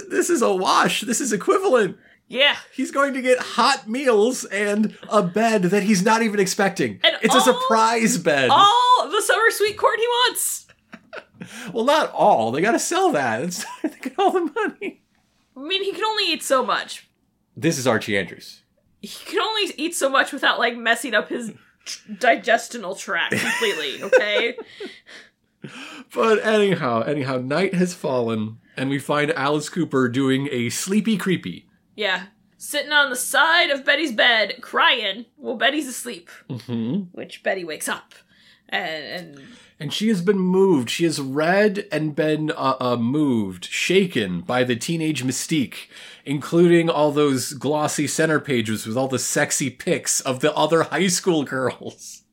this 0.10 0.30
is 0.30 0.42
a 0.42 0.54
wash. 0.54 1.02
This 1.02 1.20
is 1.20 1.34
equivalent. 1.34 1.98
Yeah. 2.28 2.56
He's 2.74 2.92
going 2.92 3.14
to 3.14 3.22
get 3.22 3.40
hot 3.40 3.88
meals 3.88 4.46
and 4.46 4.98
a 5.10 5.22
bed 5.22 5.64
that 5.64 5.84
he's 5.84 6.04
not 6.04 6.22
even 6.22 6.40
expecting. 6.40 7.00
And 7.04 7.16
it's 7.22 7.36
a 7.36 7.42
surprise 7.42 8.18
bed. 8.18 8.50
All 8.52 9.10
the 9.10 9.22
summer 9.22 9.52
sweet 9.52 9.78
corn 9.78 10.00
he 10.00 10.08
wants. 10.08 10.68
well, 11.74 11.86
not 11.86 12.12
all. 12.12 12.52
They 12.52 12.62
got 12.62 12.72
to 12.72 12.80
sell 12.80 13.12
that. 13.12 13.44
It's 13.44 13.66
they 13.84 13.90
get 13.90 14.16
all 14.18 14.32
the 14.32 14.52
money. 14.54 15.04
I 15.56 15.60
mean, 15.60 15.84
he 15.84 15.92
can 15.94 16.04
only 16.04 16.32
eat 16.32 16.44
so 16.44 16.66
much. 16.66 17.08
This 17.56 17.78
is 17.78 17.88
Archie 17.88 18.18
Andrews. 18.18 18.64
He 19.02 19.26
can 19.26 19.40
only 19.40 19.74
eat 19.78 19.96
so 19.96 20.10
much 20.10 20.34
without 20.34 20.58
like 20.60 20.76
messing 20.76 21.14
up 21.14 21.30
his 21.30 21.54
digestional 22.12 22.98
tract 22.98 23.36
completely. 23.36 24.02
Okay. 24.04 24.58
But 26.14 26.46
anyhow, 26.46 27.02
anyhow, 27.02 27.38
night 27.38 27.74
has 27.74 27.96
fallen, 27.96 28.60
and 28.78 28.88
we 28.88 29.00
find 29.00 29.32
Alice 29.32 29.68
Cooper 29.68 30.08
doing 30.10 30.48
a 30.52 30.70
sleepy 30.70 31.18
creepy. 31.18 31.65
Yeah. 31.96 32.26
Sitting 32.58 32.92
on 32.94 33.10
the 33.10 33.16
side 33.16 33.70
of 33.70 33.86
Betty's 33.86 34.14
bed, 34.14 34.56
crying 34.62 35.26
while 35.36 35.56
Betty's 35.58 35.88
asleep. 35.88 36.30
Mm-hmm. 36.50 37.10
Which 37.12 37.44
Betty 37.44 37.64
wakes 37.66 37.88
up, 37.90 38.14
and, 38.70 39.04
and 39.38 39.44
And 39.80 39.94
she 39.94 40.08
has 40.08 40.22
been 40.22 40.40
moved. 40.40 40.90
She 40.90 41.04
has 41.04 41.20
read 41.20 41.86
and 41.92 42.16
been 42.16 42.52
uh, 42.52 42.76
uh, 42.80 42.96
moved, 42.96 43.66
shaken 43.66 44.40
by 44.42 44.64
the 44.64 44.76
teenage 44.78 45.24
mystique, 45.24 45.88
including 46.26 46.90
all 46.90 47.12
those 47.12 47.52
glossy 47.54 48.08
center 48.08 48.40
pages 48.40 48.88
with 48.88 48.96
all 48.98 49.10
the 49.10 49.20
sexy 49.20 49.70
pics 49.70 50.22
of 50.22 50.40
the 50.40 50.54
other 50.56 50.84
high 50.84 51.08
school 51.08 51.44
girls. 51.44 52.24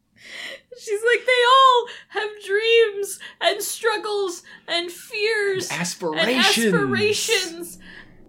she's 0.78 1.00
like, 1.04 1.26
they 1.26 1.42
all 1.50 1.86
have 2.08 2.30
dreams 2.46 3.18
and 3.40 3.60
struggles 3.60 4.42
and 4.68 4.90
fears 4.90 5.70
Aspirations. 5.70 6.28
and 6.28 6.74
aspirations. 6.74 7.78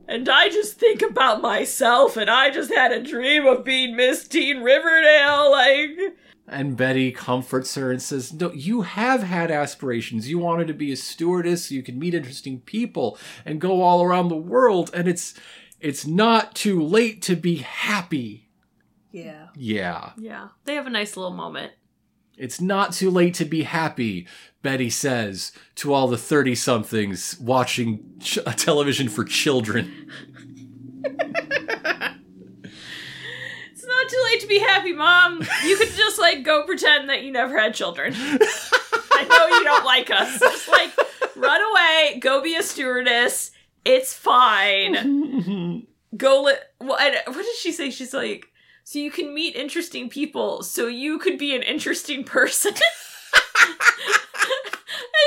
And 0.08 0.28
I 0.28 0.50
just 0.50 0.78
think 0.80 1.02
about 1.02 1.42
myself, 1.42 2.18
and 2.18 2.30
I 2.30 2.50
just 2.50 2.74
had 2.74 2.92
a 2.92 3.02
dream 3.02 3.46
of 3.46 3.64
being 3.64 3.96
Miss 3.96 4.28
Teen 4.28 4.62
Riverdale. 4.62 5.50
Like, 5.52 5.98
And 6.48 6.76
Betty 6.76 7.12
comforts 7.12 7.76
her 7.76 7.90
and 7.90 8.02
says, 8.02 8.34
No, 8.34 8.52
you 8.52 8.82
have 8.82 9.24
had 9.24 9.50
aspirations. 9.50 10.30
You 10.30 10.40
wanted 10.40 10.68
to 10.68 10.74
be 10.74 10.92
a 10.92 10.98
stewardess 10.98 11.68
so 11.68 11.76
you 11.76 11.84
could 11.84 11.98
meet 11.98 12.14
interesting 12.14 12.60
people 12.60 13.18
and 13.46 13.62
go 13.62 13.82
all 13.82 14.04
around 14.04 14.28
the 14.28 14.36
world, 14.36 14.92
and 14.94 15.08
it's 15.08 15.34
it's 15.80 16.06
not 16.06 16.54
too 16.56 16.82
late 16.82 17.22
to 17.24 17.36
be 17.36 17.58
happy. 17.58 18.50
yeah, 19.12 19.48
Yeah. 19.56 20.12
yeah, 20.18 20.50
they 20.66 20.76
have 20.76 20.88
a 20.88 20.90
nice 20.90 21.16
little 21.18 21.34
moment. 21.34 21.74
It's 22.38 22.60
not 22.60 22.94
too 22.94 23.10
late 23.12 23.34
to 23.36 23.46
be 23.46 23.64
happy, 23.64 24.28
Betty 24.62 24.90
says 24.90 25.52
to 25.76 25.94
all 25.94 26.08
the 26.08 26.18
30 26.18 26.56
somethings 26.56 27.40
watching 27.40 28.04
ch- 28.20 28.40
television 28.58 29.10
for 29.10 29.24
children. 29.24 30.10
It's 33.72 33.86
not 33.86 34.10
too 34.10 34.22
late 34.32 34.40
to 34.42 34.48
be 34.48 34.60
happy, 34.60 34.94
Mom. 34.94 35.42
You 35.66 35.76
could 35.78 35.90
just 35.90 36.18
like 36.20 36.44
go 36.44 36.64
pretend 36.66 37.10
that 37.10 37.24
you 37.24 37.32
never 37.32 37.60
had 37.60 37.74
children. 37.74 38.14
I 38.16 39.26
know 39.30 39.58
you 39.58 39.64
don't 39.64 39.84
like 39.86 40.10
us. 40.10 40.40
Just 40.40 40.70
like 40.70 40.92
run 41.36 41.62
away, 41.72 42.20
go 42.20 42.42
be 42.42 42.56
a 42.56 42.64
stewardess. 42.64 43.52
It's 43.84 44.14
fine. 44.14 45.86
Go 46.18 46.44
li- 46.44 46.54
what, 46.78 47.00
what 47.26 47.36
did 47.36 47.56
she 47.58 47.72
say? 47.72 47.90
She's 47.90 48.14
like, 48.14 48.46
so 48.84 49.00
you 49.00 49.12
can 49.12 49.34
meet 49.34 49.56
interesting 49.56 50.10
people, 50.10 50.64
so 50.64 50.88
you 50.88 51.18
could 51.20 51.38
be 51.38 51.56
an 51.56 51.64
interesting 51.64 52.24
person. 52.24 52.74
and 52.74 52.82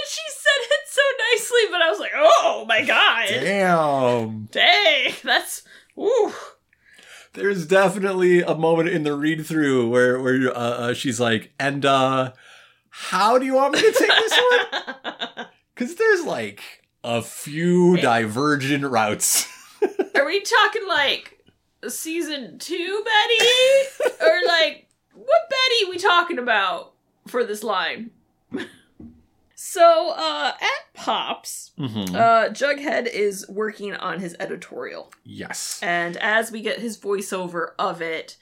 she 0.09 0.23
said 0.31 0.63
it 0.63 0.89
so 0.89 1.03
nicely, 1.33 1.61
but 1.71 1.83
I 1.83 1.91
was 1.91 1.99
like, 1.99 2.13
oh 2.15 2.65
my 2.69 2.85
god. 2.85 3.27
Damn. 3.29 4.49
Dang, 4.53 5.15
that's 5.25 5.63
ooh. 5.99 6.33
There's 7.33 7.67
definitely 7.67 8.41
a 8.41 8.55
moment 8.55 8.89
in 8.89 9.03
the 9.03 9.15
read 9.15 9.45
through 9.47 9.91
where 9.91 10.21
where 10.21 10.51
uh, 10.57 10.61
uh, 10.61 10.95
she's 10.95 11.21
like, 11.21 11.53
"And 11.61 11.85
uh 11.85 12.33
how 12.89 13.39
do 13.39 13.45
you 13.45 13.53
want 13.55 13.75
me 13.75 13.81
to 13.81 13.93
take 13.93 14.09
this 14.09 14.41
one?" 14.51 15.47
Cuz 15.77 15.95
there's 15.97 16.25
like 16.25 16.63
a 17.05 17.21
few 17.21 17.99
divergent 17.99 18.85
routes. 18.85 19.47
Are 20.15 20.25
we 20.25 20.41
talking 20.41 20.89
like 20.89 21.36
season 21.91 22.59
two 22.59 23.05
Betty? 23.05 24.15
or 24.21 24.41
like 24.47 24.89
what 25.15 25.49
Betty 25.51 25.91
we 25.91 25.99
talking 25.99 26.39
about 26.39 26.93
for 27.27 27.45
this 27.45 27.63
line? 27.63 28.11
so 29.55 30.13
uh 30.17 30.53
at 30.61 30.95
Pops, 30.95 31.73
Mhm. 31.79 32.15
uh 32.15 32.51
Jughead 32.51 33.07
is 33.07 33.47
working 33.49 33.95
on 33.95 34.21
his 34.21 34.37
editorial. 34.39 35.13
yes. 35.25 35.81
And 35.83 36.17
as 36.19 36.51
we 36.53 36.61
get 36.63 36.79
his 36.81 36.99
voiceover 36.99 37.71
of 37.79 38.01
it, 38.03 38.37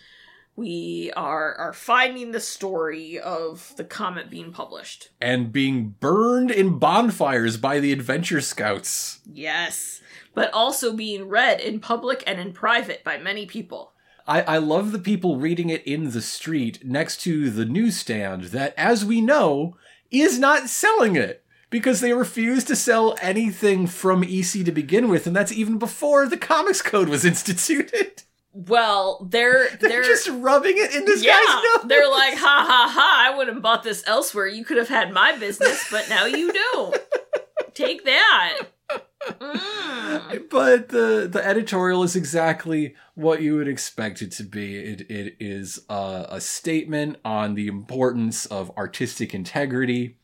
we 0.56 1.12
are 1.16 1.54
are 1.56 1.72
finding 1.72 2.30
the 2.32 2.40
story 2.40 3.18
of 3.18 3.74
the 3.76 3.84
comet 3.84 4.30
being 4.30 4.52
published. 4.52 5.10
And 5.20 5.52
being 5.52 5.94
burned 6.00 6.50
in 6.50 6.78
bonfires 6.78 7.56
by 7.56 7.80
the 7.80 7.92
adventure 7.92 8.40
scouts. 8.40 9.20
Yes. 9.32 10.00
But 10.34 10.52
also 10.52 10.92
being 10.92 11.28
read 11.28 11.60
in 11.60 11.80
public 11.80 12.22
and 12.26 12.40
in 12.40 12.52
private 12.52 13.04
by 13.04 13.18
many 13.18 13.46
people. 13.46 13.92
I, 14.26 14.42
I 14.42 14.58
love 14.58 14.92
the 14.92 14.98
people 14.98 15.36
reading 15.36 15.68
it 15.68 15.86
in 15.86 16.10
the 16.10 16.22
street 16.22 16.84
next 16.84 17.18
to 17.22 17.50
the 17.50 17.64
newsstand 17.64 18.44
that, 18.44 18.74
as 18.76 19.04
we 19.04 19.20
know, 19.20 19.76
is 20.10 20.38
not 20.38 20.68
selling 20.68 21.14
it 21.14 21.44
because 21.70 22.00
they 22.00 22.12
refuse 22.12 22.64
to 22.64 22.76
sell 22.76 23.16
anything 23.20 23.86
from 23.86 24.22
EC 24.22 24.64
to 24.64 24.72
begin 24.72 25.08
with, 25.08 25.26
and 25.26 25.34
that's 25.34 25.52
even 25.52 25.78
before 25.78 26.26
the 26.26 26.36
Comics 26.36 26.80
Code 26.80 27.08
was 27.08 27.24
instituted. 27.24 28.22
Well, 28.52 29.26
they're 29.28 29.68
They're, 29.80 29.90
they're, 29.90 30.04
just 30.04 30.28
rubbing 30.28 30.78
it 30.78 30.94
in 30.94 31.04
this 31.04 31.24
yeah, 31.24 31.32
guy's 31.32 31.64
nose. 31.64 31.88
they're 31.88 32.08
like, 32.08 32.34
ha 32.34 32.64
ha 32.66 32.88
ha! 32.92 33.28
I 33.28 33.36
would 33.36 33.48
have 33.48 33.60
bought 33.60 33.82
this 33.82 34.04
elsewhere. 34.06 34.46
You 34.46 34.64
could 34.64 34.76
have 34.76 34.88
had 34.88 35.12
my 35.12 35.36
business, 35.36 35.84
but 35.90 36.08
now 36.08 36.24
you 36.24 36.52
don't. 36.52 36.96
Take 37.74 38.04
that. 38.04 38.58
But 40.54 40.90
the 40.90 41.28
the 41.28 41.44
editorial 41.44 42.04
is 42.04 42.14
exactly 42.14 42.94
what 43.16 43.42
you 43.42 43.56
would 43.56 43.66
expect 43.66 44.22
it 44.22 44.30
to 44.32 44.44
be. 44.44 44.76
It 44.76 45.00
it 45.10 45.36
is 45.40 45.80
a, 45.90 46.26
a 46.28 46.40
statement 46.40 47.16
on 47.24 47.56
the 47.56 47.66
importance 47.66 48.46
of 48.46 48.70
artistic 48.78 49.34
integrity, 49.34 50.16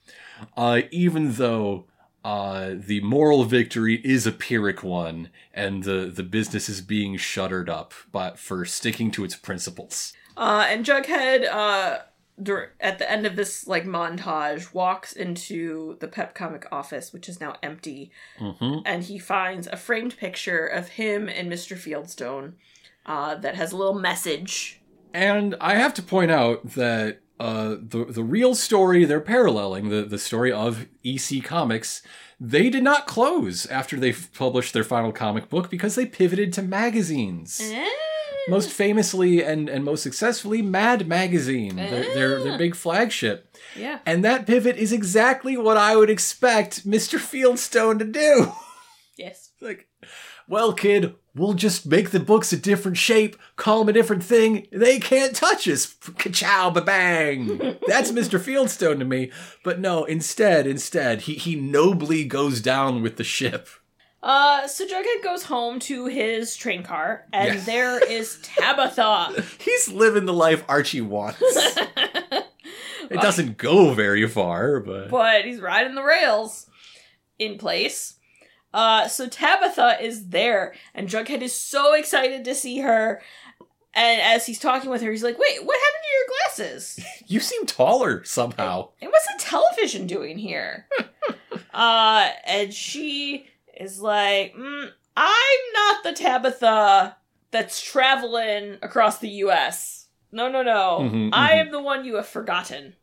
uh, 0.57 0.83
even 0.93 1.33
though 1.33 1.87
uh, 2.25 2.75
the 2.77 3.01
moral 3.01 3.43
victory 3.43 4.01
is 4.05 4.25
a 4.25 4.31
pyrrhic 4.31 4.85
one, 4.85 5.31
and 5.53 5.83
the 5.83 6.13
the 6.15 6.23
business 6.23 6.69
is 6.69 6.81
being 6.81 7.17
shuttered 7.17 7.69
up, 7.69 7.93
but 8.13 8.39
for 8.39 8.65
sticking 8.65 9.11
to 9.11 9.25
its 9.25 9.35
principles. 9.35 10.13
Uh, 10.37 10.65
and 10.69 10.87
Jughead, 10.87 11.53
uh, 11.53 11.99
at 12.81 12.99
the 12.99 13.11
end 13.11 13.27
of 13.27 13.37
this 13.37 13.67
like 13.67 13.85
montage, 13.85 14.73
walks 14.73 15.13
into 15.13 15.97
the 16.01 16.09
Pep 16.09 16.35
Comic 16.35 16.67
office, 16.73 17.13
which 17.13 17.29
is 17.29 17.41
now 17.41 17.57
empty, 17.63 18.11
hmm 18.39 18.79
and 18.85 19.05
he 19.05 19.19
finds 19.19 19.67
a 19.67 19.77
framed 19.77 20.17
picture 20.17 20.67
of 20.67 20.89
him 20.91 21.29
and 21.29 21.51
Mr. 21.51 21.77
Fieldstone 21.77 22.55
uh, 23.07 23.35
that 23.37 23.55
has 23.55 23.73
a 23.73 23.77
little 23.77 23.99
message. 23.99 24.81
And 25.13 25.57
I 25.61 25.75
have 25.75 25.95
to 25.95 26.03
point 26.03 26.31
out 26.31 26.71
that 26.71 27.21
uh, 27.41 27.77
the 27.81 28.07
the 28.09 28.23
real 28.23 28.55
story 28.55 29.05
they're 29.05 29.21
paralleling, 29.21 29.89
the, 29.89 30.03
the 30.03 30.19
story 30.19 30.53
of 30.53 30.87
EC 31.05 31.43
Comics, 31.43 32.03
they 32.39 32.71
did 32.71 32.85
not 32.85 33.07
close 33.07 33.67
after 33.67 33.99
they 33.99 34.13
published 34.13 34.73
their 34.73 34.85
final 34.85 35.11
comic 35.11 35.49
book 35.49 35.71
because 35.71 35.95
they 35.95 36.07
pivoted 36.07 36.53
to 36.53 36.63
magazines. 36.63 37.61
Most 38.49 38.71
famously 38.71 39.43
and, 39.43 39.69
and 39.69 39.85
most 39.85 40.03
successfully, 40.03 40.63
Mad 40.63 41.07
Magazine, 41.07 41.77
their, 41.77 42.15
their, 42.15 42.43
their 42.43 42.59
big 42.59 42.75
flagship. 42.75 43.57
Yeah. 43.77 44.01
And 44.07 44.25
that 44.25 44.47
pivot 44.47 44.77
is 44.77 44.93
exactly 44.93 45.57
what 45.57 45.77
I 45.77 45.97
would 45.97 46.11
expect 46.11 46.87
Mr. 46.87 47.19
Fieldstone 47.19 47.99
to 47.99 48.05
do. 48.05 48.53
Yes. 49.17 49.51
like, 49.61 49.89
well, 50.49 50.73
kid, 50.73 51.15
we'll 51.35 51.55
just 51.55 51.87
make 51.87 52.11
the 52.11 52.21
books 52.21 52.53
a 52.53 52.57
different 52.57 52.97
shape, 52.97 53.37
call 53.57 53.81
them 53.81 53.91
a 53.91 53.93
different 53.93 54.25
thing. 54.25 54.67
They 54.73 54.99
can't 54.99 55.35
touch 55.35 55.69
us. 55.69 55.87
Ka-chow, 55.87 56.71
ba-bang. 56.71 57.79
That's 57.87 58.11
Mr. 58.11 58.41
Fieldstone 58.41 58.99
to 58.99 59.05
me. 59.05 59.31
But 59.63 59.79
no, 59.79 60.05
instead, 60.05 60.67
instead, 60.67 61.23
he, 61.23 61.35
he 61.35 61.55
nobly 61.55 62.25
goes 62.25 62.61
down 62.61 63.03
with 63.03 63.17
the 63.17 63.25
ship. 63.25 63.69
Uh, 64.23 64.67
so 64.67 64.87
Jughead 64.87 65.23
goes 65.23 65.45
home 65.45 65.79
to 65.81 66.07
his 66.07 66.55
train 66.55 66.83
car, 66.83 67.27
and 67.33 67.61
there 67.61 67.99
is 68.07 68.39
Tabitha. 68.43 69.45
He's 69.59 69.89
living 69.89 70.27
the 70.27 70.35
life 70.35 70.63
Archie 70.69 71.01
wants. 71.01 71.41
it 71.43 73.21
doesn't 73.21 73.57
go 73.57 73.95
very 73.95 74.29
far, 74.29 74.81
but 74.81 75.09
but 75.09 75.45
he's 75.45 75.61
riding 75.61 75.95
the 75.95 76.03
rails 76.03 76.67
in 77.39 77.57
place. 77.57 78.17
Uh, 78.73 79.09
so 79.09 79.27
Tabitha 79.27 79.97
is 80.01 80.29
there, 80.29 80.75
and 80.95 81.09
Jughead 81.09 81.43
is 81.43 81.55
so 81.55 81.95
excited 81.95 82.45
to 82.45 82.55
see 82.55 82.79
her. 82.81 83.21
And 83.93 84.21
as 84.21 84.47
he's 84.47 84.61
talking 84.61 84.91
with 84.91 85.03
her, 85.03 85.11
he's 85.11 85.25
like, 85.25 85.39
"Wait, 85.39 85.65
what 85.65 85.81
happened 85.81 86.05
to 86.05 86.17
your 86.17 86.71
glasses? 86.77 87.01
you 87.27 87.41
seem 87.41 87.67
taller 87.67 88.23
somehow. 88.25 88.91
And 89.01 89.11
what's 89.11 89.27
the 89.27 89.39
television 89.39 90.07
doing 90.07 90.39
here?" 90.39 90.87
uh, 91.75 92.29
and 92.45 92.73
she 92.73 93.50
is 93.81 94.01
like, 94.01 94.55
mm, 94.55 94.91
"I'm 95.17 95.59
not 95.75 96.03
the 96.05 96.13
Tabitha 96.13 97.17
that's 97.51 97.81
traveling 97.83 98.79
across 98.83 99.19
the 99.19 99.29
U.S. 99.45 100.07
No, 100.33 100.49
no, 100.49 100.63
no. 100.63 100.99
Mhm, 101.03 101.31
I 101.33 101.51
mhm. 101.53 101.61
am 101.61 101.71
the 101.73 101.83
one 101.83 102.05
you 102.05 102.17
have 102.17 102.27
forgotten." 102.29 102.95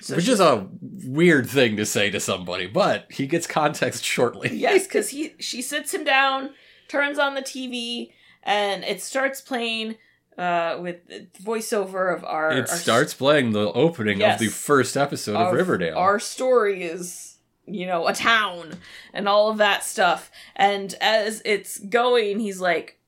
So 0.00 0.16
Which 0.16 0.26
is 0.26 0.40
a 0.40 0.66
weird 1.06 1.48
thing 1.48 1.76
to 1.76 1.86
say 1.86 2.10
to 2.10 2.18
somebody, 2.18 2.66
but 2.66 3.06
he 3.12 3.26
gets 3.28 3.46
context 3.46 4.02
shortly. 4.04 4.48
Yes, 4.52 4.84
because 4.88 5.10
he 5.10 5.34
she 5.38 5.62
sits 5.62 5.94
him 5.94 6.02
down, 6.02 6.50
turns 6.88 7.18
on 7.20 7.34
the 7.34 7.42
TV, 7.42 8.10
and 8.42 8.82
it 8.82 9.00
starts 9.00 9.40
playing 9.40 9.96
uh, 10.36 10.78
with 10.80 11.06
the 11.06 11.28
voiceover 11.40 12.12
of 12.16 12.24
our. 12.24 12.50
It 12.50 12.68
our, 12.70 12.76
starts 12.76 13.14
playing 13.14 13.52
the 13.52 13.70
opening 13.72 14.20
Yes. 14.20 14.34
of 14.34 14.40
the 14.40 14.48
first 14.52 14.96
episode 14.96 15.36
of 15.36 15.48
our- 15.48 15.54
Riverdale. 15.54 15.96
Our 15.96 16.18
story 16.18 16.82
is, 16.82 17.31
you 17.66 17.86
know, 17.86 18.06
a 18.06 18.12
town 18.12 18.74
and 19.12 19.28
all 19.28 19.50
of 19.50 19.58
that 19.58 19.84
stuff. 19.84 20.30
And 20.56 20.94
as 21.00 21.42
it's 21.44 21.78
going, 21.78 22.40
he's 22.40 22.60
like, 22.60 22.98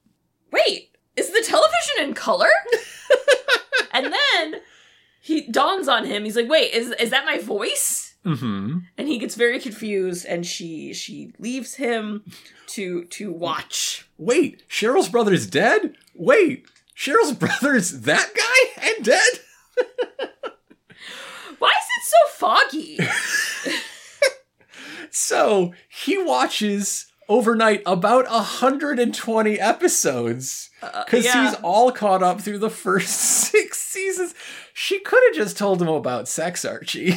"Wait, 0.52 0.90
is 1.16 1.30
the 1.30 1.44
television 1.44 2.08
in 2.08 2.14
color?" 2.14 2.50
and 3.92 4.12
then 4.12 4.60
he 5.20 5.46
dawns 5.48 5.88
on 5.88 6.04
him. 6.06 6.24
He's 6.24 6.36
like, 6.36 6.48
"Wait, 6.48 6.72
is 6.72 6.90
is 6.92 7.10
that 7.10 7.26
my 7.26 7.38
voice?" 7.38 8.12
hmm 8.24 8.78
and 8.96 9.06
he 9.06 9.18
gets 9.18 9.34
very 9.34 9.60
confused 9.60 10.24
and 10.24 10.46
she 10.46 10.94
she 10.94 11.34
leaves 11.38 11.74
him 11.74 12.24
to 12.66 13.04
to 13.04 13.30
watch 13.30 14.08
Wait, 14.16 14.62
Cheryl's 14.68 15.08
brother's 15.08 15.46
dead? 15.46 15.96
Wait, 16.14 16.66
Cheryl's 16.96 17.32
brother's 17.38 18.02
that 18.02 18.32
guy 18.34 18.82
and 18.88 19.04
dead? 19.04 19.28
why 21.58 21.70
is 21.70 21.86
it 21.96 22.04
so 22.04 22.28
foggy 22.32 22.98
So 25.14 25.72
he 25.88 26.18
watches 26.22 27.06
overnight 27.28 27.82
about 27.86 28.28
120 28.30 29.58
episodes 29.60 30.70
because 30.80 31.24
Uh, 31.24 31.28
yeah. 31.28 31.48
he's 31.50 31.58
all 31.62 31.90
caught 31.92 32.22
up 32.22 32.40
through 32.40 32.58
the 32.58 32.68
first 32.70 33.08
six 33.50 33.78
seasons. 33.80 34.34
She 34.74 34.98
could 35.00 35.22
have 35.28 35.36
just 35.36 35.56
told 35.56 35.80
him 35.80 35.88
about 35.88 36.28
sex, 36.28 36.64
Archie. 36.64 37.14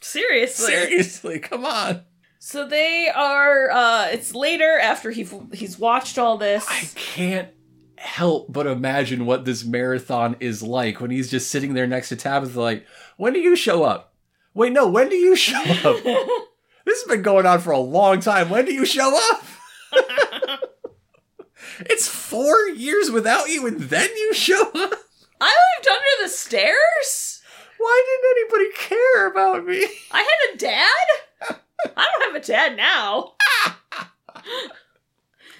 seriously 0.00 0.66
Seriously, 0.74 1.38
come 1.40 1.64
on. 1.64 2.02
so 2.38 2.68
they 2.68 3.08
are 3.08 3.70
uh 3.70 4.08
it's 4.12 4.34
later 4.34 4.78
after 4.78 5.10
he 5.10 5.26
he's 5.54 5.78
watched 5.78 6.18
all 6.18 6.36
this 6.36 6.66
I 6.68 6.86
can't 6.94 7.48
help 7.96 8.52
but 8.52 8.66
imagine 8.66 9.24
what 9.26 9.44
this 9.44 9.64
marathon 9.64 10.36
is 10.38 10.62
like 10.62 11.00
when 11.00 11.10
he's 11.10 11.30
just 11.30 11.50
sitting 11.50 11.74
there 11.74 11.86
next 11.86 12.10
to 12.10 12.16
Tabitha, 12.16 12.60
like, 12.60 12.86
when 13.16 13.32
do 13.32 13.40
you 13.40 13.56
show 13.56 13.82
up? 13.82 14.14
Wait, 14.54 14.72
no, 14.72 14.86
when 14.88 15.08
do 15.08 15.16
you 15.16 15.34
show 15.34 15.58
up? 15.58 15.96
this 16.88 17.02
has 17.02 17.08
been 17.08 17.22
going 17.22 17.46
on 17.46 17.60
for 17.60 17.70
a 17.70 17.78
long 17.78 18.20
time. 18.20 18.48
When 18.50 18.64
do 18.64 18.72
you 18.72 18.84
show 18.86 19.16
up? 19.30 19.44
it's 21.80 22.08
four 22.08 22.68
years 22.68 23.10
without 23.10 23.48
you, 23.48 23.66
and 23.66 23.80
then 23.80 24.08
you 24.16 24.34
show 24.34 24.62
up? 24.62 24.94
i 25.40 25.54
lived 25.76 25.88
under 25.88 26.22
the 26.24 26.28
stairs 26.28 27.42
Why 27.78 28.04
didn't 28.06 28.58
anybody 28.58 28.76
care 28.76 29.26
about 29.28 29.64
me? 29.64 29.86
i 30.10 30.18
had 30.18 30.54
a 30.54 30.58
dad 30.58 31.56
i 31.96 32.04
don't 32.10 32.32
have 32.32 32.42
a 32.42 32.44
dad 32.44 32.76
now 32.76 33.34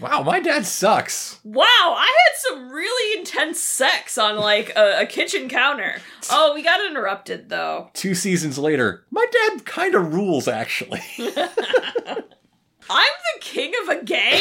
Wow, 0.01 0.22
my 0.22 0.38
dad 0.40 0.64
sucks. 0.64 1.40
wow 1.44 1.64
i 1.64 2.07
had 2.07 2.36
some 2.36 2.70
really 2.70 3.18
intense 3.18 3.61
sex 3.61 4.16
on 4.16 4.36
like 4.36 4.70
a, 4.76 5.01
a 5.03 5.07
kitchen 5.07 5.49
counter 5.49 6.01
oh 6.30 6.53
we 6.55 6.62
got 6.62 6.84
interrupted 6.84 7.49
though 7.49 7.90
Two 7.94 8.14
seasons 8.14 8.59
later, 8.59 9.05
my 9.11 9.26
dad 9.30 9.64
kind 9.64 9.94
of 9.94 10.14
rules, 10.14 10.46
actually. 10.46 11.01
I'm 11.18 13.14
the 13.34 13.40
king 13.40 13.72
of 13.82 13.88
a 13.88 14.05
gang? 14.05 14.40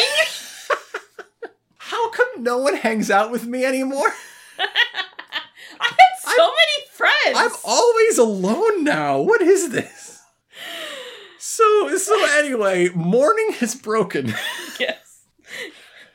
How 1.78 2.10
come 2.12 2.28
no 2.43 2.58
one 2.60 2.76
hangs 2.76 3.10
out 3.10 3.32
with 3.32 3.45
me 3.45 3.66
anymore? 3.66 4.14
I 4.60 4.68
had 5.80 6.20
so 6.20 6.45
many 6.45 6.88
friends. 6.93 7.36
I'm 7.36 7.51
always 7.64 8.18
alone 8.18 8.84
now. 8.84 9.20
What 9.22 9.41
is 9.41 9.70
this? 9.72 10.22
So 11.39 11.95
so 11.97 12.26
anyway, 12.38 12.89
morning 12.89 13.53
has 13.60 13.74
broken. 13.76 14.34
yes. 14.80 15.07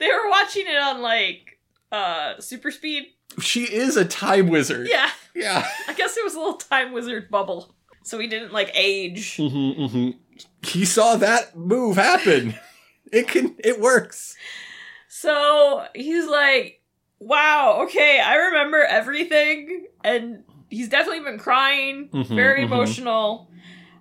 They 0.02 0.08
were 0.08 0.28
watching 0.28 0.64
it 0.66 0.76
on 0.76 1.00
like 1.00 1.60
uh 1.92 2.40
super 2.40 2.72
speed. 2.72 3.04
She 3.40 3.62
is 3.62 3.96
a 3.96 4.04
time 4.04 4.48
wizard. 4.48 4.88
Yeah. 4.90 5.08
Yeah. 5.32 5.64
I 5.88 5.94
guess 5.94 6.16
it 6.16 6.24
was 6.24 6.34
a 6.34 6.38
little 6.38 6.54
time 6.54 6.92
wizard 6.92 7.30
bubble. 7.30 7.72
So 8.02 8.18
he 8.18 8.26
didn't 8.26 8.52
like 8.52 8.72
age. 8.74 9.36
Mm-hmm, 9.36 9.82
mm-hmm. 9.82 10.10
He 10.66 10.84
saw 10.84 11.14
that 11.16 11.56
move 11.56 11.96
happen. 11.96 12.54
It 13.12 13.28
can 13.28 13.54
it 13.62 13.78
works. 13.78 14.34
So 15.08 15.84
he's 15.94 16.26
like, 16.26 16.80
Wow, 17.20 17.82
okay, 17.84 18.18
I 18.20 18.34
remember 18.36 18.82
everything 18.82 19.86
and 20.02 20.44
he's 20.70 20.88
definitely 20.88 21.22
been 21.22 21.38
crying, 21.38 22.08
Mhm, 22.08 22.34
very 22.34 22.62
mhm. 22.62 22.64
emotional. 22.64 23.50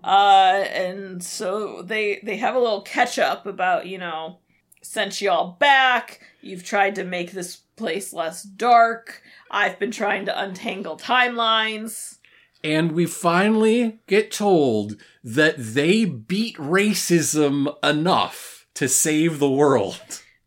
Uh 0.03 0.63
and 0.73 1.23
so 1.23 1.81
they 1.83 2.21
they 2.23 2.37
have 2.37 2.55
a 2.55 2.59
little 2.59 2.81
catch 2.81 3.19
up 3.19 3.45
about, 3.45 3.85
you 3.85 3.97
know, 3.99 4.39
sent 4.82 5.21
y'all 5.21 5.53
back. 5.53 6.21
You've 6.41 6.63
tried 6.63 6.95
to 6.95 7.03
make 7.03 7.32
this 7.32 7.57
place 7.75 8.13
less 8.13 8.43
dark. 8.43 9.21
I've 9.49 9.79
been 9.79 9.91
trying 9.91 10.25
to 10.25 10.39
untangle 10.41 10.97
timelines. 10.97 12.17
And 12.63 12.91
we 12.91 13.05
finally 13.07 13.99
get 14.07 14.32
told 14.32 14.95
that 15.23 15.55
they 15.57 16.05
beat 16.05 16.57
racism 16.57 17.75
enough 17.84 18.67
to 18.75 18.88
save 18.88 19.39
the 19.39 19.49
world. 19.49 19.99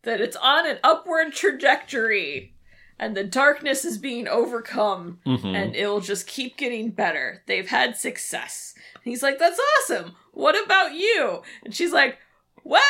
That 0.03 0.21
it's 0.21 0.37
on 0.37 0.65
an 0.69 0.79
upward 0.83 1.33
trajectory 1.33 2.53
and 2.97 3.17
the 3.17 3.23
darkness 3.25 3.83
is 3.83 3.97
being 3.97 4.27
overcome 4.27 5.19
Mhm. 5.25 5.53
and 5.55 5.75
it'll 5.75 5.99
just 5.99 6.25
keep 6.27 6.55
getting 6.55 6.91
better. 6.91 7.43
They've 7.47 7.67
had 7.67 7.97
success. 7.97 8.73
And 8.95 9.03
he's 9.03 9.21
like, 9.23 9.37
That's 9.37 9.59
awesome. 9.59 10.15
What 10.31 10.55
about 10.63 10.93
you? 10.93 11.41
And 11.65 11.75
she's 11.75 11.91
like, 11.91 12.17
Well, 12.63 12.81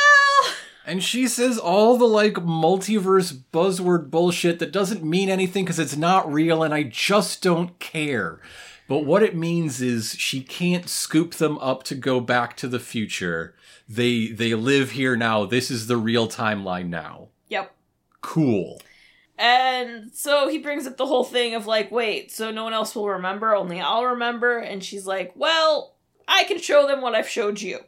And 0.87 1.03
she 1.03 1.27
says 1.27 1.57
all 1.57 1.97
the 1.97 2.05
like 2.05 2.33
multiverse 2.35 3.41
buzzword 3.51 4.11
bullshit 4.11 4.59
that 4.59 4.71
doesn't 4.71 5.03
mean 5.03 5.29
anything 5.29 5.65
because 5.65 5.79
it's 5.79 5.97
not 5.97 6.31
real 6.31 6.61
and 6.61 6.73
I 6.73 6.83
just 6.83 7.41
don't 7.41 7.77
care. 7.79 8.39
But 8.87 8.99
what 8.99 9.23
it 9.23 9.35
means 9.35 9.81
is 9.81 10.13
she 10.13 10.41
can't 10.41 10.87
scoop 10.87 11.35
them 11.35 11.57
up 11.57 11.81
to 11.83 11.95
go 11.95 12.19
back 12.19 12.55
to 12.57 12.67
the 12.67 12.79
future. 12.79 13.55
They 13.89 14.27
they 14.27 14.53
live 14.53 14.91
here 14.91 15.15
now. 15.15 15.45
This 15.45 15.71
is 15.71 15.87
the 15.87 15.97
real 15.97 16.27
timeline 16.27 16.89
now. 16.89 17.29
Yep. 17.49 17.73
Cool. 18.21 18.79
And 19.37 20.13
so 20.13 20.47
he 20.47 20.59
brings 20.59 20.87
up 20.87 20.97
the 20.97 21.07
whole 21.07 21.23
thing 21.23 21.55
of 21.55 21.65
like, 21.67 21.91
wait, 21.91 22.31
so 22.31 22.51
no 22.51 22.63
one 22.63 22.73
else 22.73 22.95
will 22.95 23.09
remember, 23.09 23.55
only 23.55 23.81
I'll 23.81 24.05
remember. 24.05 24.59
And 24.59 24.83
she's 24.83 25.05
like, 25.05 25.33
well, 25.35 25.95
I 26.27 26.45
can 26.45 26.59
show 26.59 26.87
them 26.87 27.01
what 27.01 27.15
I've 27.15 27.27
showed 27.27 27.59
you. 27.61 27.79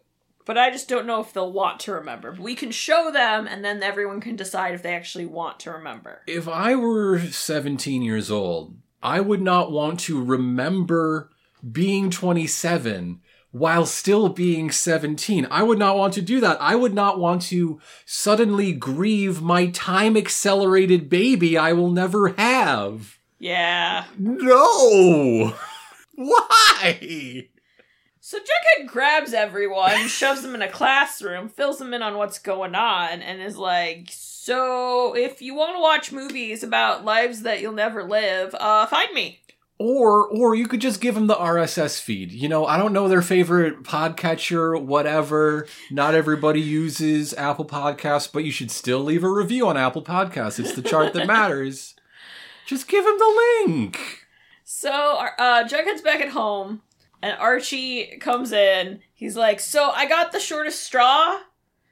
But 0.48 0.58
I 0.58 0.72
just 0.72 0.88
don't 0.88 1.06
know 1.06 1.20
if 1.20 1.34
they'll 1.34 1.52
want 1.52 1.82
to 1.82 1.92
remember. 1.92 2.34
We 2.40 2.56
can 2.56 2.72
show 2.72 3.12
them, 3.12 3.48
and 3.48 3.66
then 3.66 3.84
everyone 3.84 4.22
can 4.22 4.38
decide 4.38 4.74
if 4.74 4.82
they 4.82 4.96
actually 4.96 5.26
want 5.26 5.60
to 5.60 5.72
remember. 5.72 6.22
If 6.26 6.48
I 6.48 6.74
were 6.74 7.20
17 7.20 8.02
years 8.02 8.32
old, 8.32 8.78
I 9.04 9.20
would 9.20 9.42
not 9.42 9.74
want 9.74 10.00
to 10.02 10.24
remember 10.24 11.32
being 11.70 12.10
27 12.10 13.20
while 13.52 13.86
still 13.86 14.30
being 14.30 14.72
17. 14.72 15.48
I 15.52 15.64
would 15.64 15.80
not 15.80 15.98
want 15.98 16.14
to 16.14 16.22
do 16.22 16.40
that. 16.40 16.62
I 16.62 16.76
would 16.76 16.94
not 16.94 17.20
want 17.20 17.42
to 17.44 17.82
suddenly 18.06 18.72
grieve 18.72 19.42
my 19.42 19.68
time 19.68 20.16
accelerated 20.16 21.10
baby 21.10 21.58
I 21.58 21.74
will 21.74 21.92
never 21.92 22.30
have. 22.30 23.20
Yeah. 23.38 24.06
No! 24.18 25.54
Why? 26.16 27.50
So 28.30 28.40
Jughead 28.40 28.88
grabs 28.88 29.32
everyone, 29.32 30.08
shoves 30.10 30.42
them 30.42 30.54
in 30.54 30.62
a 30.62 30.68
classroom, 30.68 31.48
fills 31.48 31.78
them 31.78 31.94
in 31.94 32.02
on 32.02 32.18
what's 32.18 32.40
going 32.40 32.76
on, 32.76 33.22
and 33.22 33.42
is 33.42 33.56
like, 33.56 34.10
"So, 34.12 35.16
if 35.16 35.42
you 35.42 35.56
want 35.56 35.78
to 35.78 35.82
watch 35.82 36.12
movies 36.12 36.62
about 36.62 37.06
lives 37.06 37.44
that 37.44 37.62
you'll 37.62 37.72
never 37.72 38.04
live, 38.04 38.54
uh, 38.56 38.86
find 38.88 39.14
me." 39.14 39.40
Or 39.78 40.28
or 40.28 40.56
you 40.56 40.68
could 40.68 40.82
just 40.82 41.00
give 41.00 41.16
them 41.16 41.28
the 41.28 41.38
RSS 41.38 42.02
feed. 42.02 42.34
You 42.34 42.50
know, 42.50 42.66
I 42.66 42.76
don't 42.76 42.92
know 42.92 43.08
their 43.08 43.22
favorite 43.22 43.84
podcatcher, 43.84 44.78
whatever. 44.78 45.66
Not 45.90 46.14
everybody 46.14 46.60
uses 46.60 47.34
Apple 47.36 47.64
Podcasts, 47.64 48.30
but 48.30 48.44
you 48.44 48.52
should 48.52 48.72
still 48.72 49.00
leave 49.00 49.24
a 49.24 49.32
review 49.32 49.70
on 49.70 49.78
Apple 49.78 50.04
Podcasts. 50.04 50.60
It's 50.60 50.74
the 50.74 50.82
chart 50.82 51.14
that 51.14 51.28
matters. 51.28 51.96
Just 52.66 52.90
give 52.90 53.06
them 53.06 53.18
the 53.18 53.64
link. 53.66 54.26
So, 54.66 54.92
uh, 55.40 55.64
Jughead's 55.64 56.02
back 56.02 56.20
at 56.20 56.32
home, 56.32 56.82
and 57.22 57.38
Archie 57.40 58.18
comes 58.20 58.52
in. 58.52 59.00
He's 59.14 59.36
like, 59.36 59.60
"So, 59.60 59.92
I 59.92 60.06
got 60.06 60.32
the 60.32 60.40
shortest 60.40 60.84
straw." 60.84 61.40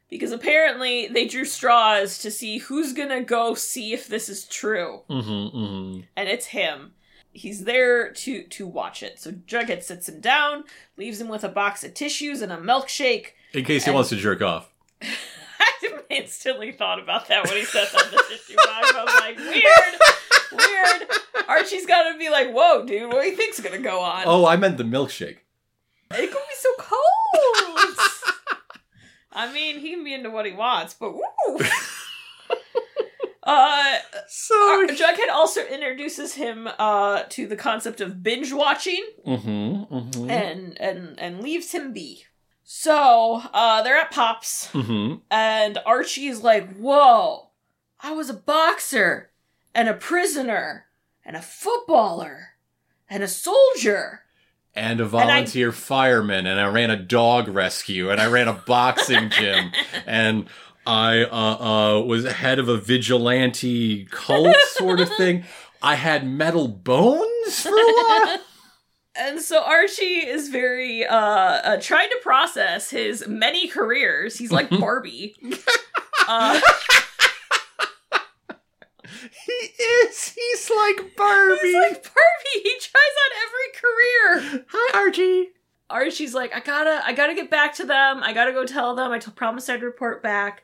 Because 0.07 0.31
apparently 0.31 1.07
they 1.07 1.25
drew 1.25 1.45
straws 1.45 2.19
to 2.19 2.29
see 2.29 2.59
who's 2.59 2.93
gonna 2.93 3.21
go 3.21 3.55
see 3.55 3.91
if 3.91 4.07
this 4.07 4.29
is 4.29 4.45
true. 4.45 5.01
Mm-hmm, 5.09 5.57
mm-hmm. 5.57 6.01
and 6.15 6.29
it's 6.29 6.47
him. 6.47 6.93
He's 7.33 7.65
there 7.65 8.11
to 8.11 8.43
to 8.43 8.67
watch 8.67 9.01
it. 9.03 9.19
So 9.19 9.31
Jughead 9.31 9.83
sits 9.83 10.07
him 10.07 10.21
down, 10.21 10.63
leaves 10.95 11.19
him 11.19 11.27
with 11.27 11.43
a 11.43 11.49
box 11.49 11.83
of 11.83 11.95
tissues 11.95 12.41
and 12.41 12.51
a 12.51 12.57
milkshake. 12.57 13.29
In 13.53 13.65
case 13.65 13.85
he 13.85 13.91
wants 13.91 14.09
to 14.09 14.15
jerk 14.15 14.41
off. 14.41 14.71
I 15.01 16.01
instantly 16.09 16.71
thought 16.71 16.99
about 16.99 17.27
that 17.27 17.45
when 17.45 17.57
he 17.57 17.65
said 17.65 17.87
that 17.91 18.11
the 18.11 18.23
tissue 18.29 18.55
box. 18.55 18.93
I 18.95 19.03
was 19.03 19.13
like, 19.19 19.37
weird, 19.37 20.01
weird. 20.57 21.09
Archie's 21.47 21.85
gotta 21.85 22.17
be 22.17 22.29
like, 22.29 22.51
whoa, 22.51 22.85
dude, 22.85 23.11
what 23.11 23.21
do 23.23 23.29
you 23.29 23.35
think's 23.35 23.59
gonna 23.59 23.79
go 23.79 24.01
on? 24.01 24.23
Oh, 24.25 24.45
I 24.45 24.55
meant 24.57 24.77
the 24.77 24.83
milkshake. 24.83 25.37
It 26.11 26.31
could 26.31 26.33
be 26.33 26.55
so 26.57 26.69
cold. 26.77 27.97
I 29.31 29.51
mean, 29.51 29.79
he 29.79 29.91
can 29.91 30.03
be 30.03 30.13
into 30.13 30.29
what 30.29 30.45
he 30.45 30.53
wants, 30.53 30.93
but 30.93 31.13
woo. 31.13 31.59
uh, 33.43 33.97
So. 34.27 34.55
Ar- 34.55 34.87
Jughead 34.87 35.29
also 35.31 35.61
introduces 35.65 36.35
him 36.35 36.69
uh, 36.79 37.23
to 37.29 37.47
the 37.47 37.57
concept 37.57 38.01
of 38.01 38.23
binge 38.23 38.53
watching. 38.53 39.03
Mm-hmm, 39.27 39.93
mm-hmm. 39.93 40.29
and 40.29 40.79
and 40.81 41.19
and 41.19 41.41
leaves 41.41 41.71
him 41.71 41.91
be. 41.91 42.23
So 42.63 43.43
uh, 43.53 43.83
they're 43.83 43.97
at 43.97 44.11
Pops, 44.11 44.69
mm-hmm. 44.71 45.19
and 45.29 45.77
Archie's 45.85 46.41
like, 46.41 46.75
"Whoa, 46.77 47.51
I 47.99 48.11
was 48.13 48.29
a 48.29 48.33
boxer, 48.33 49.31
and 49.75 49.87
a 49.87 49.93
prisoner, 49.93 50.87
and 51.23 51.35
a 51.35 51.41
footballer, 51.41 52.53
and 53.09 53.21
a 53.21 53.27
soldier." 53.27 54.21
and 54.75 54.99
a 54.99 55.05
volunteer 55.05 55.71
fireman, 55.71 56.45
and 56.45 56.59
I 56.59 56.67
ran 56.67 56.91
a 56.91 56.97
dog 56.97 57.47
rescue, 57.47 58.11
and 58.11 58.19
I 58.19 58.27
ran 58.27 58.47
a 58.47 58.53
boxing 58.53 59.29
gym, 59.29 59.71
and 60.05 60.47
I 60.85 61.23
uh, 61.23 61.27
uh, 61.99 62.01
was 62.01 62.25
head 62.25 62.59
of 62.59 62.67
a 62.67 62.77
vigilante 62.77 64.05
cult 64.05 64.55
sort 64.71 64.99
of 64.99 65.09
thing. 65.15 65.45
I 65.81 65.95
had 65.95 66.27
metal 66.27 66.67
bones 66.67 67.61
for 67.61 67.69
a 67.69 67.71
while. 67.71 68.39
And 69.17 69.39
so 69.39 69.63
Archie 69.63 70.27
is 70.27 70.49
very 70.49 71.05
uh, 71.05 71.15
uh 71.15 71.77
trying 71.79 72.09
to 72.09 72.19
process 72.21 72.89
his 72.89 73.25
many 73.25 73.69
careers. 73.69 74.37
He's 74.37 74.51
like 74.51 74.69
Barbie. 74.77 75.37
uh, 76.27 76.59
he 79.45 79.83
is. 79.83 80.29
He's 80.29 80.71
like 80.75 81.15
Barbie. 81.15 81.59
he's 81.61 81.73
like 81.75 82.03
Barbie. 82.03 82.63
He 82.63 82.75
tries 82.79 83.15
on 83.23 83.31
every 83.45 84.51
career. 84.51 84.65
Hi, 84.69 84.99
Archie. 84.99 85.49
Archie's 85.89 86.33
like, 86.33 86.55
I 86.55 86.59
gotta, 86.59 87.01
I 87.05 87.13
gotta 87.13 87.35
get 87.35 87.51
back 87.51 87.75
to 87.75 87.85
them. 87.85 88.21
I 88.23 88.33
gotta 88.33 88.51
go 88.51 88.65
tell 88.65 88.95
them. 88.95 89.11
I 89.11 89.19
t- 89.19 89.31
promised 89.31 89.69
I'd 89.69 89.83
report 89.83 90.23
back. 90.23 90.63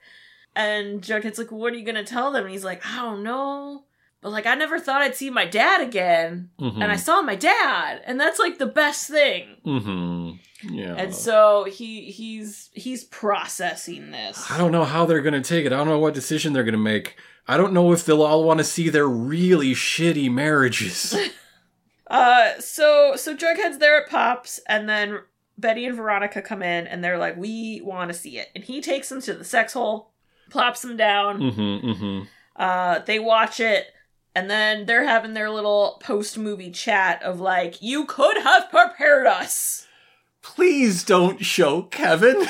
And 0.55 1.01
Jughead's 1.01 1.38
like, 1.38 1.51
what 1.51 1.74
are 1.74 1.78
you 1.78 1.86
gonna 1.86 2.03
tell 2.03 2.32
them? 2.32 2.43
And 2.43 2.51
he's 2.51 2.66
like, 2.66 2.86
I 2.86 2.97
don't 2.97 3.24
know. 3.24 3.84
But 4.22 4.32
like, 4.32 4.45
I 4.45 4.55
never 4.55 4.80
thought 4.80 5.01
I'd 5.01 5.16
see 5.16 5.30
my 5.30 5.45
dad 5.45 5.82
again. 5.82 6.49
Mm-hmm. 6.59 6.82
And 6.82 6.91
I 6.91 6.95
saw 6.95 7.22
my 7.22 7.36
dad. 7.36 8.01
And 8.05 8.20
that's 8.20 8.39
like 8.39 8.57
the 8.57 8.68
best 8.68 9.09
thing. 9.09 9.57
Mm-hmm. 9.66 10.74
Yeah. 10.76 10.95
And 10.95 11.14
so 11.14 11.64
he 11.64 12.12
he's 12.12 12.70
he's 12.74 13.03
processing 13.03 14.12
this. 14.12 14.49
I 14.51 14.57
don't 14.57 14.72
know 14.72 14.84
how 14.84 15.05
they're 15.05 15.22
gonna 15.22 15.41
take 15.41 15.66
it. 15.66 15.74
I 15.74 15.78
don't 15.78 15.88
know 15.88 15.99
what 15.99 16.14
decision 16.14 16.53
they're 16.53 16.64
gonna 16.64 16.78
make. 16.78 17.16
I 17.48 17.58
don't 17.58 17.74
know 17.74 17.92
if 17.92 18.06
they'll 18.06 18.22
all 18.24 18.44
want 18.44 18.60
to 18.60 18.64
see 18.64 18.89
their 18.89 19.08
really 19.08 19.74
shitty 19.74 20.32
marriages. 20.32 21.16
Uh 22.08 22.60
so 22.60 23.16
so 23.16 23.34
Jughead's 23.34 23.78
there 23.78 23.96
at 24.02 24.10
Pops 24.10 24.60
and 24.68 24.89
then 24.89 25.20
Betty 25.58 25.86
and 25.86 25.96
Veronica 25.96 26.42
come 26.42 26.62
in 26.62 26.86
and 26.86 27.02
they're 27.02 27.18
like, 27.18 27.38
We 27.38 27.80
wanna 27.82 28.14
see 28.14 28.38
it. 28.38 28.50
And 28.54 28.66
he 28.66 28.82
takes 28.82 29.08
them 29.08 29.22
to 29.22 29.34
the 29.34 29.46
sex 29.46 29.72
hole, 29.72 30.12
plops 30.50 30.82
them 30.82 30.98
down. 30.98 31.39
mm-hmm. 31.39 31.88
Mm-hmm. 31.89 32.24
Uh, 32.58 33.00
they 33.00 33.18
watch 33.18 33.62
it, 33.62 33.86
and 34.36 34.50
then 34.52 34.86
they're 34.88 35.06
having 35.08 35.34
their 35.36 35.50
little 35.50 36.02
post 36.04 36.38
movie 36.38 36.72
chat 36.72 37.24
of 37.24 37.39
like, 37.39 37.82
"You 37.82 38.04
could 38.04 38.38
have 38.44 38.70
prepared 38.70 39.26
us." 39.26 39.88
Please 40.42 41.06
don't 41.06 41.46
show 41.46 41.84
Kevin. 41.84 42.36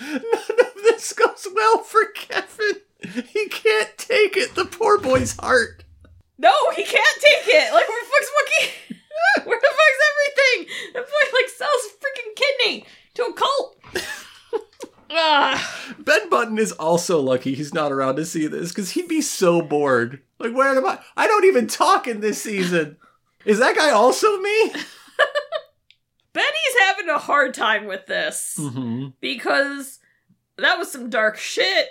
None 0.00 0.14
of 0.14 0.74
this 0.84 1.12
goes 1.12 1.46
well 1.54 1.78
for 1.82 2.06
Kevin. 2.14 2.80
He 3.32 3.48
can't 3.48 3.96
take 3.96 4.36
it. 4.36 4.54
The 4.54 4.64
poor 4.64 4.98
boy's 4.98 5.36
heart. 5.36 5.84
No, 6.36 6.52
he 6.74 6.84
can't 6.84 7.20
take 7.20 7.46
it. 7.46 7.72
Like, 7.72 7.88
where 7.88 8.04
the 8.04 8.10
fuck's 8.10 8.30
Wookie? 8.36 9.44
where 9.46 9.60
the 9.60 9.68
fuck's 9.68 10.00
everything? 10.10 10.76
The 10.94 11.00
boy 11.00 11.38
like 11.38 11.48
sells 11.48 11.82
freaking 12.00 12.34
kidney 12.36 12.86
to 13.14 13.22
a 13.24 13.32
cult. 13.32 13.76
Ah, 15.10 15.94
Ben 15.98 16.28
Button 16.28 16.58
is 16.58 16.72
also 16.72 17.18
lucky 17.18 17.54
he's 17.54 17.72
not 17.72 17.92
around 17.92 18.16
to 18.16 18.26
see 18.26 18.46
this 18.46 18.68
because 18.68 18.90
he'd 18.90 19.08
be 19.08 19.22
so 19.22 19.62
bored. 19.62 20.20
Like, 20.38 20.54
where 20.54 20.68
am 20.68 20.86
I? 20.86 20.98
I 21.16 21.26
don't 21.26 21.46
even 21.46 21.66
talk 21.66 22.06
in 22.06 22.20
this 22.20 22.42
season. 22.42 22.98
Is 23.46 23.58
that 23.58 23.74
guy 23.74 23.90
also 23.90 24.38
me? 24.38 24.72
Betty's 26.34 26.78
having 26.80 27.08
a 27.08 27.16
hard 27.16 27.54
time 27.54 27.86
with 27.86 28.06
this. 28.06 28.56
Mm-hmm. 28.60 29.08
because 29.20 29.98
that 30.58 30.78
was 30.78 30.92
some 30.92 31.08
dark 31.08 31.38
shit. 31.38 31.88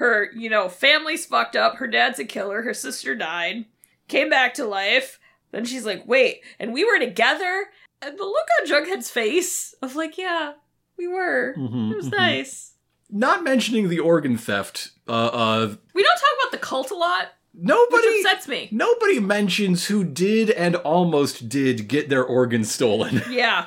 Her, 0.00 0.30
you 0.34 0.48
know, 0.48 0.70
family's 0.70 1.26
fucked 1.26 1.56
up. 1.56 1.76
Her 1.76 1.86
dad's 1.86 2.18
a 2.18 2.24
killer. 2.24 2.62
Her 2.62 2.72
sister 2.72 3.14
died, 3.14 3.66
came 4.08 4.30
back 4.30 4.54
to 4.54 4.64
life. 4.64 5.20
Then 5.52 5.66
she's 5.66 5.84
like, 5.84 6.04
wait, 6.06 6.40
and 6.58 6.72
we 6.72 6.84
were 6.84 6.98
together? 6.98 7.66
And 8.00 8.18
the 8.18 8.24
look 8.24 8.46
on 8.62 8.66
Jughead's 8.66 9.10
face 9.10 9.74
of 9.82 9.94
like, 9.96 10.16
yeah, 10.16 10.52
we 10.96 11.06
were. 11.06 11.54
Mhm, 11.58 11.92
It 11.92 11.96
was 11.96 12.08
mhm. 12.08 12.16
nice. 12.16 12.72
Not 13.10 13.44
mentioning 13.44 13.90
the 13.90 13.98
organ 13.98 14.38
theft. 14.38 14.92
Uh, 15.06 15.12
uh, 15.26 15.74
We 15.92 16.02
don't 16.02 16.16
talk 16.16 16.30
about 16.40 16.52
the 16.52 16.64
cult 16.66 16.90
a 16.90 16.94
lot, 16.94 17.32
which 17.52 17.64
nobody. 17.66 18.20
upsets 18.24 18.48
me. 18.48 18.68
Nobody 18.72 19.20
mentions 19.20 19.88
who 19.88 20.02
did 20.04 20.48
and 20.50 20.76
almost 20.76 21.48
did 21.50 21.88
get 21.88 22.08
their 22.08 22.24
organs 22.24 22.72
stolen. 22.72 23.20
Yeah. 23.30 23.66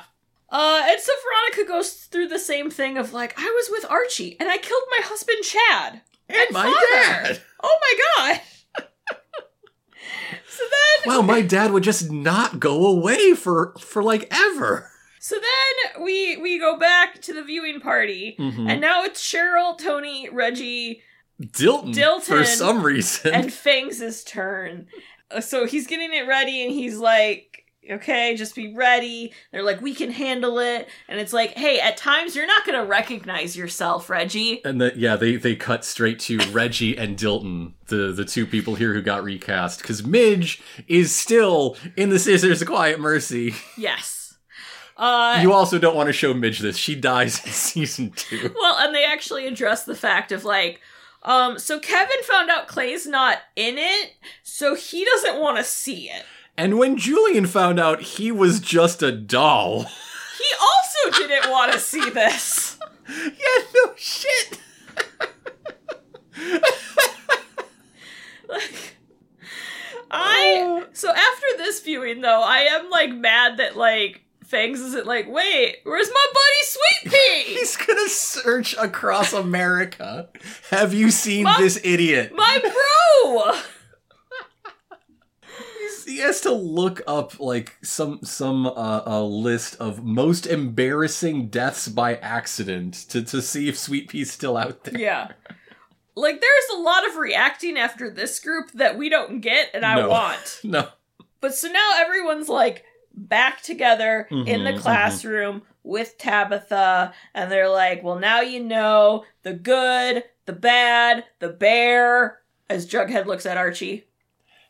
Uh, 0.50 0.82
and 0.88 1.00
so 1.00 1.12
Veronica 1.52 1.70
goes 1.72 1.92
through 1.92 2.28
the 2.28 2.38
same 2.38 2.70
thing 2.70 2.96
of 2.98 3.12
like, 3.12 3.34
I 3.38 3.44
was 3.44 3.68
with 3.70 3.88
Archie 3.90 4.36
and 4.40 4.48
I 4.48 4.56
killed 4.58 4.82
my 4.90 5.00
husband 5.04 5.42
Chad. 5.44 6.00
And 6.28 6.46
my 6.52 6.62
father. 6.64 7.32
dad. 7.34 7.42
Oh 7.62 7.78
my 7.80 8.32
god. 8.32 8.40
so 10.48 10.62
then 10.64 11.14
Wow, 11.16 11.22
my 11.22 11.40
dad 11.42 11.72
would 11.72 11.82
just 11.82 12.10
not 12.10 12.60
go 12.60 12.86
away 12.86 13.34
for 13.34 13.74
for 13.78 14.02
like 14.02 14.28
ever. 14.30 14.90
So 15.20 15.36
then 15.36 16.02
we 16.04 16.36
we 16.36 16.58
go 16.58 16.78
back 16.78 17.20
to 17.22 17.32
the 17.32 17.42
viewing 17.42 17.80
party, 17.80 18.36
Mhm. 18.38 18.70
and 18.70 18.80
now 18.80 19.04
it's 19.04 19.22
Cheryl, 19.22 19.76
Tony, 19.78 20.28
Reggie, 20.30 21.02
Dilton, 21.40 21.94
Dilton 21.94 22.22
for 22.22 22.44
some 22.44 22.82
reason. 22.82 23.32
and 23.34 23.52
Fangs' 23.52 24.22
turn. 24.24 24.86
So 25.40 25.66
he's 25.66 25.86
getting 25.86 26.12
it 26.12 26.26
ready, 26.26 26.62
and 26.62 26.72
he's 26.72 26.98
like, 26.98 27.63
"Okay, 27.90 28.34
just 28.36 28.54
be 28.54 28.72
ready." 28.72 29.32
They're 29.52 29.62
like, 29.62 29.80
"We 29.80 29.94
can 29.94 30.10
handle 30.10 30.58
it," 30.58 30.88
and 31.08 31.20
it's 31.20 31.32
like, 31.32 31.52
"Hey, 31.52 31.80
at 31.80 31.96
times 31.96 32.34
you're 32.34 32.46
not 32.46 32.64
gonna 32.66 32.84
recognize 32.84 33.56
yourself, 33.56 34.08
Reggie." 34.10 34.64
And 34.64 34.80
the, 34.80 34.92
yeah, 34.96 35.16
they 35.16 35.36
they 35.36 35.56
cut 35.56 35.84
straight 35.84 36.18
to 36.20 36.38
Reggie 36.50 36.96
and 36.96 37.16
Dilton, 37.16 37.72
the 37.86 38.12
the 38.12 38.24
two 38.24 38.46
people 38.46 38.74
here 38.74 38.94
who 38.94 39.02
got 39.02 39.24
recast, 39.24 39.82
because 39.82 40.04
Midge 40.06 40.62
is 40.88 41.14
still 41.14 41.76
in 41.96 42.10
the 42.10 42.18
Sisters 42.18 42.62
of 42.62 42.68
Quiet 42.68 43.00
Mercy. 43.00 43.54
Yes. 43.76 44.36
Uh, 44.96 45.40
you 45.42 45.52
also 45.52 45.78
don't 45.78 45.96
want 45.96 46.06
to 46.06 46.12
show 46.12 46.32
Midge 46.32 46.60
this; 46.60 46.76
she 46.76 46.94
dies 46.94 47.44
in 47.44 47.50
season 47.52 48.10
two. 48.10 48.54
Well, 48.54 48.76
and 48.78 48.94
they 48.94 49.04
actually 49.04 49.46
address 49.46 49.84
the 49.84 49.96
fact 49.96 50.30
of 50.30 50.44
like, 50.44 50.80
um, 51.24 51.58
so 51.58 51.80
Kevin 51.80 52.22
found 52.22 52.50
out 52.50 52.68
Clay's 52.68 53.06
not 53.06 53.38
in 53.56 53.76
it, 53.78 54.12
so 54.42 54.74
he 54.74 55.04
doesn't 55.04 55.40
want 55.40 55.56
to 55.58 55.64
see 55.64 56.10
it. 56.10 56.24
And 56.56 56.78
when 56.78 56.96
Julian 56.96 57.46
found 57.46 57.80
out 57.80 58.00
he 58.00 58.30
was 58.30 58.60
just 58.60 59.02
a 59.02 59.10
doll, 59.12 59.82
he 60.38 60.44
also 60.60 61.26
didn't 61.26 61.50
want 61.50 61.72
to 61.72 61.78
see 61.78 62.10
this. 62.10 62.78
Yeah, 63.06 63.64
no 63.74 63.92
shit. 63.96 64.58
Like, 68.48 68.96
I 70.10 70.84
so 70.92 71.10
after 71.10 71.46
this 71.58 71.82
viewing 71.82 72.20
though, 72.22 72.40
I 72.42 72.60
am 72.60 72.88
like 72.90 73.10
mad 73.12 73.58
that 73.58 73.76
like 73.76 74.22
Fangs 74.44 74.80
isn't 74.80 75.06
like, 75.06 75.26
wait, 75.28 75.76
where's 75.84 76.08
my 76.08 76.26
buddy 76.32 76.62
Sweet 76.62 77.12
Pea? 77.12 77.54
He's 77.54 77.76
gonna 77.76 78.08
search 78.08 78.74
across 78.78 79.32
America. 79.32 80.28
Have 80.70 80.94
you 80.94 81.10
seen 81.10 81.44
Mom- 81.44 81.60
this 81.60 81.78
idiot? 81.84 82.32
my 82.34 82.58
bro. 82.62 83.52
He 86.04 86.18
has 86.18 86.40
to 86.42 86.52
look 86.52 87.00
up 87.06 87.40
like 87.40 87.76
some 87.82 88.20
some 88.24 88.66
uh, 88.66 89.02
a 89.06 89.22
list 89.22 89.76
of 89.80 90.04
most 90.04 90.46
embarrassing 90.46 91.48
deaths 91.48 91.88
by 91.88 92.16
accident 92.16 92.94
to, 93.10 93.22
to 93.22 93.40
see 93.40 93.68
if 93.68 93.78
Sweet 93.78 94.08
Pea's 94.08 94.30
still 94.30 94.56
out 94.56 94.84
there. 94.84 94.98
Yeah. 95.00 95.28
Like 96.16 96.40
there's 96.40 96.78
a 96.78 96.80
lot 96.80 97.06
of 97.08 97.16
reacting 97.16 97.76
after 97.78 98.10
this 98.10 98.38
group 98.38 98.70
that 98.72 98.96
we 98.98 99.08
don't 99.08 99.40
get 99.40 99.70
and 99.74 99.84
I 99.84 99.96
No. 99.96 100.08
want. 100.08 100.60
No. 100.64 100.88
But 101.40 101.54
so 101.54 101.68
now 101.68 101.90
everyone's 101.98 102.48
like 102.48 102.84
back 103.14 103.62
together 103.62 104.26
in 104.30 104.64
the 104.64 104.70
Mhm, 104.70 104.74
mhm. 104.76 104.80
classroom 104.80 105.62
with 105.82 106.16
Tabitha, 106.16 107.12
and 107.34 107.52
they're 107.52 107.68
like, 107.68 108.02
well, 108.02 108.18
now 108.18 108.40
you 108.40 108.58
know 108.60 109.24
the 109.42 109.52
good, 109.52 110.24
the 110.46 110.52
bad, 110.54 111.24
the 111.40 111.50
bear, 111.50 112.38
as 112.70 112.86
Jughead 112.86 113.26
looks 113.26 113.44
at 113.44 113.58
Archie. 113.58 114.04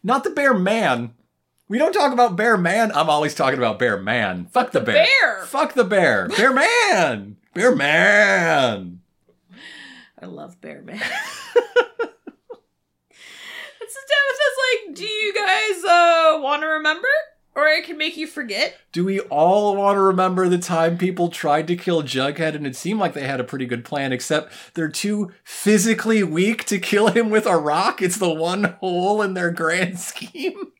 Not 0.02 0.24
the 0.24 0.30
Bear 0.30 0.52
Man. 0.52 1.14
We 1.68 1.78
don't 1.78 1.92
talk 1.92 2.12
about 2.12 2.36
Bear 2.36 2.56
Man. 2.58 2.92
I'm 2.92 3.08
always 3.08 3.34
talking 3.34 3.58
about 3.58 3.78
Bear 3.78 3.96
Man. 3.98 4.46
Fuck 4.46 4.72
the, 4.72 4.80
The 4.80 4.86
bear. 4.86 5.06
bear! 5.22 5.44
Fuck 5.46 5.72
the 5.74 5.84
bear. 5.84 6.28
Bear 6.36 6.52
Man. 6.52 7.36
Bear 7.54 7.74
Man. 7.74 9.00
I 10.20 10.26
love 10.26 10.60
Bear 10.60 10.82
Man. 10.82 10.98
so 10.98 11.04
Tabitha's 13.10 14.58
like, 14.88 14.94
do 14.96 15.04
you 15.06 15.34
guys 15.34 15.84
uh 15.84 16.38
want 16.42 16.62
to 16.62 16.66
remember? 16.68 17.08
Or 17.56 17.68
I 17.68 17.82
can 17.82 17.96
make 17.96 18.16
you 18.16 18.26
forget? 18.26 18.76
Do 18.90 19.04
we 19.04 19.20
all 19.20 19.76
want 19.76 19.94
to 19.96 20.00
remember 20.00 20.48
the 20.48 20.58
time 20.58 20.98
people 20.98 21.28
tried 21.28 21.68
to 21.68 21.76
kill 21.76 22.02
Jughead 22.02 22.56
and 22.56 22.66
it 22.66 22.74
seemed 22.74 22.98
like 22.98 23.12
they 23.14 23.24
had 23.26 23.38
a 23.38 23.44
pretty 23.44 23.64
good 23.66 23.84
plan, 23.84 24.12
except 24.12 24.52
they're 24.74 24.88
too 24.88 25.30
physically 25.44 26.24
weak 26.24 26.64
to 26.64 26.80
kill 26.80 27.08
him 27.08 27.30
with 27.30 27.46
a 27.46 27.56
rock? 27.56 28.02
It's 28.02 28.18
the 28.18 28.28
one 28.34 28.64
hole 28.80 29.22
in 29.22 29.34
their 29.34 29.52
grand 29.52 30.00
scheme. 30.00 30.72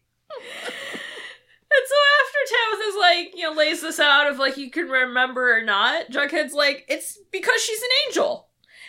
And 1.74 1.82
so 1.88 1.94
after 2.22 2.38
Tabitha's 2.54 2.96
like, 3.00 3.36
you 3.36 3.42
know, 3.42 3.52
lays 3.52 3.82
this 3.82 3.98
out 3.98 4.30
of 4.30 4.38
like 4.38 4.56
you 4.56 4.70
can 4.70 4.88
remember 4.88 5.56
or 5.56 5.64
not, 5.64 6.08
Jughead's 6.10 6.54
like, 6.54 6.84
it's 6.88 7.18
because 7.32 7.60
she's 7.60 7.82
an 7.82 7.88
angel. 8.06 8.48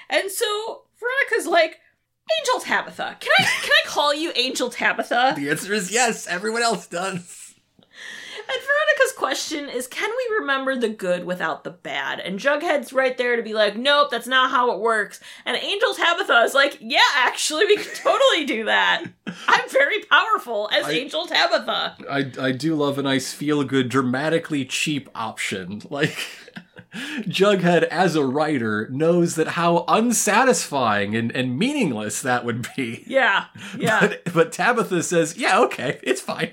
And 0.10 0.30
so 0.30 0.84
Veronica's 1.00 1.48
like, 1.48 1.80
Angel 2.40 2.60
Tabitha. 2.60 3.18
Can 3.20 3.32
I 3.38 3.44
can 3.44 3.72
I 3.72 3.88
call 3.88 4.14
you 4.14 4.32
Angel 4.36 4.70
Tabitha? 4.70 5.34
The 5.36 5.50
answer 5.50 5.74
is 5.74 5.92
yes, 5.92 6.26
everyone 6.28 6.64
else 6.64 6.88
does. 6.88 7.45
And 8.48 8.62
Veronica's 8.62 9.12
question 9.18 9.70
is, 9.70 9.88
can 9.88 10.10
we 10.10 10.36
remember 10.40 10.76
the 10.76 10.90
good 10.90 11.26
without 11.26 11.64
the 11.64 11.72
bad? 11.72 12.20
And 12.20 12.40
Jughead's 12.40 12.94
right 12.94 13.18
there 13.18 13.36
to 13.36 13.42
be 13.44 13.54
like, 13.54 13.76
nope, 13.76 14.10
that's 14.12 14.28
not 14.28 14.52
how 14.52 14.72
it 14.72 14.80
works. 14.80 15.20
And 15.46 15.58
Angel 15.58 15.94
Tabitha 15.94 16.42
is 16.44 16.54
like, 16.54 16.78
yeah, 16.80 17.00
actually, 17.16 17.66
we 17.66 17.78
can 17.78 17.94
totally 17.96 18.46
do 18.46 18.66
that. 18.66 19.04
I'm 19.48 19.70
very 19.70 20.02
powerful 20.04 20.70
as 20.72 20.86
I- 20.86 20.92
Angel 20.92 21.26
Tabitha. 21.26 21.98
I, 22.10 22.32
I 22.40 22.52
do 22.52 22.76
love 22.76 23.00
a 23.00 23.04
nice 23.04 23.34
feel 23.34 23.64
good, 23.64 23.90
dramatically 23.90 24.66
cheap 24.66 25.10
option. 25.16 25.82
Like, 25.96 26.18
Jughead, 27.24 27.84
as 27.84 28.16
a 28.16 28.26
writer, 28.26 28.88
knows 28.90 29.36
that 29.36 29.50
how 29.50 29.86
unsatisfying 29.88 31.16
and, 31.16 31.32
and 31.32 31.58
meaningless 31.58 32.22
that 32.22 32.44
would 32.46 32.68
be. 32.76 33.04
Yeah, 33.08 33.46
yeah. 33.78 34.00
But, 34.26 34.34
but 34.34 34.52
Tabitha 34.52 35.04
says, 35.04 35.38
yeah, 35.38 35.60
okay, 35.62 36.00
it's 36.04 36.22
fine. 36.22 36.52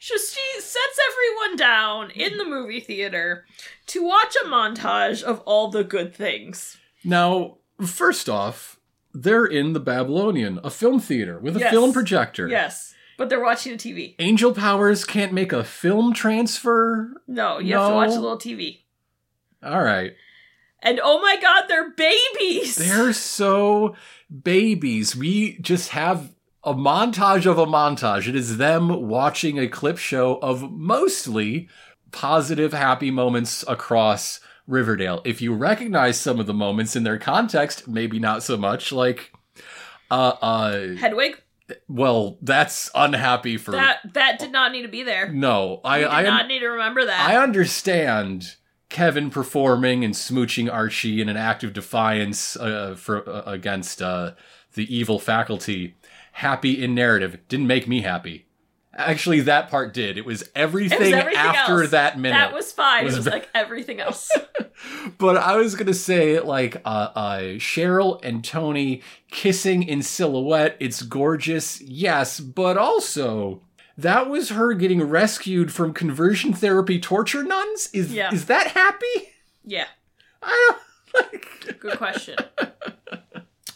Just 0.00 0.34
she 0.36 0.60
sets 0.60 0.98
everyone 1.10 1.56
down 1.56 2.10
in 2.10 2.36
the 2.38 2.44
movie 2.44 2.80
theater 2.80 3.44
to 3.86 4.02
watch 4.04 4.36
a 4.44 4.46
montage 4.48 5.22
of 5.22 5.40
all 5.40 5.68
the 5.70 5.84
good 5.84 6.14
things. 6.14 6.76
Now, 7.04 7.58
first 7.84 8.28
off, 8.28 8.78
they're 9.14 9.46
in 9.46 9.72
the 9.72 9.80
Babylonian, 9.80 10.60
a 10.64 10.70
film 10.70 11.00
theater 11.00 11.38
with 11.38 11.56
a 11.56 11.60
Yes. 11.60 11.70
film 11.70 11.92
projector. 11.92 12.48
Yes, 12.48 12.94
but 13.16 13.28
they're 13.28 13.42
watching 13.42 13.72
a 13.72 13.76
TV. 13.76 14.14
Angel 14.18 14.52
Powers 14.52 15.04
can't 15.04 15.32
make 15.32 15.52
a 15.52 15.64
film 15.64 16.12
transfer. 16.12 17.22
No, 17.26 17.58
you 17.58 17.74
have 17.74 17.86
to 17.86 17.88
No. 17.90 17.94
watch 17.94 18.10
a 18.10 18.20
little 18.20 18.38
TV. 18.38 18.84
All 19.62 19.82
right. 19.82 20.14
And 20.82 21.00
oh 21.02 21.20
my 21.20 21.36
god, 21.40 21.64
they're 21.68 21.90
babies! 21.90 22.76
They're 22.76 23.12
so 23.14 23.96
babies. 24.42 25.16
We 25.16 25.58
just 25.58 25.88
have 25.90 26.32
a 26.66 26.74
montage 26.74 27.46
of 27.46 27.58
a 27.58 27.64
montage. 27.64 28.26
It 28.28 28.34
is 28.34 28.56
them 28.58 29.08
watching 29.08 29.58
a 29.58 29.68
clip 29.68 29.98
show 29.98 30.38
of 30.42 30.70
mostly 30.72 31.68
positive, 32.10 32.72
happy 32.72 33.12
moments 33.12 33.64
across 33.68 34.40
Riverdale. 34.66 35.22
If 35.24 35.40
you 35.40 35.54
recognize 35.54 36.18
some 36.18 36.40
of 36.40 36.46
the 36.46 36.54
moments 36.54 36.96
in 36.96 37.04
their 37.04 37.18
context, 37.18 37.86
maybe 37.86 38.18
not 38.18 38.42
so 38.42 38.56
much. 38.56 38.90
Like, 38.90 39.32
uh, 40.10 40.34
uh, 40.42 40.94
Hedwig, 40.96 41.40
well, 41.88 42.36
that's 42.42 42.90
unhappy 42.96 43.58
for. 43.58 43.70
that 43.70 44.00
that 44.14 44.40
did 44.40 44.50
not 44.50 44.72
need 44.72 44.82
to 44.82 44.88
be 44.88 45.04
there. 45.04 45.30
no, 45.30 45.80
I, 45.84 46.04
I 46.04 46.22
not 46.22 46.48
need 46.48 46.60
to 46.60 46.68
remember 46.68 47.04
that. 47.04 47.28
I 47.28 47.36
understand 47.40 48.56
Kevin 48.88 49.30
performing 49.30 50.04
and 50.04 50.14
smooching 50.14 50.72
Archie 50.72 51.20
in 51.20 51.28
an 51.28 51.36
act 51.36 51.62
of 51.62 51.72
defiance 51.72 52.56
uh, 52.56 52.96
for 52.98 53.28
uh, 53.28 53.42
against 53.46 54.02
uh, 54.02 54.32
the 54.74 54.94
evil 54.94 55.20
faculty. 55.20 55.94
Happy 56.40 56.82
in 56.84 56.94
narrative 56.94 57.38
didn't 57.48 57.66
make 57.66 57.88
me 57.88 58.02
happy. 58.02 58.46
Actually, 58.94 59.40
that 59.40 59.68
part 59.70 59.92
did. 59.94 60.16
It 60.18 60.24
was 60.24 60.42
it 60.42 60.50
everything, 60.54 60.98
was 61.00 61.12
everything 61.12 61.38
after 61.38 61.82
else. 61.82 61.90
that 61.92 62.18
minute. 62.18 62.36
That 62.36 62.52
was 62.54 62.72
fine. 62.72 63.04
was 63.04 63.14
it 63.14 63.18
was 63.18 63.26
like 63.26 63.48
everything 63.54 64.00
else. 64.00 64.30
but 65.18 65.36
I 65.36 65.56
was 65.56 65.74
gonna 65.74 65.94
say 65.94 66.40
like 66.40 66.76
uh, 66.84 67.08
uh, 67.14 67.38
Cheryl 67.58 68.20
and 68.22 68.42
Tony 68.44 69.02
kissing 69.30 69.82
in 69.82 70.02
silhouette. 70.02 70.76
It's 70.80 71.02
gorgeous, 71.02 71.80
yes, 71.82 72.40
but 72.40 72.76
also 72.78 73.62
that 73.98 74.28
was 74.28 74.50
her 74.50 74.72
getting 74.74 75.02
rescued 75.02 75.72
from 75.72 75.92
conversion 75.94 76.52
therapy 76.52 76.98
torture 76.98 77.42
nuns. 77.42 77.88
Is 77.94 78.12
Yeah. 78.14 78.32
is 78.32 78.44
that 78.46 78.68
happy? 78.68 79.30
yeah, 79.64 79.86
I 80.42 80.76
don't 81.14 81.32
like. 81.32 81.78
good 81.80 81.96
question. 81.98 82.36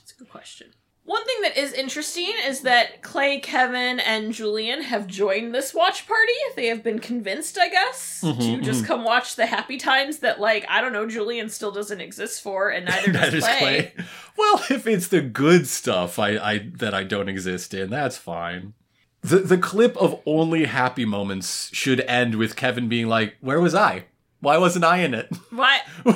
It's 0.03 0.13
a 0.13 0.19
good 0.19 0.31
question. 0.31 0.69
One 1.11 1.25
thing 1.25 1.43
that 1.43 1.57
is 1.57 1.73
interesting 1.73 2.33
is 2.47 2.61
that 2.61 3.03
Clay, 3.03 3.41
Kevin, 3.41 3.99
and 3.99 4.33
Julian 4.33 4.81
have 4.83 5.09
joined 5.09 5.53
this 5.53 5.75
watch 5.75 6.07
party. 6.07 6.33
They 6.55 6.69
have 6.69 6.85
been 6.85 7.01
convinced, 7.01 7.59
I 7.59 7.69
guess, 7.69 8.21
to 8.21 8.27
Mhm, 8.29 8.63
just 8.63 8.87
come 8.87 9.03
watch 9.03 9.35
the 9.35 9.47
happy 9.47 9.77
times 9.77 10.19
that, 10.19 10.39
like, 10.39 10.65
I 10.69 10.81
don't 10.81 10.93
know, 10.93 11.09
Julian 11.09 11.49
still 11.49 11.73
doesn't 11.73 12.01
exist 12.01 12.41
for, 12.45 12.69
and 12.69 12.87
neither 12.87 13.11
That 13.19 13.33
does 13.33 13.43
Clay. 13.45 13.59
Clay. 13.59 14.05
Well, 14.37 14.63
if 14.71 14.87
it's 14.87 15.09
the 15.09 15.21
good 15.21 15.67
stuff 15.67 16.21
I, 16.21 16.37
I 16.39 16.71
that 16.77 16.95
I 16.95 17.03
don't 17.03 17.29
exist 17.29 17.75
in, 17.75 17.91
that's 17.91 18.17
fine. 18.17 18.75
The 19.23 19.39
the 19.41 19.59
clip 19.59 19.97
of 19.97 20.21
only 20.27 20.67
happy 20.67 21.05
moments 21.05 21.71
should 21.73 22.03
end 22.03 22.37
with 22.37 22.55
Kevin 22.55 22.89
being 22.89 23.09
like, 23.09 23.35
"Where 23.41 23.61
was 23.61 23.75
I? 23.75 24.05
Why 24.39 24.59
wasn't 24.59 24.85
I 24.85 24.99
in 24.99 25.15
it?" 25.15 25.29
Why? 25.51 25.81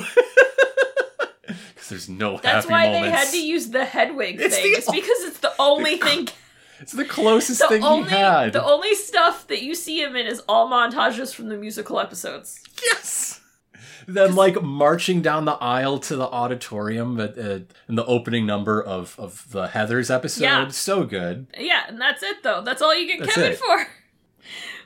Because 1.89 2.07
there's 2.07 2.09
no 2.09 2.37
That's 2.37 2.65
happy 2.65 2.71
why 2.71 2.85
moments. 2.91 3.01
they 3.05 3.11
had 3.11 3.31
to 3.31 3.45
use 3.47 3.69
the 3.69 3.85
Hedwig 3.85 4.39
It's 4.41 4.55
thing. 4.55 4.63
the 4.71 4.77
It's 4.77 4.91
because 4.91 5.19
it's 5.23 5.39
the 5.39 5.53
only 5.59 5.97
thing 5.97 6.27
It's 6.79 6.91
the 6.91 7.05
closest 7.05 7.61
the 7.61 7.67
thing 7.69 7.83
only 7.83 8.09
he 8.09 8.15
had. 8.15 8.51
the 8.53 8.63
only 8.63 8.95
stuff 8.95 9.47
that 9.47 9.61
you 9.63 9.75
see 9.75 10.01
him 10.01 10.15
in 10.15 10.25
is 10.27 10.41
all 10.47 10.69
montages 10.69 11.33
from 11.33 11.47
the 11.49 11.57
musical 11.57 11.99
episodes. 11.99 12.61
yes. 12.83 13.39
Them 14.07 14.35
like 14.35 14.61
marching 14.61 15.21
down 15.21 15.45
the 15.45 15.53
aisle 15.53 15.97
to 15.99 16.15
the 16.15 16.25
auditorium 16.27 17.19
at, 17.19 17.37
uh, 17.39 17.59
in 17.89 17.95
the 17.95 18.05
opening 18.05 18.45
number 18.45 18.79
of 18.81 19.15
of 19.17 19.49
the 19.51 19.67
Heather's 19.69 20.11
episode. 20.11 20.43
Yeah. 20.43 20.67
So 20.67 21.05
good. 21.05 21.47
Yeah, 21.57 21.85
and 21.87 21.99
that's 21.99 22.21
it 22.21 22.43
though. 22.43 22.61
That's 22.61 22.83
all 22.83 22.93
you 22.95 23.07
get 23.07 23.19
That's 23.21 23.33
Kevin 23.35 23.51
it. 23.53 23.57
for. 23.57 23.87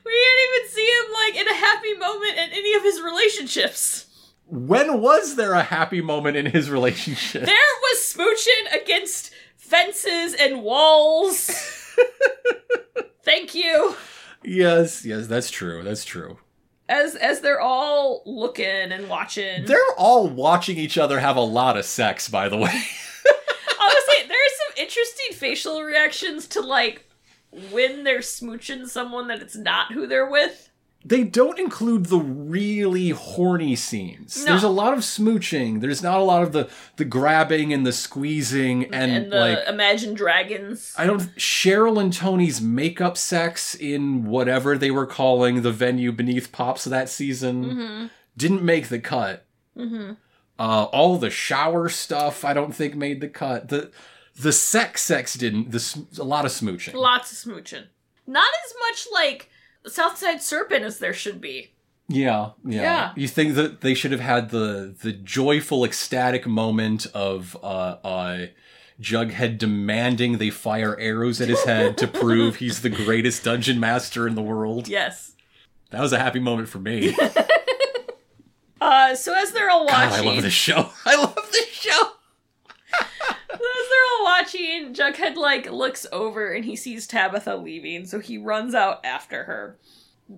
We 0.05 0.11
didn't 0.11 0.39
even 0.55 0.69
see 0.71 0.85
him 0.85 1.13
like 1.13 1.35
in 1.35 1.47
a 1.49 1.53
happy 1.53 1.93
moment 1.95 2.37
in 2.37 2.49
any 2.57 2.73
of 2.75 2.81
his 2.83 3.01
relationships. 3.01 4.05
When 4.51 4.99
was 5.01 5.35
there 5.35 5.53
a 5.53 5.61
happy 5.63 6.01
moment 6.01 6.35
in 6.35 6.47
his 6.47 6.69
relationship? 6.71 7.45
There 7.45 7.55
was 7.55 7.99
smooching 7.99 8.81
against 8.81 9.31
fences 9.57 10.33
and 10.33 10.63
walls. 10.63 11.51
Thank 13.23 13.53
you. 13.53 13.95
yes, 14.43 15.05
yes, 15.05 15.27
that's 15.27 15.51
true. 15.51 15.83
That's 15.83 16.03
true. 16.03 16.39
As 16.87 17.15
as 17.15 17.41
they're 17.41 17.61
all 17.61 18.23
looking 18.25 18.65
and 18.65 19.07
watching. 19.07 19.65
They're 19.65 19.93
all 19.97 20.27
watching 20.27 20.77
each 20.77 20.97
other 20.97 21.19
have 21.19 21.37
a 21.37 21.41
lot 21.41 21.77
of 21.77 21.85
sex, 21.85 22.27
by 22.27 22.49
the 22.49 22.57
way. 22.57 22.63
Honestly, 23.81 24.15
there's 24.27 24.51
some 24.57 24.77
interesting 24.77 25.33
facial 25.33 25.83
reactions 25.83 26.47
to 26.47 26.61
like 26.61 27.05
when 27.71 28.03
they're 28.03 28.19
smooching 28.19 28.87
someone 28.87 29.27
that 29.27 29.41
it's 29.43 29.55
not 29.55 29.91
who 29.93 30.07
they're 30.07 30.29
with. 30.29 30.68
They 31.05 31.23
don't 31.23 31.57
include 31.57 32.07
the 32.07 32.19
really 32.19 33.09
horny 33.11 33.75
scenes. 33.75 34.37
No. 34.43 34.51
There's 34.51 34.63
a 34.63 34.69
lot 34.69 34.93
of 34.93 34.99
smooching. 34.99 35.79
There's 35.79 36.03
not 36.03 36.19
a 36.19 36.23
lot 36.23 36.43
of 36.43 36.51
the 36.51 36.69
the 36.97 37.05
grabbing 37.05 37.71
and 37.71 37.85
the 37.85 37.93
squeezing 37.93 38.85
and, 38.93 39.11
And, 39.11 39.31
the 39.31 39.39
like 39.39 39.59
Imagine 39.67 40.13
Dragons. 40.13 40.93
I 40.97 41.05
don't 41.05 41.21
Cheryl 41.37 42.01
and 42.01 42.11
Tony's 42.11 42.59
makeup 42.61 43.15
sex 43.17 43.75
in 43.75 44.25
whatever 44.25 44.77
they 44.77 44.91
were 44.91 45.05
calling 45.05 45.61
the 45.61 45.71
venue 45.71 46.11
beneath 46.11 46.51
Pops 46.51 46.83
that 46.83 47.07
season 47.09 47.63
Mm-hmm. 47.65 48.05
didn't 48.35 48.63
make 48.63 48.89
the 48.89 48.99
cut. 48.99 49.45
Uh, 49.77 50.83
all 50.91 51.17
the 51.17 51.29
shower 51.29 51.87
stuff 51.87 52.43
I 52.43 52.53
don't 52.53 52.75
think 52.75 52.95
made 52.95 53.21
the 53.21 53.29
cut. 53.29 53.69
The 53.69 53.91
the 54.35 54.51
sex 54.51 55.01
sex 55.01 55.35
didn't. 55.35 55.71
The 55.71 56.03
a 56.19 56.23
lot 56.23 56.45
of 56.45 56.51
smooching. 56.51 56.93
Lots 56.93 57.31
of 57.31 57.37
smooching. 57.51 57.85
Not 58.27 58.49
as 58.65 58.73
much 58.81 59.07
like 59.13 59.49
Southside 59.85 60.41
Serpent 60.41 60.83
as 60.83 60.99
there 60.99 61.13
should 61.13 61.39
be. 61.41 61.71
Yeah, 62.07 62.51
yeah, 62.65 62.81
Yeah. 62.81 63.11
You 63.15 63.27
think 63.27 63.55
that 63.55 63.81
they 63.81 63.93
should 63.93 64.11
have 64.11 64.19
had 64.19 64.49
the 64.49 64.95
the 65.01 65.11
joyful, 65.11 65.85
ecstatic 65.85 66.47
moment 66.47 67.05
of 67.13 67.55
uh, 67.61 67.97
uh, 68.03 68.45
Jughead 68.99 69.57
demanding 69.59 70.39
they 70.39 70.49
fire 70.49 70.99
arrows 70.99 71.39
at 71.39 71.49
his 71.49 71.63
head 71.63 71.97
to 71.99 72.07
prove 72.07 72.55
he's 72.57 72.81
the 72.81 72.89
greatest 72.89 73.43
dungeon 73.43 73.79
master 73.79 74.27
in 74.27 74.35
the 74.35 74.41
world. 74.41 74.87
Yes. 74.87 75.35
That 75.91 76.01
was 76.01 76.11
a 76.11 76.19
happy 76.19 76.39
moment 76.39 76.69
for 76.69 76.79
me. 76.79 77.15
Uh, 78.81 79.13
so 79.13 79.33
as 79.35 79.51
they're 79.51 79.69
all 79.69 79.85
watching, 79.85 80.27
I 80.27 80.31
love 80.33 80.41
this 80.41 80.53
show. 80.53 80.89
I 81.05 81.15
love 81.15 81.35
this 81.51 81.67
show. 81.67 82.11
All 84.19 84.23
watching, 84.25 84.93
Jughead 84.93 85.35
like 85.35 85.71
looks 85.71 86.05
over 86.11 86.51
and 86.51 86.65
he 86.65 86.75
sees 86.75 87.07
Tabitha 87.07 87.55
leaving, 87.55 88.05
so 88.05 88.19
he 88.19 88.37
runs 88.37 88.73
out 88.75 89.05
after 89.05 89.43
her. 89.45 89.77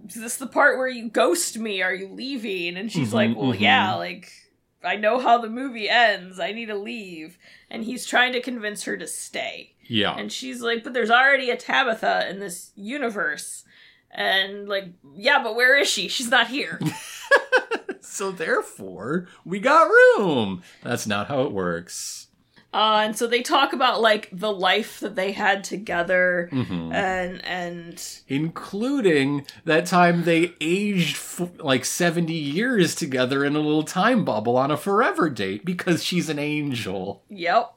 Is 0.08 0.16
this 0.16 0.38
the 0.38 0.48
part 0.48 0.78
where 0.78 0.88
you 0.88 1.10
ghost 1.10 1.58
me? 1.58 1.82
Are 1.82 1.94
you 1.94 2.08
leaving? 2.08 2.78
And 2.78 2.92
she's 2.92 3.10
Mhm, 3.12 3.14
like, 3.14 3.36
Well, 3.38 3.52
mhm. 3.54 3.60
yeah, 3.60 3.94
like 3.96 4.32
I 4.84 4.96
know 4.96 5.20
how 5.20 5.38
the 5.38 5.50
movie 5.50 5.90
ends. 5.90 6.40
I 6.40 6.54
need 6.54 6.68
to 6.68 6.76
leave. 6.76 7.38
And 7.70 7.84
he's 7.84 8.06
trying 8.06 8.34
to 8.34 8.42
convince 8.42 8.84
her 8.84 8.98
to 8.98 9.06
stay. 9.08 9.76
Yeah, 9.88 10.16
And 10.18 10.32
she's 10.32 10.62
like, 10.62 10.84
But 10.84 10.94
there's 10.94 11.12
already 11.12 11.50
a 11.50 11.58
Tabitha 11.58 12.30
in 12.30 12.40
this 12.40 12.72
universe. 12.76 13.64
And 14.10 14.68
like, 14.70 14.86
yeah, 15.16 15.42
but 15.44 15.56
where 15.56 15.78
is 15.78 15.88
she? 15.90 16.08
She's 16.08 16.30
not 16.30 16.48
here. 16.48 16.80
so 18.02 18.32
therefore 18.32 19.28
we 19.46 19.60
got 19.60 19.88
room. 19.90 20.64
That's 20.84 21.08
not 21.08 21.28
how 21.28 21.44
it 21.44 21.52
works. 21.52 22.28
Uh, 22.74 23.02
and 23.04 23.18
so 23.18 23.28
they 23.28 23.42
talk 23.42 23.74
about 23.74 24.00
like 24.02 24.30
the 24.32 24.52
life 24.52 25.02
that 25.02 25.16
they 25.16 25.34
had 25.34 25.62
together, 25.64 26.48
Mhm. 26.54 26.94
and 26.94 27.44
and 27.46 28.22
including 28.30 29.46
that 29.66 29.86
time 29.86 30.24
they 30.24 30.54
aged 30.62 31.18
f- 31.18 31.52
like 31.60 31.84
70 31.84 32.34
years 32.34 32.96
together 32.96 33.44
in 33.44 33.56
a 33.56 33.60
little 33.60 33.84
time 33.84 34.24
bubble 34.24 34.56
on 34.56 34.72
a 34.72 34.78
forever 34.78 35.30
date 35.30 35.66
because 35.66 36.04
she's 36.04 36.30
an 36.30 36.40
angel. 36.40 37.24
yep. 37.30 37.74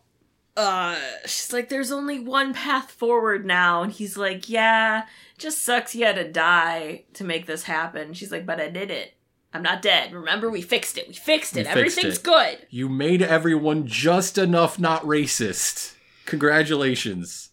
Uh, 0.57 0.95
she's 1.25 1.53
like, 1.53 1.69
"There's 1.69 1.91
only 1.91 2.21
one 2.21 2.55
path 2.55 2.93
forward 2.93 3.45
now," 3.45 3.83
and 3.83 3.91
he's 3.91 4.17
like, 4.17 4.49
"Yeah, 4.49 5.07
just 5.37 5.61
sucks 5.63 5.97
you 5.97 6.05
had 6.07 6.15
to 6.15 6.31
die 6.31 7.03
to 7.15 7.25
make 7.25 7.47
this 7.47 7.65
happen." 7.65 8.15
She's 8.15 8.31
like, 8.31 8.47
"But 8.47 8.61
I 8.61 8.69
did 8.69 8.89
it. 8.93 9.15
I'm 9.55 9.63
not 9.63 9.81
dead. 9.81 10.13
Remember, 10.13 10.51
we 10.51 10.61
fixed 10.61 10.99
it. 10.99 11.07
We 11.09 11.15
fixed 11.15 11.55
We 11.55 11.61
it. 11.61 11.65
fixed 11.69 11.77
Everything's 11.79 12.19
it." 12.19 12.25
good." 12.25 12.67
You 12.71 12.89
made 12.89 13.23
everyone 13.23 13.87
just 13.87 14.37
enough 14.37 14.79
not 14.79 15.03
racist. 15.05 15.95
Congratulations. 16.27 17.51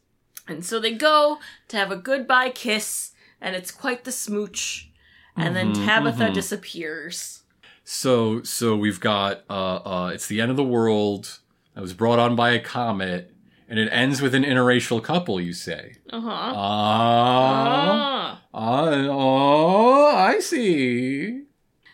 And 0.47 0.65
so 0.65 0.79
they 0.79 0.93
go 0.93 1.37
to 1.69 1.77
have 1.77 1.91
a 1.91 1.95
goodbye 1.95 2.49
kiss, 2.49 3.11
and 3.39 3.55
it's 3.55 3.71
quite 3.71 4.03
the 4.03 4.11
smooch. 4.11 4.89
And 5.37 5.55
then 5.55 5.73
Mhm, 5.73 5.85
Tabitha 5.85 6.25
mhm. 6.29 6.33
disappears. 6.33 7.43
So 7.83 8.43
so 8.43 8.75
we've 8.75 8.99
got 8.99 9.43
uh 9.49 9.75
uh 9.77 10.11
it's 10.13 10.27
the 10.27 10.41
end 10.41 10.51
of 10.51 10.57
the 10.57 10.63
world 10.63 11.39
that 11.73 11.81
was 11.81 11.93
brought 11.93 12.19
on 12.19 12.35
by 12.35 12.51
a 12.51 12.59
comet 12.59 13.33
and 13.69 13.79
it 13.79 13.87
ends 13.91 14.21
with 14.21 14.35
an 14.35 14.43
interracial 14.43 15.01
couple, 15.01 15.39
you 15.39 15.53
say. 15.53 15.95
Uh 16.11 16.19
huh. 16.21 16.29
Ah. 16.29 18.41
Ah, 18.53 19.07
oh, 19.09 20.15
I 20.15 20.39
see. 20.39 21.43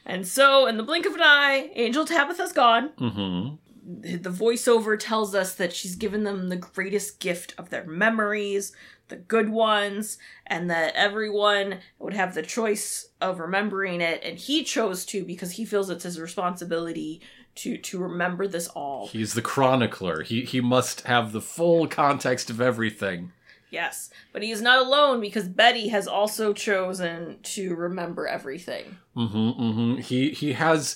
And 0.08 0.26
so, 0.26 0.66
in 0.66 0.78
the 0.78 0.84
blink 0.84 1.06
of 1.06 1.14
an 1.16 1.22
eye, 1.22 1.70
Angel 1.76 2.06
Tabitha's 2.06 2.54
gone. 2.54 2.92
Mhm. 2.98 3.58
The 3.86 4.30
voiceover 4.30 4.98
tells 4.98 5.36
us 5.36 5.54
that 5.56 5.74
she's 5.74 5.96
given 5.96 6.24
them 6.24 6.48
the 6.48 6.56
greatest 6.56 7.20
gift 7.20 7.54
of 7.58 7.70
their 7.70 7.86
memories, 7.86 8.72
the 9.10 9.18
good 9.18 9.50
ones, 9.50 10.18
and 10.46 10.70
that 10.70 10.94
everyone 10.96 11.80
would 12.00 12.14
have 12.14 12.34
the 12.34 12.42
choice 12.42 13.10
of 13.22 13.40
remembering 13.40 14.00
it. 14.02 14.22
And 14.24 14.38
he 14.38 14.64
chose 14.64 15.06
to 15.08 15.26
because 15.26 15.52
he 15.52 15.66
feels 15.66 15.90
it's 15.90 16.04
his 16.04 16.20
responsibility 16.20 17.22
to 17.56 17.78
to 17.78 18.00
remember 18.00 18.48
this 18.48 18.68
all. 18.68 19.08
He's 19.08 19.34
the 19.34 19.42
chronicler. 19.42 20.24
He 20.24 20.42
he 20.46 20.62
must 20.62 21.02
have 21.02 21.32
the 21.34 21.42
full 21.42 21.88
context 21.88 22.50
of 22.50 22.62
everything. 22.62 23.34
Yes, 23.78 24.10
but 24.34 24.42
he 24.42 24.50
is 24.50 24.60
not 24.60 24.80
alone 24.84 25.22
because 25.22 25.48
Betty 25.48 25.90
has 25.90 26.08
also 26.08 26.52
chosen 26.52 27.38
to 27.44 27.76
remember 27.76 28.26
everything. 28.26 28.98
Mm-hmm, 29.16 29.38
mm-hmm. 29.38 29.98
He 29.98 30.32
he 30.32 30.54
has 30.54 30.96